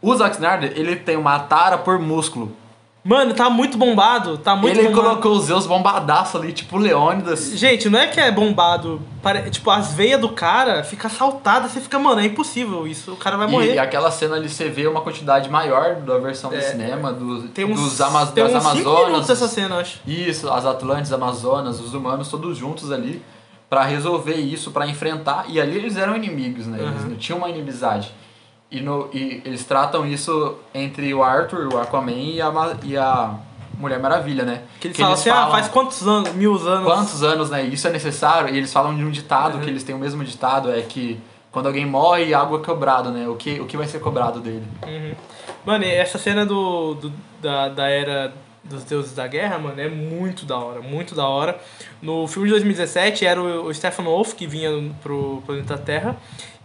O 0.00 0.14
Zack 0.14 0.34
Snyder, 0.36 0.72
ele 0.76 0.96
tem 0.96 1.16
uma 1.16 1.38
tara 1.38 1.78
por 1.78 1.98
músculo. 1.98 2.52
Mano, 3.04 3.34
tá 3.34 3.50
muito 3.50 3.76
bombado. 3.76 4.38
Tá 4.38 4.56
muito 4.56 4.78
ele 4.78 4.88
bombado. 4.88 5.08
colocou 5.08 5.32
o 5.32 5.40
Zeus 5.40 5.66
bombadaço 5.66 6.38
ali, 6.38 6.52
tipo 6.54 6.78
Leônidas. 6.78 7.52
Gente, 7.54 7.90
não 7.90 7.98
é 7.98 8.06
que 8.06 8.18
é 8.18 8.30
bombado. 8.32 8.98
pare- 9.22 9.50
Tipo, 9.50 9.70
as 9.70 9.92
veias 9.92 10.18
do 10.18 10.30
cara 10.30 10.82
fica 10.82 11.10
saltada, 11.10 11.68
você 11.68 11.80
fica, 11.82 11.98
mano, 11.98 12.20
é 12.22 12.24
impossível 12.24 12.86
isso. 12.86 13.12
O 13.12 13.16
cara 13.16 13.36
vai 13.36 13.46
morrer. 13.46 13.74
e 13.74 13.78
aquela 13.78 14.10
cena 14.10 14.36
ali 14.36 14.48
você 14.48 14.70
vê 14.70 14.86
uma 14.86 15.02
quantidade 15.02 15.50
maior 15.50 15.96
da 15.96 16.16
versão 16.18 16.48
do 16.48 16.56
É. 16.56 16.60
cinema, 16.62 17.12
do, 17.12 17.42
Tem 17.48 17.66
uns, 17.66 17.78
dos 17.80 17.96
tem 17.98 18.06
das 18.06 18.54
uns 18.54 18.62
cinco 18.72 18.88
Amazonas. 18.88 19.06
minutos 19.08 19.30
essa 19.30 19.48
cena, 19.48 19.76
acho. 19.80 20.00
Isso, 20.06 20.50
as 20.50 20.64
Atlantes, 20.64 21.12
Amazonas, 21.12 21.80
os 21.80 21.92
humanos, 21.92 22.28
todos 22.28 22.56
juntos 22.56 22.90
ali 22.90 23.22
pra 23.68 23.82
resolver 23.84 24.36
isso, 24.36 24.70
pra 24.70 24.86
enfrentar. 24.86 25.44
E 25.48 25.60
ali 25.60 25.76
eles 25.76 25.96
eram 25.98 26.16
inimigos, 26.16 26.66
né? 26.66 26.78
Eles 26.80 27.02
Uhum. 27.02 27.08
não 27.10 27.16
tinham 27.16 27.38
uma 27.38 27.50
inimizade. 27.50 28.14
E, 28.74 28.80
no, 28.80 29.08
e 29.12 29.40
eles 29.44 29.64
tratam 29.64 30.04
isso 30.04 30.56
entre 30.74 31.14
o 31.14 31.22
Arthur, 31.22 31.72
o 31.72 31.78
Aquaman 31.78 32.10
e 32.10 32.42
a, 32.42 32.76
e 32.82 32.96
a 32.96 33.34
Mulher 33.78 34.00
Maravilha, 34.00 34.44
né? 34.44 34.62
Que 34.80 34.88
eles 34.88 34.96
falam 34.96 35.12
assim, 35.12 35.30
ah, 35.30 35.46
faz 35.46 35.68
quantos 35.68 36.04
anos, 36.08 36.32
mil 36.32 36.56
anos. 36.56 36.84
quantos 36.84 37.22
anos, 37.22 37.50
né? 37.50 37.62
Isso 37.62 37.86
é 37.86 37.92
necessário. 37.92 38.52
E 38.52 38.58
eles 38.58 38.72
falam 38.72 38.96
de 38.96 39.04
um 39.04 39.12
ditado, 39.12 39.58
Uhum. 39.58 39.60
que 39.60 39.70
eles 39.70 39.84
têm 39.84 39.94
o 39.94 39.98
mesmo 39.98 40.24
ditado, 40.24 40.72
é 40.72 40.82
que 40.82 41.20
quando 41.52 41.66
alguém 41.66 41.86
morre, 41.86 42.34
algo 42.34 42.56
é 42.56 42.64
cobrado, 42.64 43.12
né? 43.12 43.28
O 43.28 43.36
que, 43.36 43.60
o 43.60 43.66
que 43.66 43.76
vai 43.76 43.86
ser 43.86 44.00
cobrado 44.00 44.40
dele. 44.40 44.66
Uhum. 44.84 45.14
Mano, 45.64 45.84
e 45.84 45.90
essa 45.92 46.18
cena 46.18 46.44
do, 46.44 46.94
do, 46.94 47.12
da, 47.40 47.68
da 47.68 47.88
era 47.88 48.34
dos 48.64 48.82
deuses 48.82 49.14
da 49.14 49.28
guerra, 49.28 49.56
mano, 49.58 49.80
é 49.80 49.88
muito 49.88 50.44
da 50.44 50.58
hora, 50.58 50.80
muito 50.80 51.14
da 51.14 51.28
hora. 51.28 51.60
No 52.02 52.26
filme 52.26 52.48
de 52.48 52.54
2017 52.54 53.24
era 53.24 53.40
o, 53.40 53.66
o 53.66 53.74
Stephen 53.74 54.04
Wolf 54.04 54.32
que 54.32 54.48
vinha 54.48 54.70
pro 55.00 55.42
planeta 55.46 55.78
Terra 55.78 56.16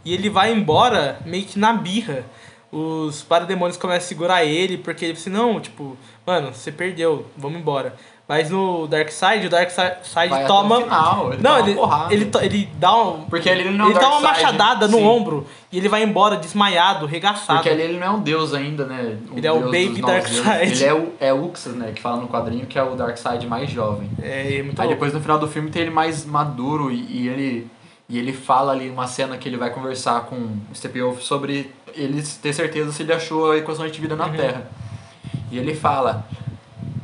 e 0.10 0.13
ele 0.13 0.28
vai 0.28 0.52
embora 0.52 1.19
meio 1.24 1.45
que 1.45 1.60
na 1.60 1.72
birra. 1.72 2.26
Os 2.72 3.22
parademônios 3.22 3.78
começam 3.78 4.06
a 4.06 4.08
segurar 4.08 4.43
ele 4.43 4.78
porque 4.78 5.06
ele 5.06 5.13
assim, 5.13 5.30
não, 5.30 5.60
tipo, 5.60 5.95
mano, 6.26 6.52
você 6.52 6.72
perdeu, 6.72 7.28
vamos 7.38 7.60
embora. 7.60 7.95
Mas 8.28 8.50
no 8.50 8.88
Dark 8.88 9.10
Side, 9.10 9.48
o 9.48 9.50
Dark 9.50 9.69
Side 9.69 10.30
Vai 10.30 10.45
toma. 10.45 10.82
final, 10.82 11.34
ele 11.34 11.41
não, 11.41 11.60
ele, 11.60 11.80
ele, 12.12 12.32
ele 12.41 12.69
dá 12.78 12.95
um. 12.95 13.22
Porque 13.24 13.50
ele 13.50 13.69
não 13.72 13.86
é 13.86 13.88
um 13.88 13.91
ele 13.91 14.00
dá 14.00 14.08
uma 14.10 14.22
Darkseid, 14.22 14.45
machadada 14.45 14.88
no 14.88 14.98
sim. 14.98 15.04
ombro 15.04 15.48
e 15.72 15.78
ele 15.78 15.89
vai 15.89 16.04
embora 16.04 16.38
desmaiado, 16.38 17.08
regaçado. 17.08 17.60
Porque 17.60 17.69
ali 17.69 17.82
ele 17.82 17.98
não 17.98 18.06
é 18.06 18.10
um 18.12 18.19
deus 18.19 18.54
ainda, 18.54 18.86
né? 18.86 19.17
Ele 19.36 19.48
é 19.48 19.52
o 19.52 19.62
Baby 19.62 20.02
Darkseid. 20.02 20.43
deuses. 20.43 20.82
Ele 20.82 20.89
é 20.89 20.93
o 20.93 21.13
é 21.19 21.34
Uxas, 21.34 21.74
né? 21.74 21.91
Que 21.93 22.02
fala 22.02 22.17
no 22.17 22.28
quadrinho 22.28 22.67
que 22.67 22.78
é 22.78 22.84
o 22.84 22.95
Darkseid 22.95 23.48
mais 23.48 23.69
jovem. 23.69 24.10
É, 24.22 24.58
é 24.58 24.63
muito 24.63 24.80
Aí 24.80 24.88
louco. 24.88 24.89
depois 24.89 25.13
no 25.13 25.22
final 25.22 25.38
do 25.38 25.48
filme 25.48 25.72
tem 25.72 25.84
ele 25.84 25.91
mais 25.91 26.24
maduro 26.26 26.91
e, 26.91 27.06
e 27.10 27.28
ele 27.28 27.67
e 28.10 28.17
ele 28.17 28.34
fala 28.34 28.72
ali 28.72 28.89
uma 28.89 29.08
cena 29.08 29.38
que 29.38 29.48
ele 29.48 29.56
vai 29.58 29.69
conversar 29.69 30.22
com 30.22 30.36
o 30.36 30.62
Steppenwolf 30.74 31.22
sobre 31.22 31.72
ele 31.93 32.22
ter 32.41 32.52
certeza 32.54 32.91
se 32.91 33.04
ele 33.04 33.13
achou 33.13 33.52
a 33.52 33.58
equação 33.58 33.88
de 33.88 34.02
vida 34.02 34.15
na 34.15 34.26
Uhum. 34.28 34.36
Terra. 34.36 34.69
E 35.52 35.58
ele 35.58 35.76
fala: 35.76 36.26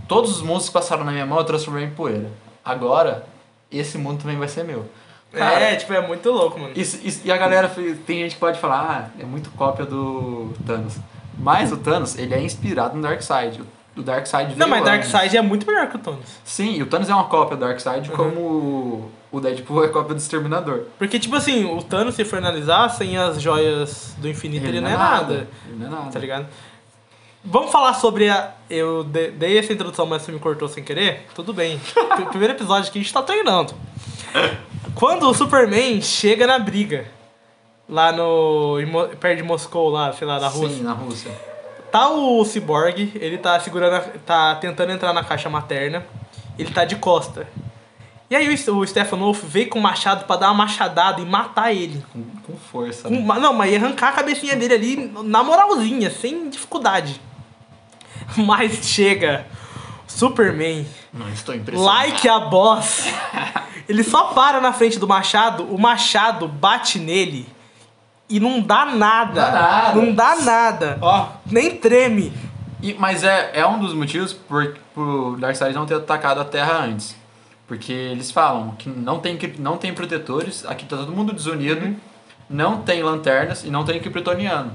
Todos 0.07 0.31
os 0.37 0.41
mundos 0.41 0.67
que 0.67 0.73
passaram 0.73 1.03
na 1.03 1.11
minha 1.11 1.25
mão 1.25 1.37
eu 1.37 1.43
transformei 1.43 1.83
em 1.85 1.89
poeira. 1.91 2.31
Agora, 2.63 3.25
esse 3.71 3.97
mundo 3.97 4.21
também 4.21 4.37
vai 4.37 4.47
ser 4.47 4.63
meu. 4.63 4.85
Cara, 5.31 5.59
é, 5.59 5.75
tipo, 5.75 5.91
é 5.93 5.99
muito 6.05 6.31
louco, 6.31 6.57
mano. 6.59 6.71
isso- 6.75 6.99
isso- 7.03 7.21
e 7.25 7.31
a 7.31 7.35
galera, 7.37 7.67
tem 8.05 8.19
gente 8.19 8.35
que 8.35 8.39
pode 8.39 8.57
falar, 8.59 9.11
ah, 9.17 9.21
é 9.21 9.25
muito 9.25 9.49
cópia 9.51 9.85
do 9.85 10.53
Thanos. 10.65 10.95
Mas 11.37 11.71
o 11.73 11.77
Thanos, 11.77 12.17
ele 12.17 12.33
é 12.33 12.41
inspirado 12.41 12.95
no 12.95 13.01
Darkseid. 13.01 13.61
O 13.97 14.01
Darkseid 14.01 14.49
Não, 14.57 14.67
veio 14.67 14.69
mas 14.69 14.79
antes. 14.81 15.11
Darkseid 15.11 15.37
é 15.37 15.41
muito 15.41 15.65
melhor 15.65 15.87
que 15.87 15.95
o 15.95 15.99
Thanos. 15.99 16.25
Sim, 16.43 16.73
e 16.75 16.83
o 16.83 16.85
Thanos 16.85 17.09
é 17.09 17.13
uma 17.15 17.25
cópia 17.25 17.55
do 17.55 17.65
Darkseid, 17.65 18.09
Uhum. 18.11 18.15
como 18.17 19.11
o 19.31 19.39
Deadpool 19.39 19.83
é 19.85 19.87
cópia 19.87 20.13
do 20.15 20.17
Exterminador. 20.17 20.83
Porque, 20.97 21.17
tipo 21.17 21.35
assim, 21.35 21.63
o 21.65 21.81
Thanos, 21.81 22.13
se 22.15 22.25
for 22.25 22.37
analisar, 22.39 22.89
sem 22.89 23.17
as 23.17 23.41
joias 23.41 24.13
do 24.17 24.27
infinito, 24.27 24.65
ele, 24.67 24.81
não 24.81 24.89
é 24.89 24.97
nada. 24.97 25.47
Ele 25.67 25.77
não 25.79 25.87
é 25.87 25.89
nada. 25.89 26.11
Tá 26.11 26.19
ligado? 26.19 26.45
Vamos 27.47 27.71
falar 27.71 27.93
sobre 27.93 28.27
a. 28.29 28.51
Eu 28.69 29.03
de- 29.03 29.29
dei 29.31 29.57
essa 29.59 29.71
introdução, 29.71 30.05
mas 30.07 30.23
você 30.23 30.31
me 30.31 30.39
cortou 30.39 30.67
sem 30.67 30.83
querer? 30.83 31.27
Tudo 31.35 31.53
bem. 31.53 31.79
Primeiro 32.29 32.53
episódio 32.53 32.91
que 32.91 32.97
a 32.97 33.01
gente 33.01 33.13
tá 33.13 33.21
treinando. 33.21 33.73
Quando 34.95 35.29
o 35.29 35.33
Superman 35.33 36.01
chega 36.01 36.47
na 36.47 36.57
briga, 36.57 37.05
lá 37.87 38.11
no. 38.11 38.77
perto 39.19 39.37
de 39.37 39.43
Moscou, 39.43 39.89
lá, 39.89 40.11
sei 40.13 40.27
lá, 40.27 40.39
na 40.39 40.47
Rússia. 40.47 40.77
Sim, 40.77 40.83
na 40.83 40.93
Rússia. 40.93 41.31
Tá 41.95 42.09
o 42.09 42.43
Cyborg, 42.43 43.13
ele 43.15 43.37
tá 43.37 43.57
segurando, 43.61 43.93
a- 43.95 44.01
tá 44.25 44.55
tentando 44.55 44.91
entrar 44.91 45.13
na 45.13 45.23
caixa 45.23 45.49
materna, 45.49 46.05
ele 46.59 46.69
tá 46.69 46.83
de 46.83 46.97
costa. 46.97 47.47
E 48.29 48.35
aí 48.35 48.53
o, 48.53 48.73
o 48.73 49.17
Wolf 49.17 49.43
veio 49.45 49.69
com 49.69 49.79
o 49.79 49.81
machado 49.81 50.25
pra 50.25 50.35
dar 50.35 50.47
uma 50.47 50.65
machadada 50.65 51.21
e 51.21 51.25
matar 51.25 51.71
ele. 51.73 52.03
Com, 52.11 52.21
com 52.45 52.57
força. 52.57 53.09
Né? 53.09 53.17
não, 53.39 53.53
mas 53.53 53.71
ia 53.71 53.77
arrancar 53.77 54.09
a 54.09 54.11
cabecinha 54.11 54.57
dele 54.57 54.73
ali 54.73 55.11
na 55.23 55.41
moralzinha, 55.41 56.11
sem 56.11 56.49
dificuldade. 56.49 57.21
Mas 58.35 58.73
chega 58.85 59.45
Superman, 60.05 60.85
Não 61.13 61.29
estou 61.29 61.55
impressionado. 61.55 61.97
like 61.97 62.27
a 62.27 62.39
boss. 62.41 63.05
Ele 63.87 64.03
só 64.03 64.33
para 64.33 64.59
na 64.59 64.73
frente 64.73 64.99
do 64.99 65.07
machado, 65.07 65.63
o 65.63 65.79
machado 65.79 66.45
bate 66.45 66.99
nele 66.99 67.47
e 68.29 68.39
não 68.39 68.59
dá 68.61 68.85
nada. 68.85 69.33
Dá 69.33 69.51
nada. 69.51 70.01
Não 70.01 70.13
dá 70.13 70.35
nada. 70.37 70.97
Ó, 71.01 71.27
Nem 71.45 71.75
treme. 71.77 72.33
e- 72.81 72.95
mas 72.97 73.23
é, 73.23 73.51
é 73.53 73.65
um 73.67 73.79
dos 73.79 73.93
motivos 73.93 74.33
por, 74.33 74.75
pro 74.93 75.37
Darkseid 75.39 75.73
não 75.73 75.85
ter 75.85 75.95
atacado 75.95 76.39
a 76.41 76.45
Terra 76.45 76.79
antes. 76.83 77.15
Porque 77.67 77.91
eles 77.91 78.29
falam 78.29 78.75
que 78.77 78.87
não 78.89 79.19
tem, 79.19 79.39
não 79.57 79.75
tem 79.77 79.91
protetores, 79.93 80.63
aqui 80.67 80.85
tá 80.85 80.97
todo 80.97 81.11
mundo 81.11 81.33
desunido, 81.33 81.83
Uhum. 81.85 81.95
não 82.47 82.81
tem 82.83 83.01
lanternas 83.01 83.63
e 83.63 83.69
não 83.71 83.83
tem 83.83 83.99
kryptoniano. 83.99 84.71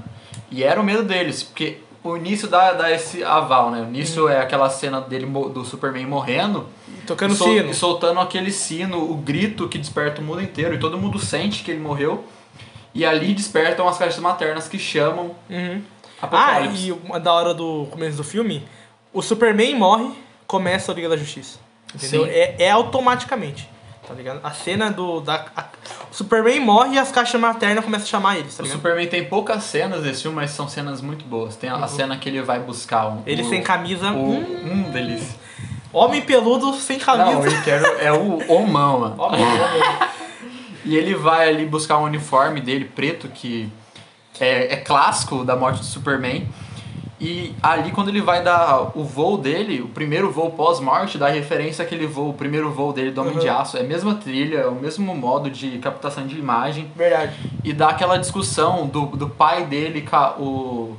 E 0.49 0.61
era 0.61 0.79
o 0.79 0.83
medo 0.83 1.03
deles, 1.03 1.41
porque 1.41 1.77
o 2.03 2.17
início 2.17 2.49
dá, 2.49 2.73
dá 2.73 2.91
esse 2.91 3.23
aval, 3.23 3.71
né? 3.71 3.79
O 3.81 3.85
início 3.85 4.27
é 4.27 4.41
aquela 4.41 4.69
cena 4.69 4.99
dele 4.99 5.25
do 5.25 5.63
Superman 5.63 6.05
morrendo 6.05 6.65
Tocando 7.07 7.33
sol- 7.33 7.47
sino. 7.47 7.69
e 7.69 7.73
soltando 7.73 8.19
aquele 8.19 8.51
sino, 8.51 8.97
o 9.09 9.15
grito 9.15 9.69
que 9.69 9.77
desperta 9.77 10.19
o 10.19 10.23
mundo 10.25 10.41
inteiro. 10.41 10.75
E 10.75 10.77
todo 10.79 10.97
mundo 10.97 11.17
sente 11.17 11.63
que 11.63 11.71
ele 11.71 11.79
morreu. 11.79 12.25
E 12.93 13.05
ali 13.05 13.33
despertam 13.33 13.87
as 13.87 13.97
caixas 13.97 14.19
maternas 14.19 14.67
que 14.67 14.77
chamam 14.79 15.35
Uhum. 15.49 15.81
Ah, 16.21 16.61
e 16.61 16.91
uma 16.91 17.19
da 17.19 17.33
hora 17.33 17.53
do 17.53 17.87
começo 17.89 18.17
do 18.17 18.23
filme, 18.23 18.67
o 19.11 19.21
Superman 19.23 19.75
morre, 19.75 20.11
começa 20.45 20.91
a 20.91 20.95
Liga 20.95 21.09
da 21.09 21.17
Justiça. 21.17 21.57
Entendeu? 21.95 22.25
É, 22.27 22.55
é 22.59 22.69
automaticamente. 22.71 23.67
Tá 24.07 24.13
ligado? 24.13 24.39
A 24.43 24.51
cena 24.51 24.91
do. 24.91 25.19
Da, 25.21 25.45
a- 25.55 25.65
o 26.11 26.13
Superman 26.13 26.59
morre 26.59 26.95
e 26.95 26.99
as 26.99 27.11
caixas 27.11 27.39
maternas 27.41 27.83
começam 27.83 28.05
a 28.05 28.09
chamar 28.09 28.37
eles, 28.37 28.55
tá 28.55 28.61
O 28.61 28.65
ligado? 28.65 28.77
Superman 28.79 29.07
tem 29.07 29.25
poucas 29.25 29.63
cenas 29.63 30.03
desse 30.03 30.21
filme, 30.23 30.35
mas 30.35 30.51
são 30.51 30.67
cenas 30.67 31.01
muito 31.01 31.23
boas. 31.25 31.55
Tem 31.55 31.69
a, 31.69 31.75
a 31.77 31.87
cena 31.87 32.17
que 32.17 32.27
ele 32.29 32.41
vai 32.41 32.59
buscar 32.59 33.07
um. 33.07 33.23
Ele 33.25 33.41
o, 33.41 33.49
sem 33.49 33.63
camisa. 33.63 34.11
O, 34.11 34.31
hum, 34.31 34.61
hum, 34.65 34.91
delícia. 34.91 35.35
homem 35.93 36.21
peludo 36.21 36.73
sem 36.75 36.97
Não, 36.97 37.05
camisa. 37.05 37.47
ele 37.47 37.61
quer, 37.63 37.81
é 38.03 38.11
o 38.11 38.39
homão, 38.51 38.99
mano. 38.99 39.15
Homem, 39.21 39.41
homem. 39.41 39.81
E 40.83 40.95
ele 40.97 41.13
vai 41.15 41.49
ali 41.49 41.65
buscar 41.65 41.97
um 41.99 42.03
uniforme 42.03 42.59
dele 42.61 42.85
preto 42.85 43.27
que 43.27 43.69
é, 44.39 44.73
é 44.73 44.77
clássico 44.77 45.43
da 45.43 45.55
morte 45.55 45.79
do 45.79 45.85
Superman. 45.85 46.47
E 47.23 47.53
ali 47.61 47.91
quando 47.91 48.09
ele 48.09 48.19
vai 48.21 48.41
dar 48.43 48.97
o 48.97 49.03
voo 49.03 49.37
dele, 49.37 49.79
o 49.79 49.87
primeiro 49.87 50.31
voo 50.31 50.49
pós-morte, 50.49 51.19
dá 51.19 51.27
referência 51.27 51.85
àquele 51.85 52.07
voo, 52.07 52.29
o 52.29 52.33
primeiro 52.33 52.71
voo 52.71 52.91
dele 52.91 53.11
do 53.11 53.21
Homem 53.21 53.37
de 53.37 53.47
Uhum. 53.47 53.59
Aço. 53.59 53.77
É 53.77 53.81
a 53.81 53.83
mesma 53.83 54.15
trilha, 54.15 54.57
é 54.57 54.65
o 54.67 54.73
mesmo 54.73 55.13
modo 55.15 55.47
de 55.51 55.77
captação 55.77 56.25
de 56.25 56.35
imagem. 56.39 56.91
Verdade. 56.95 57.35
E 57.63 57.73
dá 57.73 57.89
aquela 57.89 58.17
discussão 58.17 58.87
do, 58.87 59.05
do 59.05 59.29
pai 59.29 59.65
dele 59.67 60.03
o, 60.39 60.95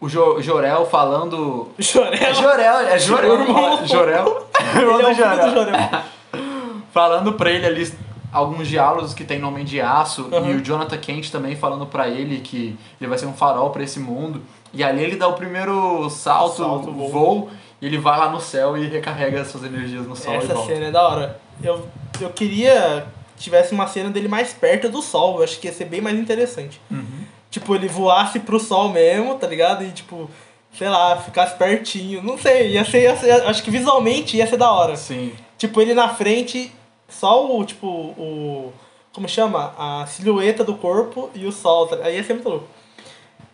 o 0.00 0.08
Jo- 0.08 0.42
Jorel 0.42 0.84
falando... 0.86 1.68
Jorel. 1.78 2.12
É 2.12 2.34
Jorel, 2.34 2.80
é 2.80 2.98
Jorel. 2.98 3.40
Irmão. 3.40 3.86
Jorel. 3.86 4.46
Ele 4.74 4.84
é 4.84 4.94
o 4.94 4.98
do 5.46 5.54
Jorel. 5.54 5.90
falando 6.92 7.32
pra 7.34 7.50
ele 7.52 7.66
ali 7.66 7.92
alguns 8.32 8.68
diálogos 8.68 9.12
que 9.14 9.24
tem 9.24 9.38
no 9.38 9.48
Homem 9.48 9.64
de 9.64 9.80
Aço 9.80 10.28
Uhum. 10.30 10.50
e 10.50 10.54
o 10.56 10.60
Jonathan 10.64 10.98
Kent 10.98 11.30
também 11.30 11.56
falando 11.56 11.86
pra 11.86 12.08
ele 12.08 12.38
que 12.40 12.76
ele 13.00 13.08
vai 13.08 13.18
ser 13.18 13.26
um 13.26 13.32
farol 13.32 13.70
pra 13.70 13.82
esse 13.82 13.98
mundo. 13.98 14.42
E 14.72 14.84
ali 14.84 15.02
ele 15.02 15.16
dá 15.16 15.26
o 15.26 15.32
primeiro 15.34 16.08
salto, 16.10 16.58
Salto, 16.58 16.92
voo. 16.92 17.08
voo. 17.10 17.50
e 17.82 17.86
ele 17.86 17.98
vai 17.98 18.18
lá 18.18 18.28
no 18.30 18.40
céu 18.40 18.76
e 18.76 18.86
recarrega 18.86 19.40
as 19.40 19.48
suas 19.48 19.64
energias 19.64 20.06
no 20.06 20.14
sol 20.14 20.34
Essa 20.34 20.56
cena 20.64 20.86
é 20.86 20.90
da 20.90 21.02
hora. 21.08 21.40
Eu, 21.62 21.86
eu 22.20 22.30
queria 22.30 23.06
que 23.36 23.42
tivesse 23.44 23.72
uma 23.72 23.86
cena 23.86 24.10
dele 24.10 24.28
mais 24.28 24.52
perto 24.52 24.88
do 24.88 25.02
sol. 25.02 25.38
Eu 25.38 25.44
acho 25.44 25.58
que 25.58 25.66
ia 25.66 25.72
ser 25.72 25.86
bem 25.86 26.00
mais 26.00 26.16
interessante. 26.18 26.80
Uhum. 26.90 27.04
Tipo, 27.50 27.74
ele 27.74 27.88
voasse 27.88 28.38
pro 28.38 28.60
sol 28.60 28.90
mesmo, 28.90 29.34
tá 29.34 29.46
ligado? 29.48 29.82
E 29.82 29.90
tipo, 29.90 30.30
sei 30.72 30.88
lá, 30.88 31.16
ficasse 31.16 31.56
pertinho. 31.56 32.22
Não 32.22 32.38
sei, 32.38 32.68
ia 32.74 32.84
ser, 32.84 33.02
ia 33.02 33.16
ser- 33.16 33.32
Acho 33.46 33.62
que 33.62 33.70
visualmente 33.72 34.36
ia 34.36 34.46
ser 34.46 34.56
da 34.56 34.70
hora. 34.70 34.94
Sim. 34.94 35.32
Tipo, 35.58 35.80
ele 35.80 35.94
na 35.94 36.08
frente, 36.10 36.72
só 37.10 37.46
o, 37.58 37.64
tipo, 37.64 37.86
o. 37.86 38.72
Como 39.12 39.28
chama? 39.28 39.74
A 39.76 40.06
silhueta 40.06 40.62
do 40.64 40.74
corpo 40.74 41.28
e 41.34 41.44
o 41.44 41.52
sol. 41.52 41.86
tá- 41.88 41.96
Aí 42.04 42.16
ia 42.16 42.24
ser 42.24 42.34
muito 42.34 42.48
louco. 42.48 42.66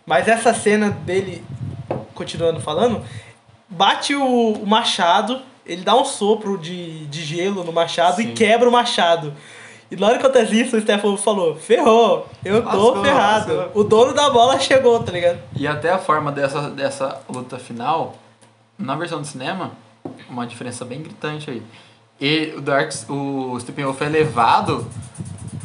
Mas 0.04 0.28
essa 0.28 0.52
cena 0.54 0.90
dele, 0.90 1.42
continuando 2.14 2.60
falando, 2.60 3.02
bate 3.68 4.14
o, 4.14 4.52
o 4.52 4.66
machado, 4.66 5.40
ele 5.64 5.82
dá 5.82 5.96
um 5.96 6.04
sopro 6.04 6.56
de, 6.58 7.06
de 7.06 7.24
gelo 7.24 7.64
no 7.64 7.72
machado 7.72 8.16
Sim. 8.16 8.28
e 8.28 8.32
quebra 8.32 8.68
o 8.68 8.72
machado. 8.72 9.34
E 9.90 9.96
na 9.96 10.08
hora 10.08 10.18
que 10.18 10.24
acontece 10.26 10.60
isso, 10.60 10.76
o 10.76 10.80
Stefano 10.80 11.16
falou: 11.16 11.56
ferrou, 11.56 12.28
eu 12.44 12.60
tô 12.62 12.68
Lascou, 12.68 13.02
ferrado. 13.04 13.54
lascou. 13.56 13.80
O 13.80 13.84
dono 13.84 14.12
da 14.12 14.28
bola 14.30 14.58
chegou, 14.60 15.02
tá 15.02 15.10
ligado? 15.12 15.38
E 15.56 15.66
até 15.66 15.90
a 15.90 15.98
forma 15.98 16.30
dessa, 16.30 16.68
dessa 16.70 17.20
luta 17.28 17.58
final, 17.58 18.14
na 18.78 18.94
versão 18.94 19.20
do 19.20 19.26
cinema, 19.26 19.72
uma 20.28 20.46
diferença 20.46 20.84
bem 20.84 21.00
gritante 21.02 21.50
aí. 21.50 21.62
E 22.20 22.54
o 22.56 22.60
Dark, 22.60 22.92
o 23.08 23.58
Steppenwolf 23.60 24.00
é 24.00 24.08
levado 24.08 24.86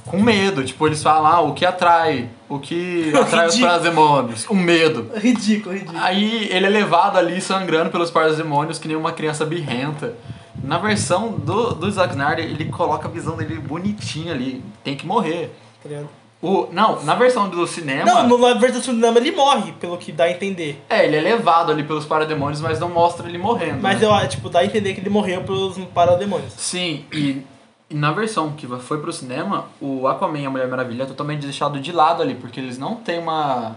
com 0.05 0.21
medo. 0.21 0.63
Tipo, 0.63 0.87
eles 0.87 1.01
falam, 1.01 1.31
ah, 1.31 1.41
o 1.41 1.53
que 1.53 1.65
atrai? 1.65 2.29
O 2.49 2.59
que 2.59 3.11
atrai 3.15 3.47
os 3.47 3.57
parademônios? 3.57 4.45
O 4.49 4.55
medo. 4.55 5.09
Ridículo, 5.15 5.73
ridículo. 5.73 5.97
Aí 5.99 6.49
ele 6.51 6.65
é 6.65 6.69
levado 6.69 7.17
ali 7.17 7.39
sangrando 7.39 7.89
pelos 7.89 8.11
parademônios 8.11 8.77
que 8.77 8.87
nem 8.87 8.97
uma 8.97 9.13
criança 9.13 9.45
birrenta. 9.45 10.15
Na 10.61 10.77
versão 10.77 11.31
do, 11.31 11.73
do 11.73 11.89
Zack 11.89 12.11
Snyder, 12.11 12.45
ele 12.45 12.65
coloca 12.65 13.07
a 13.07 13.11
visão 13.11 13.35
dele 13.35 13.55
bonitinha 13.57 14.33
ali. 14.33 14.63
Tem 14.83 14.95
que 14.95 15.07
morrer. 15.07 15.55
Tá? 15.81 16.03
O, 16.41 16.67
não, 16.71 17.03
na 17.03 17.13
versão 17.13 17.47
do 17.47 17.67
cinema... 17.67 18.05
Não, 18.23 18.37
na 18.37 18.53
versão 18.55 18.79
do 18.79 18.83
cinema 18.85 19.17
ele 19.19 19.31
morre, 19.31 19.73
pelo 19.73 19.95
que 19.97 20.11
dá 20.11 20.23
a 20.23 20.31
entender. 20.31 20.83
É, 20.89 21.05
ele 21.05 21.15
é 21.17 21.21
levado 21.21 21.71
ali 21.71 21.83
pelos 21.83 22.05
parademônios, 22.05 22.59
mas 22.59 22.79
não 22.79 22.89
mostra 22.89 23.27
ele 23.29 23.37
morrendo. 23.37 23.79
Mas 23.81 24.01
né? 24.01 24.07
eu, 24.07 24.27
tipo, 24.27 24.49
dá 24.49 24.59
a 24.59 24.65
entender 24.65 24.93
que 24.95 25.01
ele 25.01 25.09
morreu 25.09 25.43
pelos 25.43 25.77
parademônios. 25.93 26.53
Sim, 26.57 27.05
e 27.13 27.43
E 27.89 27.93
na 27.93 28.11
versão 28.13 28.53
que 28.53 28.65
foi 28.65 28.99
pro 28.99 29.11
cinema, 29.11 29.65
o 29.81 30.07
Aquaman 30.07 30.39
e 30.39 30.45
a 30.45 30.49
Mulher 30.49 30.67
Maravilha 30.69 31.03
é 31.03 31.05
totalmente 31.05 31.41
deixado 31.41 31.77
de 31.77 31.91
lado 31.91 32.23
ali, 32.23 32.35
porque 32.35 32.57
eles 32.57 32.77
não 32.77 32.95
têm 32.95 33.19
uma, 33.19 33.75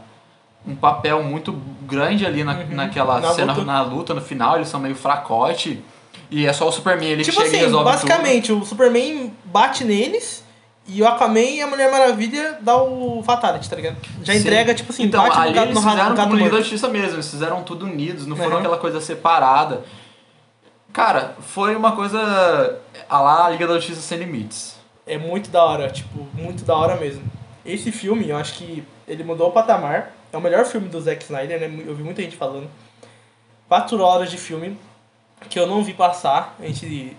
um 0.64 0.76
papel 0.76 1.20
muito 1.22 1.52
grande 1.82 2.24
ali 2.24 2.44
na, 2.44 2.54
Uhum. 2.54 2.66
naquela 2.70 3.20
Na 3.20 3.32
cena, 3.32 3.52
luta. 3.52 3.64
na 3.66 3.82
luta, 3.82 4.14
no 4.14 4.20
final, 4.20 4.54
eles 4.54 4.68
são 4.68 4.78
meio 4.78 4.94
fracote. 4.94 5.82
E 6.30 6.46
é 6.46 6.52
só 6.52 6.68
o 6.68 6.72
Superman, 6.72 7.08
ele 7.10 7.24
tipo 7.24 7.36
chega 7.42 7.48
e 7.48 7.56
assim, 7.56 7.64
resolve 7.66 7.84
basicamente, 7.84 8.52
o 8.52 8.64
Superman 8.64 9.32
bate 9.46 9.82
neles 9.84 10.43
e 10.86 11.02
o 11.02 11.06
Aquaman 11.08 11.40
e 11.40 11.60
a 11.62 11.66
Mulher 11.66 11.90
Maravilha 11.90 12.58
dá 12.60 12.76
o 12.82 13.22
Fatality, 13.22 13.68
tá 13.70 13.76
ligado? 13.76 13.96
Já 14.22 14.32
Sim. 14.34 14.40
entrega, 14.40 14.74
tipo 14.74 14.92
assim, 14.92 15.04
então, 15.04 15.22
bate 15.22 15.38
ali 15.38 15.48
no 15.50 15.54
gato, 15.54 15.64
eles 15.66 15.74
no 15.74 15.80
fizeram 15.90 16.10
no 16.10 16.16
gato 16.16 16.26
como 16.28 16.36
Liga 16.36 16.50
da. 16.50 16.56
Justiça 16.58 16.88
mesmo, 16.88 17.14
eles 17.16 17.30
fizeram 17.30 17.62
tudo 17.62 17.86
unidos, 17.86 18.26
não 18.26 18.36
foram 18.36 18.52
Uhum. 18.52 18.58
aquela 18.58 18.76
coisa 18.78 19.00
separada. 19.00 19.82
Cara, 20.92 21.34
foi 21.40 21.74
uma 21.74 21.92
coisa 21.92 22.78
a 23.08 23.20
lá 23.20 23.48
Liga 23.50 23.66
da 23.66 23.74
Justiça 23.74 24.00
sem 24.00 24.18
limites. 24.18 24.76
É 25.06 25.18
muito 25.18 25.50
da 25.50 25.62
hora, 25.64 25.90
tipo, 25.90 26.26
muito 26.34 26.64
da 26.64 26.74
hora 26.76 26.96
mesmo. 26.96 27.22
Esse 27.64 27.90
filme, 27.90 28.28
eu 28.28 28.36
acho 28.36 28.54
que 28.54 28.84
ele 29.08 29.24
mudou 29.24 29.48
o 29.48 29.52
patamar. 29.52 30.12
É 30.32 30.36
o 30.36 30.40
melhor 30.40 30.64
filme 30.64 30.88
do 30.88 31.00
Zack 31.00 31.24
Snyder, 31.24 31.60
né? 31.60 31.66
Eu 31.86 31.94
vi 31.94 32.02
muita 32.02 32.20
gente 32.22 32.36
falando. 32.36 32.68
Quatro 33.68 34.00
horas 34.02 34.30
de 34.30 34.36
filme 34.36 34.78
que 35.48 35.58
eu 35.58 35.66
não 35.66 35.82
vi 35.82 35.94
passar. 35.94 36.54
A 36.60 36.66
gente. 36.66 37.16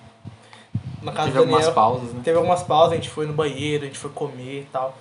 Na 1.05 1.11
casa 1.11 1.27
Teve 1.27 1.37
do 1.37 1.39
algumas 1.43 1.61
Daniel. 1.61 1.75
pausas, 1.75 2.13
né? 2.13 2.21
Teve 2.23 2.37
algumas 2.37 2.63
pausas, 2.63 2.93
a 2.93 2.95
gente 2.95 3.09
foi 3.09 3.25
no 3.27 3.33
banheiro, 3.33 3.83
a 3.83 3.87
gente 3.87 3.99
foi 3.99 4.09
comer 4.09 4.61
e 4.61 4.67
tal. 4.71 4.97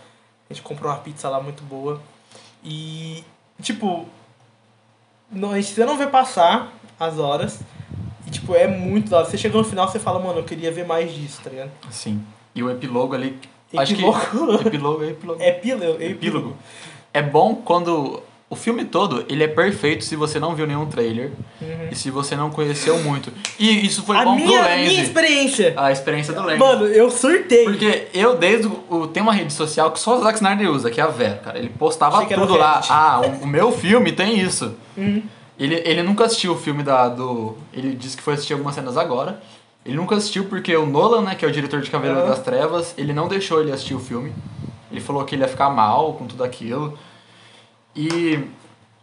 A 0.49 0.53
gente 0.53 0.63
comprou 0.63 0.91
uma 0.93 0.99
pizza 0.99 1.29
lá 1.29 1.41
muito 1.41 1.63
boa. 1.65 2.01
E, 2.63 3.25
tipo, 3.63 4.07
não, 5.31 5.53
a 5.53 5.61
gente 5.61 5.75
você 5.75 5.85
não 5.85 5.97
vê 5.97 6.07
passar 6.07 6.73
as 7.01 7.19
horas. 7.19 7.61
E, 8.27 8.31
tipo, 8.31 8.55
é 8.55 8.67
muito 8.67 9.11
da 9.11 9.19
hora. 9.19 9.27
Você 9.27 9.39
chega 9.39 9.57
no 9.57 9.65
final 9.65 9.89
você 9.89 9.99
fala, 9.99 10.19
mano, 10.21 10.41
eu 10.41 10.45
queria 10.45 10.71
ver 10.71 10.87
mais 10.87 11.13
disso, 11.13 11.41
tá 11.43 11.51
ligado? 11.51 11.71
Sim. 11.91 12.23
E 12.55 12.63
o 12.63 12.71
epílogo 12.71 13.15
ali. 13.15 13.39
Acho 13.77 13.95
que. 13.95 14.05
Epílogo, 14.05 15.03
epílogo. 15.05 15.43
Epílogo. 15.43 16.03
Epílogo. 16.03 16.57
É 17.13 17.23
bom 17.23 17.55
quando. 17.57 18.23
O 18.55 18.57
filme 18.57 18.85
todo, 18.85 19.25
ele 19.29 19.43
é 19.43 19.49
perfeito 19.49 20.05
se 20.05 20.15
você 20.15 20.39
não 20.39 20.55
viu 20.55 20.65
nenhum 20.65 20.87
trailer 20.87 21.33
Uhum. 21.61 21.89
e 21.91 21.97
se 21.97 22.09
você 22.09 22.37
não 22.37 22.51
conheceu 22.51 23.03
muito. 23.03 23.33
E 23.59 23.85
isso 23.85 24.05
foi 24.05 24.17
A 24.17 24.25
bom 24.25 24.37
minha, 24.37 24.61
pro 24.61 24.69
Lenz. 24.69 24.89
minha 24.89 25.03
experiência. 25.03 25.75
A 25.77 25.91
experiência 25.91 26.33
do 26.33 26.43
Lenz. 26.45 26.59
Mano, 26.61 26.87
eu 26.87 27.11
surtei. 27.11 27.65
Porque 27.65 28.07
eu, 28.15 28.37
desde 28.37 28.69
o. 28.89 29.09
Tem 29.09 29.21
uma 29.23 29.33
rede 29.33 29.53
social 29.53 29.91
que 29.91 29.99
só 29.99 30.17
o 30.17 30.23
Zack 30.23 30.37
Snyder 30.37 30.71
usa, 30.71 30.89
que 30.89 31.01
é 31.01 31.05
a 31.05 31.09
Vera, 31.09 31.39
cara. 31.45 31.59
Ele 31.59 31.69
postava 31.69 32.19
Achei 32.23 32.37
tudo 32.37 32.57
lá. 32.57 32.75
Reddit. 32.75 32.93
Ah, 32.93 33.21
o, 33.25 33.45
o 33.45 33.47
meu 33.47 33.73
filme 33.73 34.13
tem 34.13 34.39
isso. 34.39 34.75
Uhum. 34.97 35.21
Ele, 35.59 35.83
ele 35.85 36.03
nunca 36.05 36.25
assistiu 36.27 36.53
o 36.53 36.57
filme 36.57 36.85
da, 36.85 37.09
do. 37.09 37.57
Ele 37.73 37.93
disse 37.97 38.17
que 38.17 38.23
foi 38.23 38.35
assistir 38.35 38.53
algumas 38.53 38.77
cenas 38.77 38.97
agora. 38.97 39.41
Ele 39.85 39.97
nunca 39.97 40.15
assistiu 40.17 40.45
porque 40.45 40.75
o 40.77 40.87
Nolan, 40.87 41.23
né, 41.23 41.35
que 41.35 41.45
é 41.45 41.49
o 41.49 41.51
diretor 41.53 41.81
de 41.81 41.91
Cavaleiro 41.91 42.21
Aham. 42.21 42.29
das 42.31 42.39
Trevas, 42.41 42.95
ele 42.97 43.13
não 43.13 43.27
deixou 43.29 43.61
ele 43.61 43.73
assistir 43.73 43.95
o 43.95 44.01
filme. 44.01 44.33
Ele 44.93 45.01
falou 45.01 45.25
que 45.25 45.35
ele 45.35 45.43
ia 45.43 45.49
ficar 45.49 45.71
mal 45.71 46.13
com 46.15 46.27
tudo 46.27 46.43
aquilo. 46.45 46.97
E 47.95 48.45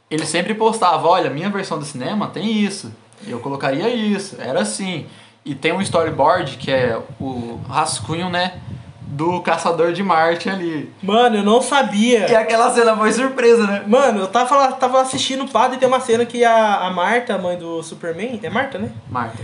ele 0.10 0.26
sempre 0.26 0.54
postava, 0.54 1.08
olha, 1.08 1.30
minha 1.30 1.50
versão 1.50 1.80
do 1.80 1.86
cinema 1.86 2.28
tem 2.28 2.52
isso. 2.52 2.92
Eu 3.26 3.39
colocaria 3.39 3.88
isso. 3.89 4.36
Era 4.39 4.62
assim. 4.62 5.06
E 5.46 5.56
tem 5.56 5.72
um 5.72 5.82
storyboard 5.82 6.58
que 6.58 6.72
é 6.72 7.00
o 7.20 7.60
rascunho, 7.68 8.30
né, 8.30 8.60
do 9.12 9.42
Caçador 9.42 9.92
de 9.92 10.04
Marte 10.04 10.50
ali. 10.50 10.92
Mano, 11.02 11.38
eu 11.38 11.44
não 11.44 11.62
sabia. 11.62 12.30
E 12.30 12.36
aquela 12.36 12.70
cena 12.72 12.96
foi 12.96 13.12
surpresa, 13.12 13.66
né? 13.68 13.84
Mano, 13.86 14.20
eu 14.22 14.28
tava, 14.28 14.72
tava 14.74 15.02
assistindo 15.02 15.44
o 15.44 15.48
padre 15.48 15.78
e 15.78 15.80
tem 15.80 15.88
uma 15.88 16.00
cena 16.00 16.26
que 16.26 16.44
a, 16.46 16.88
a 16.88 16.89
Marta, 16.92 17.36
a 17.36 17.38
mãe 17.38 17.58
do 17.58 17.82
Superman. 17.84 18.39
É 18.42 18.50
Marta, 18.50 18.78
né? 18.78 18.89
Marta. 19.10 19.38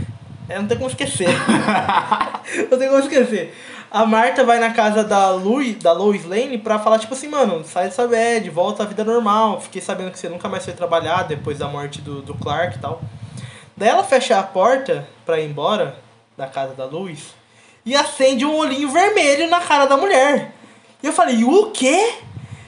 É, 0.47 0.57
não 0.57 0.67
tem 0.67 0.77
como 0.77 0.89
esquecer. 0.89 1.27
não 2.71 2.77
tem 2.77 2.87
como 2.87 2.99
esquecer. 2.99 3.53
A 3.89 4.05
Marta 4.05 4.43
vai 4.43 4.59
na 4.59 4.71
casa 4.71 5.01
da 5.01 5.29
Louis, 5.31 5.75
da 5.75 5.93
Lois 5.93 6.25
Lane 6.25 6.57
pra 6.57 6.77
falar, 6.77 6.99
tipo 6.99 7.13
assim, 7.13 7.29
mano, 7.29 7.63
sai 7.63 7.85
dessa 7.85 8.05
bad, 8.05 8.49
volta 8.49 8.83
à 8.83 8.85
vida 8.85 9.03
normal. 9.03 9.61
Fiquei 9.61 9.81
sabendo 9.81 10.11
que 10.11 10.19
você 10.19 10.27
nunca 10.27 10.49
mais 10.49 10.65
foi 10.65 10.73
trabalhar 10.73 11.23
depois 11.23 11.57
da 11.57 11.69
morte 11.69 12.01
do, 12.01 12.21
do 12.21 12.33
Clark 12.35 12.77
e 12.77 12.79
tal. 12.79 13.01
Daí 13.77 13.87
ela 13.87 14.03
fecha 14.03 14.37
a 14.37 14.43
porta 14.43 15.07
pra 15.25 15.39
ir 15.39 15.49
embora 15.49 15.97
da 16.35 16.47
casa 16.47 16.73
da 16.73 16.83
Lois 16.83 17.33
e 17.85 17.95
acende 17.95 18.45
um 18.45 18.57
olhinho 18.57 18.89
vermelho 18.89 19.49
na 19.49 19.61
cara 19.61 19.85
da 19.85 19.95
mulher. 19.95 20.53
E 21.01 21.07
eu 21.07 21.13
falei, 21.13 21.43
o 21.45 21.71
quê? 21.71 22.15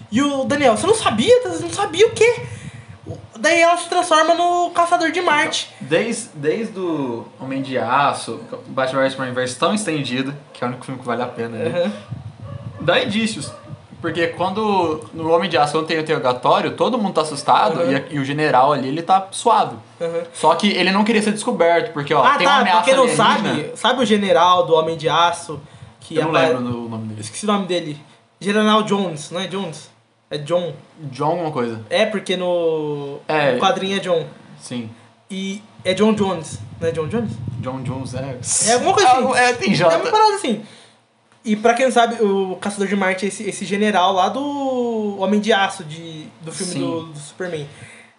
E 0.09 0.21
o 0.21 0.45
Daniel, 0.45 0.77
você 0.77 0.87
não 0.87 0.95
sabia? 0.95 1.41
Você 1.43 1.63
não 1.63 1.69
sabia 1.69 2.07
o 2.07 2.11
quê? 2.11 2.45
Daí 3.37 3.59
ela 3.59 3.75
se 3.77 3.89
transforma 3.89 4.33
no 4.33 4.69
caçador 4.71 5.11
de 5.11 5.21
Marte. 5.21 5.69
Desde, 5.89 6.29
desde 6.35 6.79
o 6.79 7.25
Homem 7.39 7.61
de 7.61 7.77
Aço, 7.77 8.39
Batman 8.67 9.01
vs 9.01 9.11
Superman 9.13 9.33
versão 9.35 9.73
estendida, 9.73 10.37
que 10.53 10.63
é 10.63 10.67
o 10.67 10.69
único 10.69 10.85
filme 10.85 10.99
que 10.99 11.05
vale 11.07 11.21
a 11.23 11.27
pena, 11.27 11.57
né? 11.57 11.83
Uhum. 11.85 11.91
dá 12.81 13.03
indícios. 13.03 13.51
Porque 14.01 14.27
quando 14.27 15.03
no 15.13 15.29
Homem 15.33 15.49
de 15.49 15.57
Aço 15.57 15.73
quando 15.73 15.87
tem 15.87 15.97
o 15.97 16.01
interrogatório, 16.01 16.71
todo 16.71 16.97
mundo 16.97 17.15
tá 17.15 17.21
assustado 17.21 17.79
Uhum. 17.81 17.91
e, 17.91 17.95
a- 17.95 18.03
e 18.11 18.19
o 18.19 18.23
general 18.23 18.71
ali, 18.71 18.87
ele 18.87 19.01
tá 19.01 19.27
suave. 19.31 19.75
Uhum. 19.99 20.21
Só 20.33 20.55
que 20.55 20.69
ele 20.71 20.89
não 20.91 21.03
queria 21.03 21.21
ser 21.21 21.31
descoberto, 21.33 21.91
porque 21.91 22.13
ó, 22.13 22.23
ah, 22.23 22.37
tem 22.37 22.47
uma 22.47 22.53
tá. 22.55 22.61
ameaça 22.61 22.83
Pra 22.83 22.85
quem 22.85 22.95
não 22.95 23.09
sabe, 23.09 23.71
sabe 23.75 24.01
o 24.01 24.05
general 24.05 24.65
do 24.65 24.73
Homem 24.75 24.95
de 24.95 25.09
Aço? 25.09 25.59
Que 25.99 26.15
Eu 26.15 26.23
não 26.23 26.29
apare- 26.29 26.53
lembro 26.53 26.85
o 26.85 26.89
nome 26.89 27.07
dele. 27.09 27.21
Esqueci 27.21 27.43
o 27.45 27.47
nome 27.51 27.65
dele. 27.67 27.97
General 28.39 28.81
Jones, 28.83 29.31
não 29.31 29.41
é 29.41 29.47
Jones? 29.47 29.89
É 30.31 30.37
John. 30.37 30.71
John 31.11 31.31
alguma 31.31 31.51
coisa. 31.51 31.81
É 31.89 32.05
porque 32.05 32.37
no, 32.37 33.17
É. 33.27 33.51
no 33.53 33.59
quadrinho 33.59 33.97
é 33.97 33.99
John. 33.99 34.25
Sim. 34.61 34.89
E 35.29 35.61
é 35.83 35.93
John 35.93 36.13
Jones, 36.13 36.59
não 36.79 36.87
é 36.87 36.91
John 36.91 37.07
Jones? 37.07 37.31
John 37.59 37.81
Jones 37.81 38.13
é... 38.13 38.37
É 38.67 38.73
alguma 38.73 38.93
coisa 38.93 39.09
assim. 39.11 39.33
É, 39.37 39.53
tem 39.53 39.71
É 39.71 39.75
J. 39.75 39.95
uma 39.97 40.11
parada 40.11 40.33
assim. 40.35 40.63
E 41.43 41.55
pra 41.55 41.73
quem 41.73 41.85
não 41.85 41.91
sabe, 41.91 42.21
o 42.23 42.57
Caçador 42.57 42.87
de 42.87 42.95
Marte 42.95 43.25
é 43.25 43.27
esse, 43.29 43.43
esse 43.43 43.65
general 43.65 44.13
lá 44.13 44.27
do 44.29 45.17
Homem 45.19 45.39
de 45.39 45.53
Aço, 45.53 45.83
de, 45.85 46.27
do 46.41 46.51
filme 46.51 46.73
do, 46.75 47.03
do 47.07 47.17
Superman. 47.19 47.65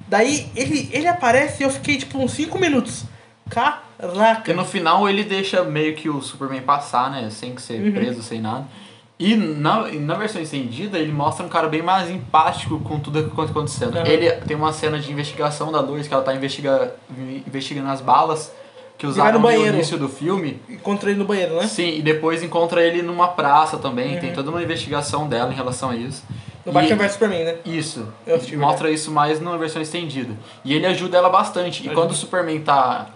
Daí 0.08 0.50
ele, 0.56 0.88
ele 0.92 1.06
aparece 1.06 1.62
e 1.62 1.66
eu 1.66 1.70
fiquei 1.70 1.96
tipo 1.98 2.18
uns 2.18 2.32
5 2.32 2.58
minutos. 2.58 3.04
Caraca. 3.48 4.36
Porque 4.36 4.54
no 4.54 4.64
final 4.64 5.08
ele 5.08 5.22
deixa 5.24 5.62
meio 5.64 5.94
que 5.94 6.08
o 6.08 6.20
Superman 6.22 6.62
passar, 6.62 7.10
né? 7.10 7.28
Sem 7.30 7.54
que 7.54 7.60
ser 7.60 7.80
Uhum. 7.82 7.92
preso, 7.92 8.22
sem 8.22 8.40
nada. 8.40 8.66
E 9.20 9.36
na, 9.36 9.86
na 9.92 10.14
versão 10.14 10.40
estendida, 10.40 10.98
ele 10.98 11.12
mostra 11.12 11.44
um 11.44 11.48
cara 11.50 11.68
bem 11.68 11.82
mais 11.82 12.08
empático 12.08 12.80
com 12.80 12.98
tudo 12.98 13.22
que 13.22 13.36
tá 13.36 13.42
acontecendo. 13.42 13.96
Uhum. 13.96 14.06
Ele 14.06 14.30
tem 14.32 14.56
uma 14.56 14.72
cena 14.72 14.98
de 14.98 15.12
investigação 15.12 15.70
da 15.70 15.78
Lois, 15.78 16.08
que 16.08 16.14
ela 16.14 16.22
tá 16.22 16.34
investiga, 16.34 16.94
investigando 17.46 17.90
as 17.90 18.00
balas 18.00 18.50
que 18.96 19.06
usaram 19.06 19.38
no 19.38 19.46
no 19.46 19.66
início 19.66 19.98
do 19.98 20.08
filme. 20.08 20.58
Encontrei 20.70 21.12
ele 21.12 21.20
no 21.20 21.26
banheiro, 21.26 21.54
né? 21.56 21.66
Sim, 21.66 21.98
e 21.98 22.00
depois 22.02 22.42
encontra 22.42 22.82
ele 22.82 23.02
numa 23.02 23.28
praça 23.28 23.76
também. 23.76 24.14
Uhum. 24.14 24.20
Tem 24.20 24.32
toda 24.32 24.48
uma 24.48 24.62
investigação 24.62 25.28
dela 25.28 25.52
em 25.52 25.56
relação 25.56 25.90
a 25.90 25.96
isso. 25.96 26.24
No 26.64 26.72
Batman 26.72 26.96
vs 26.96 27.12
Superman, 27.12 27.44
né? 27.44 27.56
isso. 27.66 28.08
Mostra 28.56 28.90
isso 28.90 29.10
mais 29.10 29.38
na 29.38 29.54
versão 29.58 29.82
estendida. 29.82 30.34
E 30.64 30.72
ele 30.72 30.86
ajuda 30.86 31.18
ela 31.18 31.28
bastante. 31.28 31.86
E 31.86 31.90
quando 31.90 32.12
o 32.12 32.14
Superman 32.14 32.60
tá, 32.60 33.08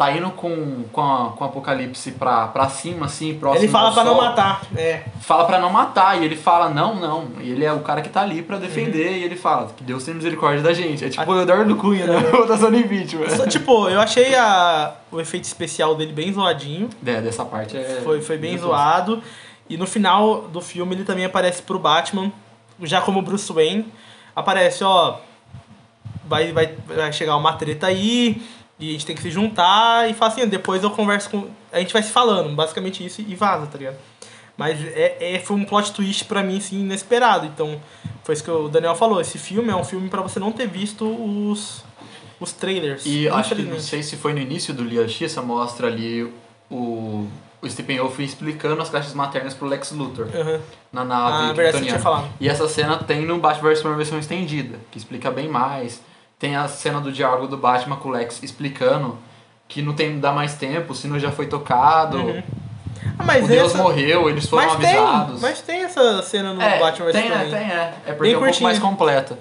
tá 0.00 0.10
indo 0.16 0.30
com, 0.30 0.84
com, 0.90 1.02
a, 1.02 1.32
com 1.32 1.44
o 1.44 1.46
Apocalipse 1.46 2.12
pra, 2.12 2.46
pra 2.46 2.70
cima, 2.70 3.04
assim, 3.04 3.34
próximo 3.34 3.62
Ele 3.62 3.70
fala 3.70 3.90
do 3.90 3.94
pra 3.94 4.04
não 4.04 4.14
sol, 4.14 4.22
matar. 4.22 4.62
É. 4.74 5.02
Fala 5.20 5.44
pra 5.44 5.60
não 5.60 5.70
matar. 5.70 6.18
E 6.18 6.24
ele 6.24 6.36
fala, 6.36 6.70
não, 6.70 6.94
não. 6.94 7.28
E 7.38 7.50
ele 7.50 7.66
é 7.66 7.70
o 7.70 7.80
cara 7.80 8.00
que 8.00 8.08
tá 8.08 8.22
ali 8.22 8.40
pra 8.40 8.56
defender. 8.56 9.18
E 9.18 9.24
ele 9.24 9.36
fala, 9.36 9.70
que 9.76 9.84
Deus 9.84 10.02
tem 10.02 10.14
misericórdia 10.14 10.62
da 10.62 10.72
gente. 10.72 11.04
É 11.04 11.10
tipo 11.10 11.30
o 11.30 11.42
Eduardo 11.42 11.76
Cunha, 11.76 12.06
né? 12.06 12.16
O 12.32 12.46
da 12.46 12.56
Sony 12.56 12.82
Vítima. 12.82 13.28
Só, 13.28 13.46
tipo, 13.46 13.90
eu 13.90 14.00
achei 14.00 14.34
a, 14.34 14.94
o 15.12 15.20
efeito 15.20 15.44
especial 15.44 15.94
dele 15.94 16.14
bem 16.14 16.32
zoadinho. 16.32 16.88
É, 17.04 17.20
dessa 17.20 17.44
parte 17.44 17.76
é... 17.76 18.00
Foi, 18.02 18.22
foi 18.22 18.38
bem 18.38 18.56
zoado. 18.56 19.22
E 19.68 19.76
no 19.76 19.86
final 19.86 20.48
do 20.48 20.62
filme 20.62 20.94
ele 20.94 21.04
também 21.04 21.26
aparece 21.26 21.60
pro 21.60 21.78
Batman, 21.78 22.32
já 22.82 23.02
como 23.02 23.20
Bruce 23.20 23.52
Wayne. 23.52 23.86
Aparece, 24.34 24.82
ó. 24.82 25.18
Vai, 26.24 26.52
vai, 26.52 26.74
vai 26.86 27.12
chegar 27.12 27.36
uma 27.36 27.52
treta 27.52 27.88
aí. 27.88 28.40
E 28.80 28.88
a 28.88 28.92
gente 28.92 29.06
tem 29.06 29.14
que 29.14 29.22
se 29.22 29.30
juntar 29.30 30.08
e 30.08 30.14
fala 30.14 30.32
assim, 30.32 30.46
depois 30.48 30.82
eu 30.82 30.90
converso 30.90 31.28
com. 31.30 31.48
A 31.70 31.78
gente 31.78 31.92
vai 31.92 32.02
se 32.02 32.10
falando, 32.10 32.54
basicamente 32.54 33.04
isso, 33.04 33.20
e 33.20 33.34
vaza, 33.34 33.66
tá 33.66 33.76
ligado? 33.78 33.96
Mas 34.56 34.78
é, 34.84 35.34
é, 35.34 35.38
foi 35.38 35.56
um 35.56 35.64
plot 35.64 35.92
twist 35.92 36.24
pra 36.24 36.42
mim, 36.42 36.58
assim, 36.58 36.80
inesperado. 36.80 37.46
Então, 37.46 37.80
foi 38.24 38.34
isso 38.34 38.44
que 38.44 38.50
o 38.50 38.68
Daniel 38.68 38.94
falou. 38.94 39.20
Esse 39.20 39.38
filme 39.38 39.70
é 39.70 39.76
um 39.76 39.84
filme 39.84 40.08
pra 40.08 40.20
você 40.20 40.38
não 40.38 40.52
ter 40.52 40.66
visto 40.66 41.06
os, 41.06 41.82
os 42.38 42.52
trailers. 42.52 43.04
E 43.06 43.28
acho 43.28 43.54
que, 43.54 43.62
não 43.62 43.80
sei 43.80 44.02
se 44.02 44.16
foi 44.16 44.32
no 44.32 44.38
início 44.38 44.74
do 44.74 44.82
Liga 44.82 45.06
Justiça, 45.06 45.40
mostra 45.40 45.86
ali 45.86 46.30
o, 46.70 47.26
o 47.62 47.70
Stephen 47.70 48.00
Wolf 48.00 48.18
explicando 48.20 48.80
as 48.82 48.90
caixas 48.90 49.14
maternas 49.14 49.54
pro 49.54 49.66
Lex 49.66 49.92
Luthor. 49.92 50.28
Aham. 50.34 50.60
Na 50.92 51.04
nave 51.04 51.50
Ah, 51.50 51.52
verdade, 51.52 51.78
você 51.78 51.88
tinha 51.88 51.98
falado. 51.98 52.28
E 52.40 52.48
essa 52.48 52.68
cena 52.68 52.98
tem 52.98 53.24
no 53.24 53.38
Batman 53.38 53.68
vs 53.70 53.78
Superman 53.78 53.98
versão 53.98 54.18
estendida, 54.18 54.78
que 54.90 54.98
explica 54.98 55.30
bem 55.30 55.48
mais. 55.48 56.02
Tem 56.40 56.56
a 56.56 56.66
cena 56.66 57.00
do 57.00 57.12
diálogo 57.12 57.46
do 57.46 57.56
Batman 57.56 57.96
com 57.96 58.08
o 58.08 58.12
Lex 58.12 58.42
explicando 58.42 59.16
que 59.68 59.80
não 59.82 59.92
tem 59.92 60.18
dá 60.18 60.32
mais 60.32 60.54
tempo, 60.54 60.92
o 60.92 60.96
sino 60.96 61.16
já 61.20 61.30
foi 61.30 61.46
tocado, 61.46 62.16
Uhum. 62.18 62.42
Ah, 63.18 63.22
mas 63.24 63.44
o 63.44 63.48
Deus 63.48 63.72
essa- 63.72 63.82
morreu, 63.82 64.28
eles 64.28 64.46
foram 64.48 64.66
mas 64.66 64.74
avisados. 64.74 65.40
Tem, 65.40 65.50
mas 65.50 65.60
tem 65.62 65.80
essa 65.84 66.22
cena 66.22 66.52
no 66.52 66.60
é, 66.60 66.78
Batman 66.78 67.06
vs 67.06 67.12
tem, 67.12 67.30
é, 67.30 67.38
tem, 67.44 67.54
é. 67.70 67.94
É 68.06 68.12
porque 68.12 68.22
Bem 68.22 68.32
é 68.32 68.36
um 68.36 68.40
pouco 68.40 68.44
curtinha. 68.46 68.68
mais 68.68 68.78
completa. 68.78 69.38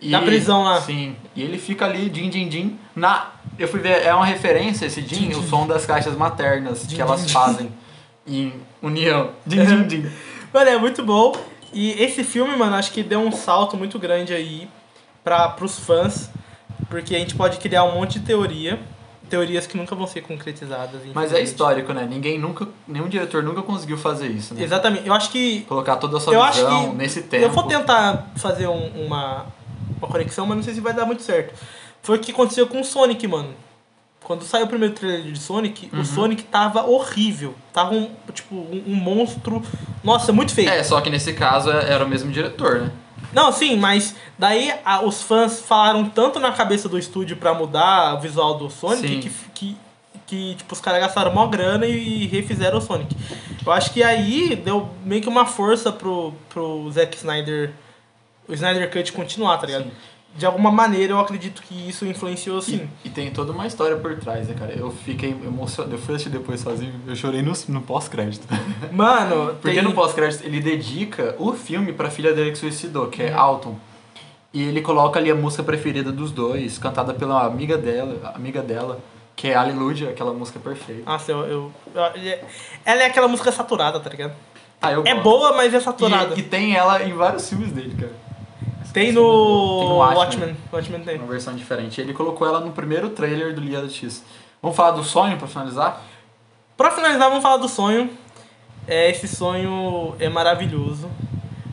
E, 0.00 0.10
Na 0.10 0.20
prisão 0.20 0.62
lá. 0.64 0.80
Sim. 0.80 1.16
E 1.34 1.42
ele 1.42 1.56
fica 1.58 1.86
ali, 1.86 2.08
din, 2.10 2.28
din, 2.28 2.48
din. 2.48 2.78
Na, 2.94 3.28
eu 3.58 3.66
fui 3.66 3.80
ver, 3.80 4.04
é 4.04 4.14
uma 4.14 4.26
referência 4.26 4.86
esse 4.86 5.00
din, 5.00 5.28
Din, 5.30 5.36
o 5.38 5.40
din. 5.40 5.48
som 5.48 5.66
das 5.66 5.86
caixas 5.86 6.14
maternas 6.16 6.86
Din, 6.86 6.96
que 6.96 7.00
elas 7.02 7.30
fazem. 7.30 7.72
em 8.26 8.52
união. 8.82 9.30
Din, 9.46 9.64
din, 9.64 9.86
din. 9.88 10.10
Mano, 10.52 10.70
é 10.70 10.78
muito 10.78 11.02
bom. 11.04 11.32
E 11.72 11.90
esse 12.02 12.22
filme, 12.22 12.54
mano, 12.56 12.76
acho 12.76 12.92
que 12.92 13.02
deu 13.02 13.20
um 13.20 13.32
salto 13.32 13.76
muito 13.76 13.98
grande 13.98 14.32
aí 14.34 14.68
para 15.24 15.48
pros 15.48 15.78
fãs, 15.78 16.30
porque 16.88 17.16
a 17.16 17.18
gente 17.18 17.34
pode 17.34 17.56
criar 17.58 17.82
um 17.84 17.94
monte 17.94 18.18
de 18.20 18.26
teoria, 18.26 18.78
teorias 19.30 19.66
que 19.66 19.76
nunca 19.76 19.94
vão 19.94 20.06
ser 20.06 20.20
concretizadas. 20.20 21.00
Mas 21.14 21.32
é 21.32 21.40
histórico, 21.40 21.92
né? 21.94 22.06
Ninguém 22.08 22.38
nunca, 22.38 22.68
nenhum 22.86 23.08
diretor 23.08 23.42
nunca 23.42 23.62
conseguiu 23.62 23.96
fazer 23.96 24.28
isso, 24.28 24.54
né? 24.54 24.62
Exatamente. 24.62 25.06
Eu 25.08 25.14
acho 25.14 25.30
que 25.30 25.62
Colocar 25.62 25.96
toda 25.96 26.18
a 26.18 26.20
sua 26.20 26.34
Eu 26.34 26.44
visão 26.52 26.92
nesse 26.92 27.22
tempo. 27.22 27.42
eu 27.44 27.50
vou 27.50 27.64
tentar 27.64 28.30
fazer 28.36 28.68
um- 28.68 29.06
uma 29.06 29.46
uma 29.98 30.08
conexão, 30.08 30.44
mas 30.44 30.56
não 30.56 30.62
sei 30.62 30.74
se 30.74 30.80
vai 30.80 30.92
dar 30.92 31.06
muito 31.06 31.22
certo. 31.22 31.54
Foi 32.02 32.18
o 32.18 32.20
que 32.20 32.30
aconteceu 32.32 32.66
com 32.66 32.80
o 32.80 32.84
Sonic, 32.84 33.26
mano. 33.26 33.54
Quando 34.22 34.42
saiu 34.42 34.64
o 34.66 34.68
primeiro 34.68 34.94
trailer 34.94 35.22
de 35.22 35.38
Sonic, 35.38 35.88
Uhum. 35.92 36.00
o 36.00 36.04
Sonic 36.04 36.42
tava 36.44 36.84
horrível. 36.84 37.54
Tava 37.72 37.94
um, 37.94 38.10
tipo, 38.32 38.54
um, 38.54 38.82
um 38.88 38.94
monstro. 38.94 39.62
Nossa, 40.02 40.32
muito 40.32 40.52
feio. 40.54 40.68
É, 40.68 40.82
só 40.82 41.00
que 41.00 41.08
nesse 41.08 41.32
caso 41.32 41.70
é- 41.70 41.90
era 41.92 42.04
o 42.04 42.08
mesmo 42.08 42.30
diretor, 42.30 42.80
né? 42.80 42.90
Não, 43.34 43.50
sim, 43.52 43.76
mas 43.76 44.14
daí 44.38 44.72
a- 44.84 45.02
os 45.02 45.22
fãs 45.22 45.60
falaram 45.60 46.08
tanto 46.08 46.38
na 46.38 46.52
cabeça 46.52 46.88
do 46.88 46.98
estúdio 46.98 47.36
pra 47.36 47.52
mudar 47.52 48.14
o 48.14 48.20
visual 48.20 48.56
do 48.56 48.70
Sonic 48.70 49.18
que, 49.20 49.30
que, 49.54 49.76
que 50.26 50.54
tipo, 50.54 50.72
os 50.72 50.80
caras 50.80 51.00
gastaram 51.00 51.32
mó 51.34 51.46
grana 51.46 51.86
e 51.86 52.26
refizeram 52.26 52.78
o 52.78 52.80
Sonic. 52.80 53.16
Eu 53.66 53.72
acho 53.72 53.92
que 53.92 54.02
aí 54.02 54.54
deu 54.56 54.88
meio 55.04 55.20
que 55.22 55.28
uma 55.28 55.44
força 55.46 55.90
pro, 55.90 56.32
pro 56.48 56.90
Zack 56.92 57.16
Snyder, 57.16 57.72
o 58.48 58.52
Snyder 58.54 58.90
Cut 58.90 59.12
continuar, 59.12 59.58
tá 59.58 59.66
ligado? 59.66 59.84
Sim. 59.84 59.90
De 60.36 60.44
alguma 60.44 60.70
maneira 60.70 61.12
eu 61.12 61.20
acredito 61.20 61.62
que 61.62 61.88
isso 61.88 62.04
influenciou 62.04 62.60
sim. 62.60 62.88
E, 63.04 63.08
e 63.08 63.10
tem 63.10 63.30
toda 63.30 63.52
uma 63.52 63.66
história 63.66 63.96
por 63.96 64.16
trás, 64.18 64.48
né, 64.48 64.54
cara? 64.58 64.72
Eu 64.72 64.90
fiquei 64.90 65.30
emocionado. 65.30 65.94
Eu 65.94 65.98
fui 66.00 66.14
assistir 66.16 66.30
depois 66.30 66.60
sozinho, 66.60 66.92
eu 67.06 67.14
chorei 67.14 67.40
no, 67.40 67.52
no 67.68 67.80
pós-crédito. 67.82 68.46
Mano, 68.90 69.54
Porque 69.62 69.76
tem... 69.76 69.82
no 69.82 69.92
pós-crédito 69.92 70.44
ele 70.44 70.60
dedica 70.60 71.36
o 71.38 71.52
filme 71.52 71.92
pra 71.92 72.10
filha 72.10 72.32
dele 72.32 72.50
que 72.50 72.58
suicidou, 72.58 73.06
que 73.06 73.22
é 73.22 73.30
Uhum. 73.32 73.38
Alton. 73.38 73.78
E 74.52 74.62
ele 74.62 74.80
coloca 74.82 75.18
ali 75.18 75.30
a 75.30 75.34
música 75.34 75.62
preferida 75.62 76.10
dos 76.12 76.30
dois, 76.30 76.78
cantada 76.78 77.12
pela 77.14 77.44
amiga 77.44 77.76
dela, 77.76 78.32
amiga 78.34 78.62
dela, 78.62 79.00
que 79.36 79.48
é 79.48 79.54
Aleluia, 79.54 80.10
aquela 80.10 80.32
música 80.32 80.58
perfeita. 80.60 81.10
Nossa, 81.10 81.30
eu, 81.32 81.38
eu, 81.46 81.72
eu- 81.94 82.38
Ela 82.84 83.02
é 83.02 83.06
aquela 83.06 83.26
música 83.28 83.50
saturada, 83.52 83.98
tá 84.00 84.08
ligado? 84.10 84.32
Ah, 84.80 84.92
É 84.92 84.94
gosto. 84.96 85.22
boa, 85.22 85.56
mas 85.56 85.72
é 85.74 85.80
saturada. 85.80 86.34
E, 86.36 86.40
e 86.40 86.42
tem 86.42 86.74
ela 86.76 87.02
em 87.02 87.12
vários 87.12 87.48
filmes 87.48 87.72
dele, 87.72 87.94
cara. 87.98 88.12
Tem 88.94 89.06
Tem 89.06 89.12
no 89.12 89.88
no 89.88 89.96
Watchmen. 89.96 90.16
Watchmen. 90.18 90.56
Watchmen 90.72 91.04
tem. 91.04 91.18
Uma 91.18 91.26
versão 91.26 91.54
diferente. 91.54 92.00
Ele 92.00 92.14
colocou 92.14 92.46
ela 92.46 92.60
no 92.60 92.70
primeiro 92.70 93.10
trailer 93.10 93.52
do 93.52 93.60
Liga 93.60 93.82
da 93.82 93.88
X. 93.88 94.24
Vamos 94.62 94.76
falar 94.76 94.92
do 94.92 95.02
sonho 95.02 95.36
pra 95.36 95.48
finalizar? 95.48 96.00
Pra 96.76 96.92
finalizar, 96.92 97.28
vamos 97.28 97.42
falar 97.42 97.56
do 97.56 97.68
sonho. 97.68 98.08
É, 98.86 99.10
esse 99.10 99.26
sonho 99.26 100.14
é 100.20 100.28
maravilhoso. 100.28 101.10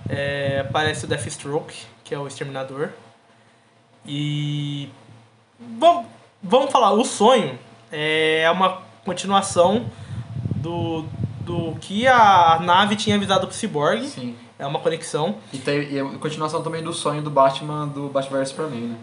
É, 0.10 0.66
aparece 0.68 1.06
o 1.06 1.08
Deathstroke, 1.08 1.86
que 2.04 2.16
é 2.16 2.18
o 2.18 2.26
Exterminador. 2.26 2.90
E. 4.04 4.90
Vamos, 5.78 6.08
vamos 6.42 6.72
falar, 6.72 6.92
o 6.92 7.06
sonho 7.06 7.58
é 7.92 8.50
uma 8.52 8.82
continuação 9.06 9.86
do, 10.56 11.06
do 11.42 11.76
que 11.80 12.08
a 12.08 12.60
nave 12.60 12.96
tinha 12.96 13.16
avisado 13.16 13.46
pro 13.46 13.56
Cyborg. 13.56 14.08
Sim. 14.08 14.36
É 14.62 14.66
uma 14.68 14.80
conexão. 14.80 15.38
E 15.52 15.58
tem 15.58 15.92
e 15.92 16.00
a 16.00 16.06
continuação 16.20 16.62
também 16.62 16.84
do 16.84 16.94
sonho 16.94 17.20
do 17.24 17.32
Batman, 17.32 17.88
do 17.88 18.10
Batman 18.10 18.38
vs 18.38 18.50
Superman, 18.50 18.82
né? 18.82 18.96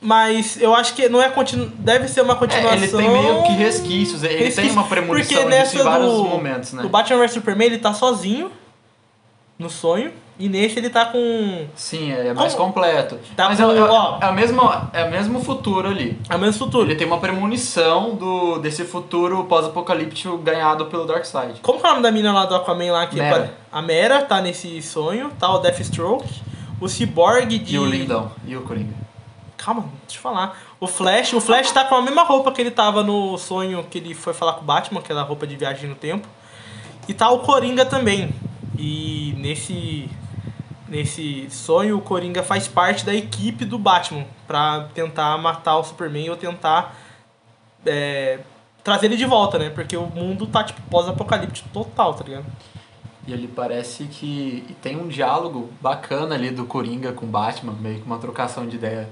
Mas 0.00 0.60
eu 0.60 0.74
acho 0.74 0.94
que 0.94 1.08
não 1.08 1.22
é 1.22 1.28
continu... 1.28 1.66
deve 1.78 2.08
ser 2.08 2.20
uma 2.20 2.34
continuação. 2.34 2.72
É, 2.72 2.76
ele 2.76 2.88
tem 2.88 3.08
meio 3.08 3.42
que 3.44 3.52
resquícios, 3.52 4.24
ele 4.24 4.34
Resquício. 4.38 4.62
tem 4.64 4.72
uma 4.72 4.84
premonição 4.84 5.42
Porque 5.42 5.48
nessa 5.56 5.78
em 5.78 5.82
vários 5.82 6.12
do, 6.12 6.24
momentos, 6.24 6.72
né? 6.72 6.82
do 6.82 6.88
Batman 6.88 7.18
vs 7.20 7.32
Superman 7.32 7.68
ele 7.68 7.78
tá 7.78 7.94
sozinho 7.94 8.50
no 9.58 9.70
sonho 9.70 10.12
e 10.38 10.48
nesse 10.50 10.78
ele 10.78 10.90
tá 10.90 11.06
com 11.06 11.66
Sim, 11.74 12.12
é 12.12 12.34
mais 12.34 12.54
Como? 12.54 12.66
completo. 12.66 13.18
Tá 13.34 13.48
Mas 13.48 13.58
com- 13.58 13.70
é, 13.70 13.78
é, 13.78 13.82
ó. 13.82 14.18
é, 14.20 14.26
o 14.28 14.34
mesmo, 14.34 14.60
é 14.92 15.04
o 15.04 15.10
mesmo 15.10 15.42
futuro 15.42 15.88
ali. 15.88 16.20
a 16.28 16.36
mesmo 16.36 16.58
futuro. 16.66 16.86
Ele 16.90 16.94
tem 16.94 17.06
uma 17.06 17.18
premonição 17.18 18.14
do, 18.14 18.58
desse 18.58 18.84
futuro 18.84 19.44
pós-apocalíptico 19.44 20.36
ganhado 20.38 20.86
pelo 20.86 21.06
Darkseid. 21.06 21.60
Como 21.62 21.80
que 21.80 21.86
é 21.86 21.88
o 21.88 21.92
nome 21.92 22.02
da 22.02 22.10
mina 22.12 22.32
lá 22.32 22.44
do 22.44 22.54
Aquaman 22.54 22.92
lá 22.92 23.06
que 23.06 23.16
Mera. 23.16 23.54
a 23.72 23.80
Mera 23.80 24.22
tá 24.22 24.42
nesse 24.42 24.82
sonho, 24.82 25.30
tá 25.38 25.48
o 25.54 25.58
Deathstroke, 25.58 26.28
o 26.80 26.86
Cyborg 26.86 27.58
de 27.58 27.76
E 27.76 27.78
o 27.78 27.86
Lindão, 27.86 28.30
e 28.46 28.54
o 28.56 28.60
Coringa. 28.60 28.94
Calma, 29.56 29.84
deixa 30.06 30.18
eu 30.18 30.22
falar. 30.22 30.58
O 30.78 30.86
Flash, 30.86 31.32
o 31.32 31.40
Flash 31.40 31.72
tá 31.72 31.82
com 31.84 31.94
a 31.94 32.02
mesma 32.02 32.22
roupa 32.24 32.52
que 32.52 32.60
ele 32.60 32.70
tava 32.70 33.02
no 33.02 33.38
sonho 33.38 33.82
que 33.90 33.96
ele 33.96 34.12
foi 34.14 34.34
falar 34.34 34.52
com 34.52 34.60
o 34.60 34.64
Batman, 34.64 35.00
aquela 35.00 35.22
roupa 35.22 35.46
de 35.46 35.56
viagem 35.56 35.88
no 35.88 35.96
tempo. 35.96 36.28
E 37.08 37.14
tá 37.14 37.30
o 37.30 37.38
Coringa 37.38 37.86
também. 37.86 38.28
E 38.78 39.34
nesse 39.38 40.08
nesse 40.88 41.48
sonho 41.50 41.98
o 41.98 42.00
Coringa 42.00 42.42
faz 42.42 42.68
parte 42.68 43.04
da 43.04 43.14
equipe 43.14 43.64
do 43.64 43.78
Batman 43.78 44.24
pra 44.46 44.88
tentar 44.94 45.36
matar 45.38 45.78
o 45.78 45.84
Superman 45.84 46.30
ou 46.30 46.36
tentar 46.36 46.96
é, 47.84 48.38
trazer 48.84 49.06
ele 49.06 49.16
de 49.16 49.24
volta, 49.24 49.58
né? 49.58 49.70
Porque 49.70 49.96
o 49.96 50.06
mundo 50.06 50.46
tá 50.46 50.62
tipo 50.62 50.80
pós-apocalíptico 50.82 51.68
total, 51.70 52.14
tá 52.14 52.24
ligado? 52.24 52.46
E 53.26 53.32
ele 53.32 53.48
parece 53.48 54.04
que 54.04 54.64
e 54.68 54.72
tem 54.80 54.96
um 54.96 55.08
diálogo 55.08 55.70
bacana 55.80 56.36
ali 56.36 56.50
do 56.50 56.64
Coringa 56.64 57.12
com 57.12 57.26
o 57.26 57.28
Batman, 57.28 57.72
meio 57.72 58.00
que 58.00 58.06
uma 58.06 58.18
trocação 58.18 58.66
de 58.66 58.76
ideia 58.76 59.08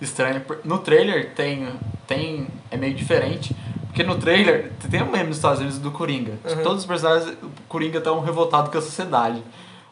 estranha. 0.00 0.42
No 0.64 0.78
trailer 0.78 1.34
tem, 1.34 1.68
tem 2.06 2.46
é 2.70 2.76
meio 2.78 2.94
diferente, 2.94 3.54
porque 3.90 4.02
no 4.04 4.14
trailer 4.16 4.70
tem 4.90 5.02
um 5.02 5.10
meme 5.10 5.28
nos 5.28 5.36
Estados 5.36 5.58
Unidos 5.58 5.78
do 5.78 5.90
Coringa. 5.90 6.32
Uhum. 6.48 6.62
Todos 6.62 6.78
os 6.80 6.86
personagens, 6.86 7.36
o 7.42 7.50
Coringa 7.68 7.98
estão 7.98 8.20
revoltados 8.20 8.70
com 8.70 8.78
a 8.78 8.80
sociedade. 8.80 9.42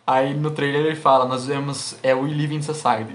Aí 0.07 0.32
no 0.34 0.51
trailer 0.53 0.86
ele 0.86 0.96
fala, 0.96 1.26
nós 1.26 1.46
vemos, 1.46 1.96
é 2.03 2.14
We 2.14 2.28
Live 2.30 2.55
in 2.55 2.62
Society. 2.62 3.12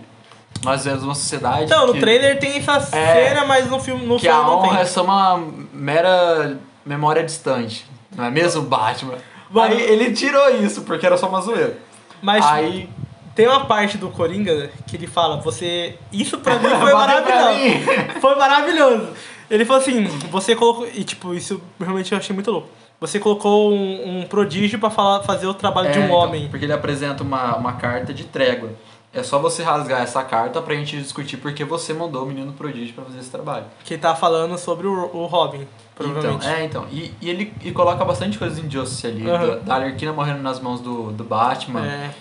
Nós 0.63 0.85
vemos 0.85 1.03
uma 1.03 1.15
sociedade 1.15 1.63
Então, 1.63 1.87
no 1.87 1.93
trailer 1.99 2.37
tem 2.39 2.57
essa 2.57 2.95
É. 2.95 3.29
cena, 3.29 3.45
mas 3.45 3.69
no 3.69 3.79
filme 3.79 4.05
no 4.05 4.17
que 4.17 4.27
sonho 4.27 4.35
a 4.39 4.43
não 4.43 4.57
honra 4.59 4.69
tem. 4.69 4.79
é 4.81 4.85
só 4.85 5.03
uma 5.03 5.41
mera 5.73 6.57
memória 6.85 7.23
distante. 7.23 7.85
Não 8.15 8.25
é 8.25 8.29
mesmo, 8.29 8.61
Batman? 8.61 9.15
Mano. 9.49 9.73
Aí 9.73 9.81
ele 9.81 10.11
tirou 10.13 10.49
isso, 10.55 10.81
porque 10.83 11.05
era 11.05 11.17
só 11.17 11.27
uma 11.27 11.41
zoeira. 11.41 11.77
Mas 12.21 12.45
Aí 12.45 12.89
Tem 13.35 13.47
uma 13.47 13.65
parte 13.65 13.97
do 13.97 14.09
Coringa 14.09 14.69
que 14.85 14.95
ele 14.95 15.07
fala, 15.07 15.37
você. 15.41 15.97
Isso 16.11 16.37
pra 16.37 16.59
mim 16.59 16.69
foi 16.79 16.93
maravilhoso. 16.93 17.59
mim. 17.59 18.19
Foi 18.21 18.35
maravilhoso. 18.35 19.07
Ele 19.49 19.65
falou 19.65 19.81
assim, 19.81 20.05
você 20.29 20.55
colocou. 20.55 20.87
E 20.87 21.03
tipo, 21.03 21.33
isso 21.33 21.61
realmente 21.79 22.11
eu 22.11 22.17
achei 22.17 22.33
muito 22.33 22.51
louco. 22.51 22.69
Você 22.99 23.19
colocou 23.19 23.73
um, 23.73 24.21
um 24.21 24.23
prodígio 24.23 24.79
pra 24.79 24.89
falar, 24.89 25.23
fazer 25.23 25.45
o 25.45 25.53
trabalho 25.53 25.91
de 25.91 25.97
É, 25.97 26.01
um 26.01 26.05
então, 26.05 26.15
homem. 26.15 26.47
Porque 26.47 26.65
ele 26.65 26.73
apresenta 26.73 27.21
uma, 27.21 27.55
uma 27.57 27.73
carta 27.73 28.13
de 28.13 28.23
trégua. 28.23 28.71
É 29.13 29.21
só 29.21 29.37
você 29.37 29.61
rasgar 29.61 30.01
essa 30.01 30.23
carta 30.23 30.59
pra 30.61 30.73
gente 30.73 30.97
discutir 30.97 31.37
porque 31.37 31.63
você 31.63 31.93
mandou 31.93 32.23
o 32.23 32.25
menino 32.25 32.51
prodígio 32.53 32.95
pra 32.95 33.03
fazer 33.03 33.19
esse 33.19 33.29
trabalho. 33.29 33.65
Que 33.83 33.95
tá 33.95 34.15
falando 34.15 34.57
sobre 34.57 34.87
o, 34.87 35.09
o 35.13 35.25
Robin, 35.27 35.67
provavelmente. 35.93 36.47
Então, 36.47 36.57
é, 36.57 36.65
então. 36.65 36.87
E, 36.91 37.13
e 37.21 37.29
ele 37.29 37.53
e 37.61 37.71
coloca 37.71 38.03
bastante 38.03 38.39
coisa 38.39 38.59
de 38.59 38.65
Injustice 38.65 39.05
ali. 39.05 39.29
Aham. 39.29 39.47
Da, 39.47 39.55
da 39.57 39.75
Arlequina 39.75 40.11
morrendo 40.13 40.41
nas 40.41 40.59
mãos 40.59 40.79
do, 40.79 41.11
do 41.11 41.23
Batman. 41.23 41.85
É. 41.85 42.11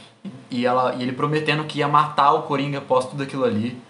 E, 0.51 0.67
ela, 0.67 0.95
e 0.97 1.03
ele 1.03 1.13
prometendo 1.13 1.65
que 1.65 1.79
ia 1.79 1.89
matar 1.89 2.33
o 2.35 2.43
Coringa 2.43 2.79
após 2.79 3.07
tudo 3.07 3.23
aquilo 3.23 3.45
ali. 3.45 3.81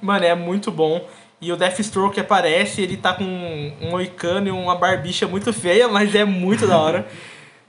Mano, 0.00 0.24
é 0.24 0.34
muito 0.34 0.70
bom. 0.70 1.04
E 1.44 1.52
o 1.52 1.56
Deathstroke 1.56 2.18
aparece, 2.18 2.80
ele 2.80 2.96
tá 2.96 3.12
com 3.12 3.22
um 3.24 3.90
moicano 3.90 4.48
e 4.48 4.50
uma 4.50 4.74
barbicha 4.76 5.28
muito 5.28 5.52
feia, 5.52 5.86
mas 5.88 6.14
é 6.14 6.24
muito 6.24 6.66
da 6.66 6.78
hora. 6.78 7.06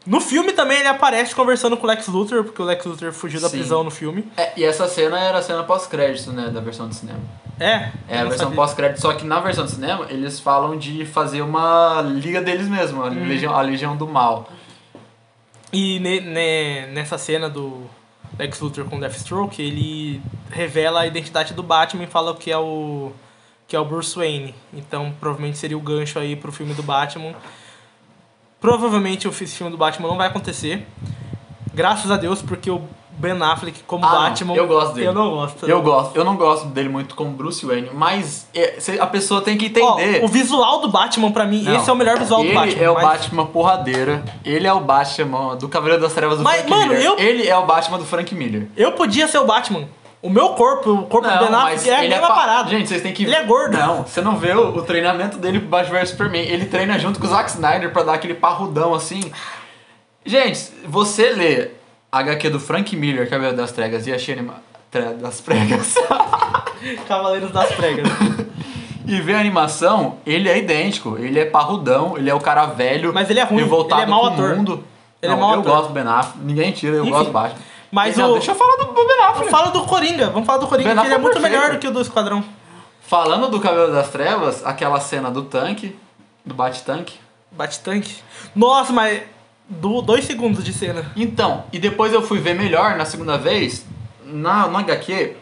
No 0.08 0.22
filme 0.22 0.54
também 0.54 0.78
ele 0.78 0.88
aparece 0.88 1.34
conversando 1.34 1.76
com 1.76 1.84
o 1.88 1.90
Lex 1.90 2.08
Luthor, 2.08 2.44
porque 2.44 2.62
o 2.62 2.66
Lex 2.66 2.86
Luthor 2.86 3.12
fugiu 3.12 3.42
da 3.42 3.50
Sim. 3.50 3.58
prisão 3.58 3.84
no 3.84 3.90
filme. 3.90 4.24
É, 4.38 4.52
e 4.56 4.64
essa 4.64 4.88
cena 4.88 5.20
era 5.20 5.40
a 5.40 5.42
cena 5.42 5.64
pós-crédito, 5.64 6.32
né? 6.32 6.50
Da 6.50 6.60
versão 6.62 6.88
de 6.88 6.94
cinema. 6.94 7.18
É, 7.60 7.90
É 8.08 8.20
a 8.20 8.26
versão 8.26 8.52
pós-crédito, 8.52 9.02
só 9.02 9.14
que 9.14 9.26
na 9.26 9.40
versão 9.40 9.66
de 9.66 9.72
cinema 9.72 10.06
eles 10.12 10.40
falam 10.40 10.78
de 10.78 11.08
fazer 11.08 11.42
uma 11.42 12.04
liga 12.04 12.40
deles 12.40 12.68
mesmo, 12.68 13.02
a, 13.04 13.08
Hum. 13.08 13.28
legião, 13.28 13.56
a 13.56 13.62
Legião 13.64 13.98
do 13.98 14.06
Mal. 14.08 14.48
E 15.74 16.00
ne- 16.00 16.22
ne- 16.22 16.86
nessa 16.94 17.18
cena 17.18 17.50
do 17.50 17.90
Lex 18.38 18.60
Luthor 18.60 18.86
com 18.86 18.98
o 18.98 19.00
Deathstroke, 19.00 19.60
ele 19.60 20.22
revela 20.52 21.02
a 21.02 21.08
identidade 21.08 21.56
do 21.56 21.64
Batman 21.64 22.04
e 22.04 22.08
fala 22.08 22.36
que 22.36 22.52
é 22.52 22.58
o 22.60 23.12
que 23.68 23.76
é 23.76 23.80
o 23.80 23.86
Bruce 23.86 24.16
Wayne. 24.16 24.54
Então, 24.74 25.14
provavelmente 25.20 25.58
seria 25.58 25.78
o 25.78 25.82
gancho 25.82 26.20
aí 26.20 26.36
pro 26.36 26.52
filme 26.52 26.74
do 26.74 26.84
Batman. 26.84 27.34
Provavelmente 28.60 29.28
o 29.28 29.32
fi- 29.32 29.48
filme 29.48 29.72
do 29.72 29.78
Batman 29.78 30.08
não 30.08 30.18
vai 30.18 30.28
acontecer. 30.28 30.88
Graças 31.74 32.10
a 32.10 32.18
Deus, 32.18 32.42
porque 32.42 32.70
o 32.72 32.82
Ben 33.18 33.32
Affleck 33.42 33.84
como 33.84 34.06
Ah, 34.06 34.12
não. 34.12 34.22
Batman, 34.24 34.56
Eu 34.56 34.68
gosto 34.68 34.94
dele. 34.96 35.08
Eu 35.08 35.14
não 35.14 35.30
gosto. 35.30 35.66
Eu 35.70 35.82
gosto, 35.82 36.16
eu 36.16 36.24
não 36.26 36.36
gosto 36.36 36.66
dele 36.68 36.90
muito 36.90 37.16
como 37.16 37.32
Bruce 37.32 37.66
Wayne, 37.66 37.90
mas 37.94 38.48
é, 38.54 38.78
a 39.00 39.08
pessoa 39.08 39.42
tem 39.42 39.58
que 39.58 39.72
Ó, 39.82 39.98
entender. 40.00 40.24
o 40.24 40.28
visual 40.28 40.82
do 40.82 40.90
Batman 40.90 41.32
pra 41.32 41.46
mim, 41.46 41.62
Não. 41.64 41.76
esse 41.76 41.90
é 41.90 41.94
o 41.94 41.96
melhor 41.96 42.18
visual 42.18 42.42
ele 42.42 42.50
do 42.50 42.56
Batman. 42.56 42.82
é 42.84 42.90
o 42.90 42.94
mas- 42.96 43.04
Batman 43.04 43.46
porradeira, 43.46 44.24
ele 44.44 44.68
é 44.68 44.74
o 44.74 44.80
Batman 44.82 45.56
do 45.56 45.70
Cavaleiro 45.70 46.02
das 46.02 46.14
Trevas 46.14 46.38
do 46.40 46.44
Mas, 46.44 46.58
Frank 46.62 46.70
mano, 46.70 46.88
Miller, 46.94 47.06
eu- 47.06 47.18
ele 47.20 47.48
é 47.48 47.58
o 47.58 47.66
Batman 47.66 47.98
do 48.00 48.06
Frank 48.06 48.34
Miller. 48.36 48.68
Eu 48.76 48.94
podia 48.94 49.28
ser 49.28 49.38
o 49.38 49.46
Batman. 49.46 49.88
O 50.26 50.30
meu 50.30 50.50
corpo, 50.50 50.92
o 50.92 51.06
corpo 51.06 51.28
do 51.28 51.38
Ben 51.38 51.54
Affleck 51.56 51.90
é 51.90 51.96
a 51.98 52.10
mesma 52.10 52.28
pa- 52.28 52.34
parada. 52.36 52.70
Gente, 52.70 52.88
vocês 52.90 53.02
têm 53.02 53.14
que 53.14 53.24
Ele 53.24 53.36
é 53.36 53.44
gordo. 53.44 53.78
Não, 53.78 54.04
você 54.04 54.22
não 54.22 54.36
vê 54.38 54.54
o, 54.54 54.76
o 54.78 54.82
treinamento 54.82 55.38
dele 55.38 55.60
pro 55.60 55.70
Batman 55.70 56.00
vs 56.00 56.10
Superman. 56.10 56.42
Ele 56.48 56.66
treina 56.66 56.98
junto 56.98 57.20
com 57.20 57.28
o 57.28 57.30
Zack 57.30 57.52
Snyder 57.52 57.92
pra 57.92 58.02
dar 58.04 58.14
aquele 58.16 58.34
parrudão 58.34 58.94
assim. 58.94 59.32
Gente, 60.26 60.72
você 60.88 61.30
lê 61.30 61.70
a 62.12 62.20
HQ 62.20 62.50
do 62.50 62.60
Frank 62.60 62.96
Miller, 62.96 63.30
Cabelo 63.30 63.56
das 63.56 63.72
Tregas, 63.72 64.08
e 64.08 64.14
achei 64.14 64.34
anima... 64.34 64.56
Tre- 64.90 65.14
das 65.16 65.42
Pregas, 65.42 65.94
Cavaleiros 67.08 67.52
das 67.52 67.70
Pregas. 67.74 68.08
e 69.06 69.20
vê 69.22 69.34
a 69.36 69.40
animação, 69.40 70.18
ele 70.26 70.48
é 70.50 70.58
idêntico. 70.58 71.18
Ele 71.20 71.40
é 71.40 71.46
parrudão, 71.46 72.18
ele 72.18 72.30
é 72.30 72.34
o 72.34 72.40
cara 72.40 72.66
velho. 72.66 73.14
Mas 73.14 73.30
ele 73.30 73.40
é 73.40 73.44
ruim, 73.44 73.62
ele 73.64 74.02
é 74.02 74.06
mau 74.06 74.26
ator. 74.26 74.56
mundo. 74.56 74.84
Ele 75.22 75.32
é 75.32 75.36
Não, 75.36 75.42
mau 75.42 75.54
eu 75.54 75.60
ator. 75.60 75.72
gosto 75.72 75.88
do 75.90 75.94
Ben 75.94 76.04
Affleck, 76.08 76.40
ninguém 76.44 76.72
tira, 76.72 76.96
eu 76.96 77.02
Enfim, 77.04 77.12
gosto 77.12 77.26
do 77.28 77.32
Batman. 77.32 77.60
Mas 77.92 78.18
não, 78.18 78.32
o- 78.32 78.34
deixa 78.34 78.52
eu 78.52 78.56
falar 78.56 78.76
do 78.78 78.86
Ben 78.94 79.20
Affleck. 79.24 79.50
Fala 79.52 79.72
do 79.72 79.84
Coringa, 79.84 80.30
vamos 80.30 80.46
falar 80.46 80.60
do 80.60 80.68
Coringa, 80.68 80.90
Ben 80.90 80.98
que 81.02 81.06
ele 81.08 81.14
é 81.14 81.18
Affleck 81.18 81.22
muito 81.24 81.42
perfeito. 81.42 81.62
melhor 81.62 81.74
do 81.76 81.80
que 81.80 81.88
o 81.88 81.92
do 81.92 82.02
Esquadrão. 82.02 82.44
Falando 83.02 83.48
do 83.50 83.60
Cabelo 83.60 83.92
das 83.92 84.10
Trevas, 84.10 84.66
aquela 84.66 85.00
cena 85.00 85.30
do 85.30 85.44
tanque, 85.44 85.96
do 86.46 86.54
bate-tanque. 86.56 87.20
Bate-tanque. 87.52 88.16
Nossa, 88.56 88.92
mas 88.92 89.22
do, 89.70 90.02
dois 90.02 90.26
segundos 90.26 90.64
de 90.64 90.74
cena. 90.74 91.12
Então, 91.16 91.64
e 91.72 91.80
depois 91.80 92.12
eu 92.14 92.22
fui 92.22 92.40
ver 92.40 92.56
melhor 92.56 92.96
na 92.98 93.06
segunda 93.06 93.38
vez, 93.38 93.86
na, 94.24 94.68
no 94.68 94.78
HQ, 94.78 95.36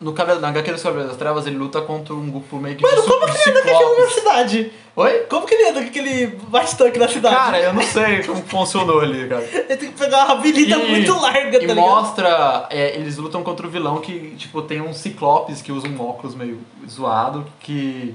no 0.00 0.12
cabelo, 0.12 0.40
na 0.40 0.48
HQ 0.48 0.72
dos 0.72 0.82
Cabelos 0.82 1.08
das 1.08 1.16
Trevas 1.16 1.46
ele 1.46 1.56
luta 1.56 1.80
contra 1.80 2.12
um 2.14 2.30
grupo 2.30 2.56
meio 2.56 2.74
que 2.76 2.82
Mano, 2.82 3.02
como 3.02 3.26
que 3.26 3.48
ele 3.48 3.58
anda 3.58 3.62
com 3.62 3.68
aquilo 3.76 3.90
na 3.90 3.94
ciclopes. 3.96 4.14
cidade? 4.14 4.72
Oi? 4.96 5.20
Como 5.28 5.46
que 5.46 5.54
ele 5.54 5.68
anda 5.70 5.80
com 5.82 5.86
aquele 5.88 6.26
bate-tanque 6.48 6.98
na 6.98 7.08
cidade? 7.08 7.34
Cara, 7.34 7.58
eu 7.60 7.72
não 7.72 7.82
sei 7.82 8.22
como 8.24 8.42
funcionou 8.42 9.00
ali, 9.00 9.28
cara. 9.28 9.42
Ele 9.54 9.76
tem 9.76 9.92
que 9.92 9.98
pegar 9.98 10.24
uma 10.24 10.32
habilita 10.34 10.76
E- 10.76 10.90
muito 10.90 11.14
larga, 11.20 11.58
tá 11.58 11.64
E 11.64 11.74
mostra, 11.74 12.66
é, 12.70 12.96
eles 12.96 13.16
lutam 13.16 13.42
contra 13.42 13.66
o 13.66 13.70
vilão 13.70 13.98
que, 14.00 14.34
tipo, 14.36 14.60
tem 14.62 14.80
um 14.80 14.92
ciclopes 14.92 15.62
que 15.62 15.70
usa 15.70 15.86
um 15.88 16.00
óculos 16.00 16.34
meio 16.34 16.58
zoado, 16.88 17.46
que, 17.60 18.14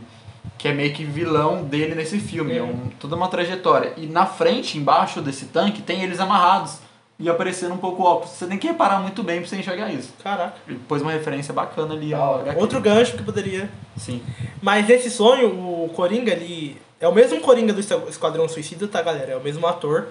que 0.58 0.68
é 0.68 0.74
meio 0.74 0.94
que 0.94 1.06
vilão 1.06 1.64
dele 1.64 1.96
nesse 1.96 2.20
filme. 2.20 2.58
É 2.58 2.62
um, 2.62 2.90
toda 3.00 3.16
uma 3.16 3.30
trajetória. 3.30 3.94
E 3.96 4.06
na 4.06 4.26
frente, 4.26 4.78
embaixo 4.78 5.22
desse 5.22 5.46
tanque, 5.46 5.82
tem 5.82 6.04
eles 6.04 6.20
amarrados 6.20 6.80
e 7.18 7.30
aparecendo 7.30 7.74
um 7.74 7.78
pouco 7.78 8.04
o 8.04 8.06
óculos. 8.06 8.32
Você 8.32 8.46
tem 8.46 8.58
que 8.58 8.68
reparar 8.68 9.00
muito 9.00 9.24
bem 9.24 9.40
pra 9.40 9.48
você 9.48 9.56
enxergar 9.56 9.90
isso. 9.92 10.14
Caraca. 10.22 10.56
Ele 10.68 10.80
pôs 10.88 11.02
uma 11.02 11.12
referência 11.12 11.54
bacana 11.54 11.94
ali 11.94 12.14
ao 12.14 12.40
HQ. 12.42 12.60
Outro 12.60 12.82
gancho 12.82 13.16
que 13.16 13.24
poderia. 13.24 13.70
Sim. 13.98 14.22
Mas 14.62 14.90
esse 14.90 15.10
sonho, 15.10 15.50
o 15.50 15.90
Coringa 15.90 16.34
ali. 16.34 16.82
É 17.00 17.08
o 17.08 17.14
mesmo 17.14 17.40
Coringa 17.42 17.74
do 17.74 17.80
Esquadrão 17.80 18.48
Suicida, 18.48 18.88
tá, 18.88 19.02
galera? 19.02 19.34
É 19.34 19.38
o 19.38 19.42
mesmo 19.42 19.66
ator. 19.68 20.08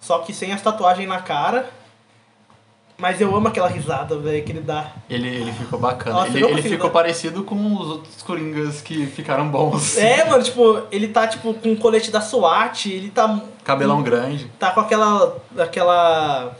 Só 0.00 0.18
que 0.20 0.32
sem 0.32 0.52
as 0.52 0.62
tatuagens 0.62 1.08
na 1.08 1.20
cara. 1.20 1.68
Mas 2.98 3.20
eu 3.20 3.34
amo 3.36 3.48
aquela 3.48 3.68
risada, 3.68 4.16
velho, 4.18 4.42
que 4.42 4.52
ele 4.52 4.60
dá. 4.60 4.92
Ele, 5.10 5.28
ele 5.28 5.52
ficou 5.52 5.78
bacana. 5.78 6.20
Nossa, 6.20 6.36
ele 6.38 6.46
ele 6.46 6.62
ficou 6.62 6.88
parecido 6.88 7.44
com 7.44 7.74
os 7.76 7.88
outros 7.88 8.22
Coringas 8.22 8.80
que 8.80 9.04
ficaram 9.06 9.48
bons. 9.48 9.98
É, 9.98 10.24
mano, 10.30 10.42
tipo, 10.42 10.80
ele 10.90 11.08
tá, 11.08 11.26
tipo, 11.26 11.52
com 11.52 11.72
o 11.72 11.76
colete 11.76 12.10
da 12.10 12.22
SWAT, 12.22 12.86
ele 12.86 13.10
tá. 13.10 13.38
Cabelão 13.64 14.02
grande. 14.02 14.50
Tá 14.58 14.70
com 14.70 14.80
aquela. 14.80 15.36
aquela. 15.58 16.56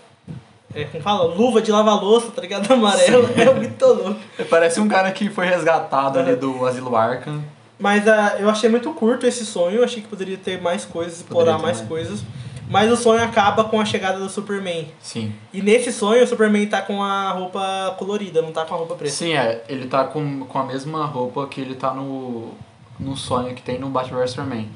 É, 0.75 0.85
como 0.85 1.03
fala? 1.03 1.25
Luva 1.35 1.63
de 1.63 1.73
lavar 1.73 1.99
louça, 2.03 2.31
tá 2.31 2.43
ligado? 2.43 2.69
Amarelo. 2.73 3.29
É 3.35 3.55
muito 3.55 3.87
louco. 3.87 4.21
Parece 4.51 4.79
um 4.79 4.89
cara 4.89 5.11
que 5.13 5.31
foi 5.31 5.47
resgatado 5.47 6.19
ali 6.19 6.33
É. 6.33 6.37
do 6.37 6.67
Asilo 6.67 6.95
Arkham. 6.95 7.43
Mas 7.79 8.07
ah, 8.09 8.37
eu 8.39 8.49
achei 8.51 8.69
muito 8.69 8.91
curto 8.93 9.27
esse 9.27 9.45
sonho, 9.47 9.83
achei 9.85 10.03
que 10.03 10.09
poderia 10.09 10.37
ter 10.37 10.61
mais 10.61 10.85
coisas, 10.85 11.19
explorar 11.19 11.53
Poderia 11.53 11.63
mais 11.67 11.77
mais. 11.79 11.89
coisas. 11.89 12.25
Mas 12.69 12.91
o 12.91 12.97
sonho 12.97 13.23
acaba 13.23 13.65
com 13.65 13.81
a 13.81 13.85
chegada 13.85 14.19
do 14.19 14.29
Superman. 14.29 14.89
Sim. 15.01 15.33
E 15.53 15.63
nesse 15.63 15.93
sonho 15.93 16.23
o 16.23 16.27
Superman 16.27 16.67
tá 16.67 16.83
com 16.83 17.03
a 17.03 17.31
roupa 17.31 17.95
colorida, 17.99 18.43
não 18.43 18.53
tá 18.53 18.65
com 18.65 18.75
a 18.75 18.79
roupa 18.79 18.95
preta. 18.97 19.15
Sim, 19.15 19.35
é. 19.35 19.63
Ele 19.69 19.87
tá 19.87 20.05
com, 20.05 20.41
com 20.47 20.59
a 20.59 20.65
mesma 20.65 21.05
roupa 21.07 21.47
que 21.47 21.61
ele 21.61 21.75
tá 21.77 21.93
no, 21.95 22.51
no 22.99 23.17
sonho 23.17 23.55
que 23.55 23.63
tem 23.63 23.79
no 23.79 23.89
Batman 23.89 24.19
vs 24.21 24.31
Superman. 24.31 24.69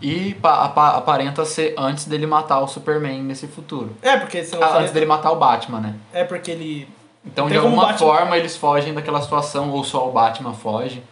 E 0.00 0.34
pa- 0.34 0.64
apa- 0.64 0.96
aparenta 0.96 1.44
ser 1.44 1.74
antes 1.78 2.04
dele 2.06 2.26
matar 2.26 2.60
o 2.60 2.66
Superman 2.68 3.22
nesse 3.22 3.46
futuro. 3.46 3.96
É, 4.02 4.16
porque 4.16 4.44
senão 4.44 4.62
Ah, 4.62 4.78
antes 4.78 4.92
dele 4.92 5.06
matar 5.06 5.30
o 5.32 5.36
Batman, 5.36 5.80
né? 5.80 5.94
É 6.12 6.22
porque 6.24 6.50
ele. 6.50 6.88
Então, 7.24 7.48
de 7.48 7.56
alguma 7.56 7.86
Batman- 7.86 7.98
forma, 7.98 8.36
eles 8.36 8.56
fogem 8.56 8.94
daquela 8.94 9.20
situação, 9.20 9.70
ou 9.70 9.82
só 9.82 10.08
o 10.08 10.12
Batman 10.12 10.52
foge. 10.52 11.02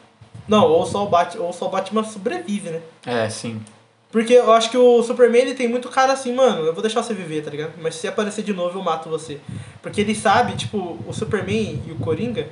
Não, 0.46 0.64
ou 0.68 0.84
só 0.86 1.02
o 1.04 1.08
Batman, 1.08 1.44
ou 1.44 1.52
só 1.52 1.66
o 1.66 1.70
Batman 1.70 2.04
sobrevive, 2.04 2.70
né? 2.70 2.80
É, 3.06 3.28
sim. 3.28 3.60
Porque 4.14 4.32
eu 4.34 4.52
acho 4.52 4.70
que 4.70 4.76
o 4.76 5.02
Superman 5.02 5.42
ele 5.42 5.54
tem 5.54 5.66
muito 5.66 5.88
cara 5.88 6.12
assim, 6.12 6.32
mano, 6.32 6.64
eu 6.64 6.72
vou 6.72 6.80
deixar 6.80 7.02
você 7.02 7.12
viver, 7.12 7.42
tá 7.42 7.50
ligado? 7.50 7.72
Mas 7.82 7.96
se 7.96 8.06
aparecer 8.06 8.44
de 8.44 8.52
novo 8.52 8.78
eu 8.78 8.82
mato 8.84 9.08
você. 9.08 9.40
Porque 9.82 10.00
ele 10.00 10.14
sabe, 10.14 10.54
tipo, 10.54 11.00
o 11.04 11.12
Superman 11.12 11.82
e 11.84 11.90
o 11.90 11.96
Coringa 11.96 12.46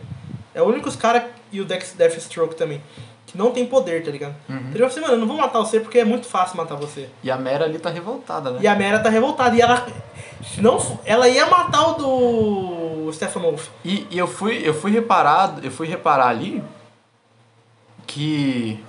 é 0.53 0.61
o 0.61 0.65
únicos 0.65 0.97
cara 0.97 1.31
e 1.53 1.61
o 1.61 1.65
Dex 1.65 1.95
Deathstroke 1.97 2.57
também 2.57 2.83
que 3.29 3.39
não 3.39 3.53
tem 3.53 3.65
poder, 3.65 4.03
tá 4.03 4.11
ligado? 4.11 4.35
Uhum. 4.49 4.71
Ele 4.71 4.79
vai 4.81 4.89
assim, 4.89 4.99
mano, 4.99 5.15
eu 5.15 5.19
não 5.19 5.29
vou 5.29 5.37
matar 5.37 5.61
você 5.61 5.79
porque 5.79 6.01
é 6.01 6.05
muito 6.05 6.27
fácil 6.27 6.57
matar 6.57 6.75
você. 6.75 7.09
E 7.23 7.31
a 7.31 7.37
Mera 7.37 7.65
ali 7.65 7.79
tá 7.79 7.91
revoltada, 7.91 8.51
né? 8.51 8.59
E 8.61 8.67
a 8.67 8.75
Mera 8.75 8.99
tá 8.99 9.09
revoltada 9.09 9.55
e 9.55 9.61
ela 9.61 9.87
não, 10.59 10.99
ela 11.05 11.29
ia 11.29 11.47
matar 11.47 11.91
o 11.91 13.05
do 13.05 13.13
Stephen 13.13 13.41
Wolf. 13.41 13.69
E, 13.85 14.05
e 14.11 14.19
eu 14.19 14.27
fui 14.27 14.69
eu 14.69 14.75
fui 14.75 14.91
reparar, 14.91 15.61
eu 15.63 15.71
fui 15.71 15.87
reparar 15.87 16.27
ali 16.27 16.61
que 18.05 18.85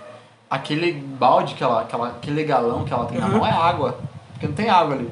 aquele 0.54 0.92
balde 0.94 1.56
que 1.56 1.64
ela, 1.64 1.82
aquela, 1.82 2.08
aquele 2.10 2.44
galão 2.44 2.84
que 2.86 2.94
ela 2.94 3.06
tem 3.06 3.20
na 3.20 3.28
Uhum. 3.28 3.38
mão 3.40 3.46
é 3.48 3.52
água. 3.52 3.98
Porque 4.34 4.48
não 4.48 4.54
tem 4.54 4.70
água 4.70 4.96
ali. 4.96 5.10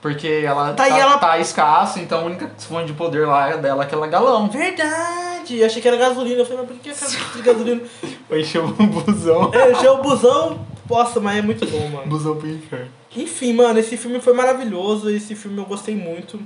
Porque 0.00 0.42
ela 0.44 0.72
Tá, 0.74 0.84
tá, 0.86 0.98
ela- 0.98 1.18
tá 1.18 1.38
escasso, 1.38 1.98
então 1.98 2.20
a 2.20 2.24
única 2.24 2.50
fonte 2.58 2.86
de 2.86 2.92
poder 2.92 3.26
lá 3.26 3.48
é 3.50 3.56
dela 3.56 3.82
aquela 3.82 4.06
galão. 4.06 4.48
Verdade! 4.48 5.58
Eu 5.58 5.66
achei 5.66 5.80
que 5.82 5.88
era 5.88 5.96
gasolina. 5.96 6.40
Eu 6.42 6.46
falei, 6.46 6.60
mas 6.62 6.68
por 6.70 6.78
que 6.82 6.90
é 6.90 7.36
de 7.36 7.42
gasolina? 7.42 7.82
Foi 8.28 8.40
encher 8.40 8.62
um 8.62 8.72
busão. 8.86 9.50
É, 9.52 9.70
eu 9.70 9.76
achei 9.76 9.88
o 9.88 10.02
busão. 10.02 10.60
Nossa, 10.88 11.20
mas 11.20 11.38
é 11.38 11.42
muito 11.42 11.66
bom, 11.66 11.88
mano. 11.88 12.06
busão 12.06 12.36
pro 12.36 12.48
inferno. 12.48 12.88
Enfim, 13.16 13.52
mano, 13.54 13.78
esse 13.78 13.96
filme 13.96 14.20
foi 14.20 14.32
maravilhoso, 14.34 15.10
esse 15.10 15.34
filme 15.34 15.58
eu 15.58 15.64
gostei 15.66 15.94
muito. 15.96 16.38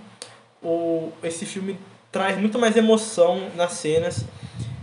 O, 0.62 1.12
esse 1.22 1.44
filme 1.44 1.76
traz 2.10 2.38
muito 2.38 2.58
mais 2.58 2.76
emoção 2.76 3.40
nas 3.56 3.72
cenas. 3.72 4.24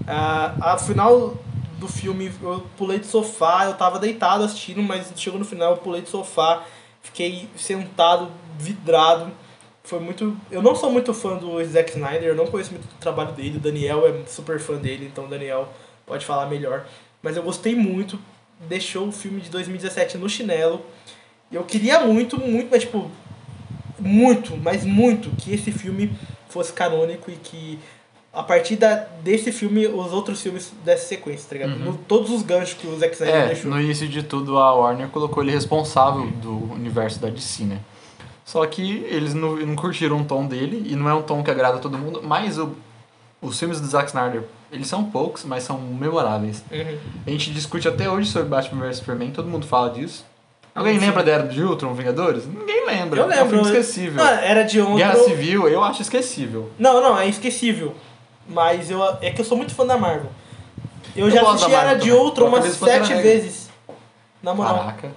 Ah, 0.08 0.54
a 0.74 0.78
final 0.78 1.34
do 1.80 1.88
filme 1.88 2.32
eu 2.42 2.66
pulei 2.78 3.00
de 3.00 3.08
sofá, 3.08 3.66
eu 3.66 3.74
tava 3.74 3.98
deitado 3.98 4.44
assistindo, 4.44 4.84
mas 4.84 5.12
chegou 5.16 5.40
no 5.40 5.46
final 5.46 5.72
eu 5.72 5.78
pulei 5.78 6.02
de 6.02 6.10
sofá, 6.10 6.64
fiquei 7.02 7.48
sentado, 7.56 8.30
vidrado. 8.58 9.32
Foi 9.84 10.00
muito. 10.00 10.38
Eu 10.52 10.62
não 10.62 10.76
sou 10.76 10.92
muito 10.92 11.14
fã 11.14 11.38
do 11.38 11.64
Zack 11.66 11.92
Snyder, 11.92 12.30
eu 12.30 12.36
não 12.36 12.46
conheço 12.46 12.72
muito 12.72 12.86
do 12.86 13.00
trabalho 13.00 13.32
dele, 13.32 13.58
o 13.58 13.60
Daniel 13.60 14.08
é 14.08 14.28
super 14.28 14.60
fã 14.60 14.76
dele, 14.76 15.08
então 15.12 15.26
o 15.26 15.28
Daniel 15.28 15.70
pode 16.06 16.26
falar 16.26 16.46
melhor. 16.48 16.86
Mas 17.24 17.36
eu 17.36 17.44
gostei 17.44 17.76
muito, 17.76 18.20
deixou 18.68 19.08
o 19.08 19.12
filme 19.12 19.42
de 19.42 19.50
2017 19.50 20.18
no 20.18 20.30
chinelo. 20.30 20.86
Eu 21.52 21.64
queria 21.64 22.02
muito, 22.02 22.40
muito, 22.40 22.70
mas 22.70 22.84
tipo, 22.84 23.10
muito, 23.98 24.56
mas 24.58 24.86
muito 24.86 25.32
que 25.38 25.54
esse 25.54 25.72
filme 25.72 26.14
fosse 26.50 26.72
canônico 26.74 27.32
e 27.32 27.36
que 27.36 27.80
a 28.32 28.44
partir 28.44 28.76
da, 28.76 28.96
desse 29.24 29.52
filme 29.52 29.88
os 29.88 30.14
outros 30.14 30.42
filmes 30.42 30.72
dessem 30.86 31.08
sequência, 31.18 31.48
tá 31.50 31.56
ligado? 31.56 31.80
No- 31.80 31.94
todos 31.98 32.30
os 32.32 32.42
ganchos 32.44 32.74
que 32.76 32.88
o 32.88 32.98
Zack 32.98 33.14
Snyder 33.14 33.36
É, 33.36 33.48
deixou. 33.48 33.72
no 33.72 33.82
início 33.82 34.08
de 34.08 34.22
tudo 34.24 34.58
a 34.58 34.74
Warner 34.74 35.08
colocou 35.10 35.42
ele 35.44 35.52
responsável 35.52 36.28
do 36.42 36.72
universo 36.74 37.20
da 37.20 37.30
DC, 37.30 37.64
né? 37.64 37.80
Só 38.46 38.66
que 38.66 39.04
eles 39.10 39.34
não, 39.34 39.56
não 39.58 39.76
curtiram 39.76 40.22
o 40.22 40.26
tom 40.26 40.46
dele, 40.48 40.84
e 40.90 40.96
não 40.96 41.08
é 41.10 41.14
um 41.14 41.22
tom 41.22 41.44
que 41.44 41.52
agrada 41.52 41.78
todo 41.80 41.98
mundo, 41.98 42.22
mas 42.24 42.58
o, 42.58 42.76
os 43.42 43.58
filmes 43.60 43.80
do 43.80 43.88
Zack 43.88 44.08
Snyder, 44.10 44.44
eles 44.72 44.88
são 44.88 45.04
poucos, 45.04 45.44
mas 45.46 45.64
são 45.64 45.78
memoráveis. 45.80 46.64
Uhum. 46.72 46.98
A 47.28 47.30
gente 47.30 47.52
discute 47.52 47.88
até 47.88 48.10
hoje 48.10 48.30
sobre 48.32 48.48
Batman 48.50 48.82
vs 48.88 48.98
Superman, 48.98 49.32
todo 49.32 49.48
mundo 49.48 49.68
fala 49.68 49.90
disso. 49.92 50.26
Alguém 50.74 51.00
Sim. 51.00 51.08
lembra 51.08 51.24
da 51.24 51.32
Era 51.32 51.48
de 51.48 51.62
Ultron, 51.64 51.94
Vingadores? 51.94 52.46
Ninguém 52.48 52.86
lembra. 52.86 53.20
Eu 53.22 53.24
É 53.24 53.28
um 53.28 53.30
lembro. 53.46 53.50
filme 53.64 53.64
esquecível. 53.80 54.24
Ah, 54.24 54.40
era 54.42 54.64
de 54.64 54.80
outro. 54.80 54.96
Guerra 54.96 55.16
Civil, 55.16 55.68
eu 55.68 55.84
acho 55.84 56.02
esquecível. 56.04 56.70
Não, 56.80 57.02
não, 57.02 57.18
é 57.20 57.28
esquecível. 57.28 57.94
Mas 58.50 58.90
eu, 58.90 59.02
é 59.22 59.32
que 59.32 59.40
eu 59.40 59.46
sou 59.46 59.56
muito 59.56 59.74
fã 59.74 59.86
da 59.86 59.98
Marvel. 59.98 60.32
Eu, 61.16 61.28
Eu 61.28 61.32
já 61.32 61.42
assisti 61.42 61.74
Era 61.74 61.94
de 61.94 62.10
Eu 62.10 62.24
umas 62.24 62.66
sete 62.66 63.14
vezes. 63.16 63.70
Na 64.42 64.54
moral. 64.54 64.78
Caraca. 64.78 65.12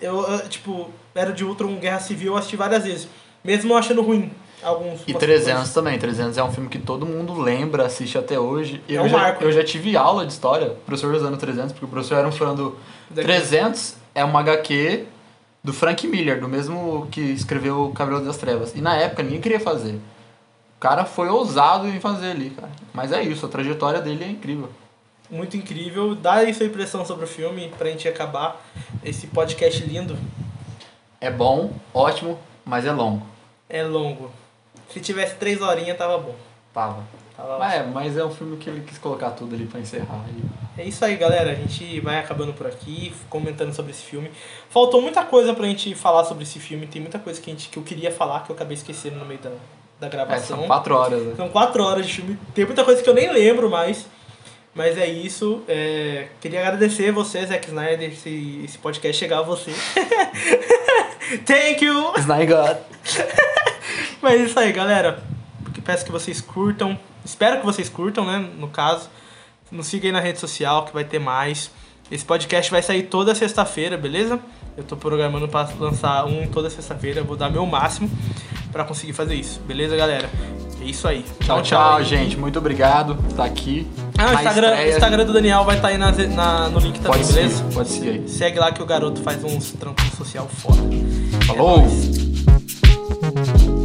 Eu, 0.00 0.22
eu, 0.22 0.48
tipo, 0.48 0.90
Era 1.14 1.32
de 1.32 1.44
Ultron, 1.44 1.74
Guerra 1.76 2.00
Civil, 2.00 2.32
eu 2.32 2.38
assisti 2.38 2.56
várias 2.56 2.84
vezes. 2.84 3.08
Mesmo 3.42 3.72
eu 3.72 3.76
achando 3.76 4.02
ruim 4.02 4.30
alguns. 4.62 5.00
E 5.06 5.12
umas 5.12 5.20
300 5.20 5.52
coisas. 5.52 5.74
também. 5.74 5.98
300 5.98 6.36
é 6.36 6.44
um 6.44 6.52
filme 6.52 6.68
que 6.68 6.78
todo 6.78 7.06
mundo 7.06 7.40
lembra, 7.40 7.86
assiste 7.86 8.18
até 8.18 8.38
hoje. 8.38 8.82
Eu, 8.88 9.04
um 9.04 9.08
já, 9.08 9.16
marco. 9.16 9.44
eu 9.44 9.52
já 9.52 9.64
tive 9.64 9.96
aula 9.96 10.26
de 10.26 10.32
história, 10.32 10.76
professor 10.84 11.14
usando 11.14 11.36
300, 11.36 11.72
porque 11.72 11.84
o 11.84 11.88
professor 11.88 12.18
era 12.18 12.28
um 12.28 12.32
fã 12.32 12.54
do... 12.54 12.76
Daqui. 13.08 13.26
300 13.26 13.96
é 14.14 14.24
uma 14.24 14.40
HQ 14.40 15.06
do 15.62 15.72
Frank 15.72 16.06
Miller, 16.06 16.40
do 16.40 16.48
mesmo 16.48 17.06
que 17.10 17.20
escreveu 17.20 17.84
O 17.84 17.92
Cabelo 17.92 18.20
das 18.20 18.36
Trevas. 18.36 18.74
E 18.74 18.80
na 18.80 18.96
época 18.96 19.22
ninguém 19.22 19.40
queria 19.40 19.60
fazer. 19.60 19.98
O 20.76 20.78
cara 20.78 21.06
foi 21.06 21.28
ousado 21.28 21.88
em 21.88 21.98
fazer 21.98 22.32
ali, 22.32 22.50
cara. 22.50 22.70
Mas 22.92 23.10
é 23.10 23.22
isso, 23.22 23.46
a 23.46 23.48
trajetória 23.48 24.00
dele 24.00 24.24
é 24.24 24.28
incrível. 24.28 24.68
Muito 25.30 25.56
incrível. 25.56 26.14
Dá 26.14 26.34
aí 26.34 26.52
sua 26.52 26.66
impressão 26.66 27.04
sobre 27.04 27.24
o 27.24 27.28
filme 27.28 27.72
pra 27.78 27.88
gente 27.88 28.06
acabar 28.06 28.62
esse 29.02 29.26
podcast 29.26 29.82
lindo. 29.84 30.16
É 31.18 31.30
bom, 31.30 31.72
ótimo, 31.94 32.38
mas 32.64 32.84
é 32.84 32.92
longo. 32.92 33.26
É 33.68 33.82
longo. 33.82 34.30
Se 34.90 35.00
tivesse 35.00 35.36
três 35.36 35.60
horinhas, 35.62 35.96
tava 35.96 36.18
bom. 36.18 36.34
Tava. 36.74 37.02
Tava. 37.34 37.58
Mas 37.58 37.74
é, 37.74 37.82
mas 37.82 38.16
é 38.16 38.24
um 38.24 38.30
filme 38.30 38.56
que 38.58 38.68
ele 38.68 38.82
quis 38.82 38.98
colocar 38.98 39.30
tudo 39.30 39.54
ali 39.54 39.66
pra 39.66 39.80
encerrar. 39.80 40.24
É 40.76 40.84
isso 40.84 41.02
aí, 41.04 41.16
galera. 41.16 41.52
A 41.52 41.54
gente 41.54 42.00
vai 42.00 42.18
acabando 42.18 42.52
por 42.52 42.66
aqui, 42.66 43.14
comentando 43.30 43.72
sobre 43.72 43.92
esse 43.92 44.02
filme. 44.02 44.30
Faltou 44.68 45.00
muita 45.00 45.24
coisa 45.24 45.54
pra 45.54 45.66
gente 45.66 45.94
falar 45.94 46.24
sobre 46.24 46.44
esse 46.44 46.60
filme. 46.60 46.86
Tem 46.86 47.00
muita 47.00 47.18
coisa 47.18 47.40
que, 47.40 47.50
a 47.50 47.54
gente, 47.54 47.70
que 47.70 47.78
eu 47.78 47.82
queria 47.82 48.12
falar 48.12 48.44
que 48.44 48.50
eu 48.50 48.54
acabei 48.54 48.74
esquecendo 48.74 49.16
no 49.16 49.24
meio 49.24 49.40
da, 49.40 49.50
da 50.00 50.06
É, 50.06 50.10
gravação. 50.10 50.58
são 50.58 50.66
quatro 50.66 50.94
horas, 50.94 51.22
né? 51.22 51.34
São 51.36 51.48
quatro 51.48 51.82
horas 51.82 52.06
de 52.06 52.12
filme. 52.14 52.38
Tem 52.54 52.64
muita 52.64 52.84
coisa 52.84 53.02
que 53.02 53.08
eu 53.08 53.14
nem 53.14 53.32
lembro 53.32 53.70
mais. 53.70 54.06
Mas 54.74 54.98
é 54.98 55.06
isso. 55.06 55.62
É, 55.66 56.26
Queria 56.40 56.60
agradecer 56.60 57.10
você, 57.10 57.46
Zack 57.46 57.66
Snyder, 57.68 58.12
esse, 58.12 58.60
esse 58.64 58.76
podcast 58.76 59.18
chegar 59.18 59.38
a 59.38 59.42
você. 59.42 59.70
Thank 61.46 61.84
you! 61.84 62.12
Snyder. 62.18 62.76
Mas 64.22 64.40
é 64.40 64.44
isso 64.44 64.58
aí, 64.58 64.72
galera. 64.72 65.22
Peço 65.84 66.04
que 66.04 66.12
vocês 66.12 66.40
curtam. 66.40 66.98
Espero 67.24 67.60
que 67.60 67.64
vocês 67.66 67.88
curtam, 67.88 68.24
né? 68.24 68.38
No 68.58 68.68
caso. 68.68 69.08
Nos 69.70 69.86
siga 69.86 70.06
aí 70.08 70.12
na 70.12 70.20
rede 70.20 70.38
social 70.38 70.84
que 70.84 70.92
vai 70.92 71.04
ter 71.04 71.18
mais. 71.18 71.70
Esse 72.10 72.24
podcast 72.24 72.70
vai 72.70 72.82
sair 72.82 73.04
toda 73.04 73.34
sexta-feira, 73.34 73.96
beleza? 73.96 74.38
Eu 74.76 74.84
tô 74.84 74.96
programando 74.96 75.48
pra 75.48 75.68
lançar 75.78 76.24
um 76.26 76.46
toda 76.46 76.70
sexta-feira. 76.70 77.22
Vou 77.22 77.36
dar 77.36 77.50
meu 77.50 77.66
máximo 77.66 78.08
pra 78.70 78.84
conseguir 78.84 79.12
fazer 79.12 79.34
isso. 79.34 79.60
Beleza, 79.66 79.96
galera? 79.96 80.28
É 80.80 80.84
isso 80.84 81.08
aí. 81.08 81.24
Tchau, 81.40 81.62
tchau, 81.62 82.04
gente. 82.04 82.36
Muito 82.36 82.58
obrigado 82.58 83.16
por 83.16 83.26
estar 83.30 83.44
aqui. 83.44 83.86
Ah, 84.18 84.30
o 84.30 84.34
Instagram, 84.34 84.68
estreia. 84.70 84.92
Instagram 84.94 85.24
do 85.24 85.32
Daniel 85.32 85.64
vai 85.64 85.76
estar 85.76 85.88
aí 85.88 85.98
na, 85.98 86.12
na- 86.12 86.68
no 86.68 86.78
link 86.78 87.00
também, 87.00 87.20
Pode 87.22 87.32
beleza? 87.32 87.64
pode 87.74 87.88
seguir 87.88 88.08
aí. 88.10 88.28
Segue 88.28 88.58
lá 88.58 88.70
que 88.70 88.82
o 88.82 88.86
garoto 88.86 89.20
faz 89.22 89.42
uns 89.42 89.72
trampos 89.72 90.04
social 90.16 90.46
foda. 90.48 90.82
Falou! 91.46 91.84
É. 93.72 93.75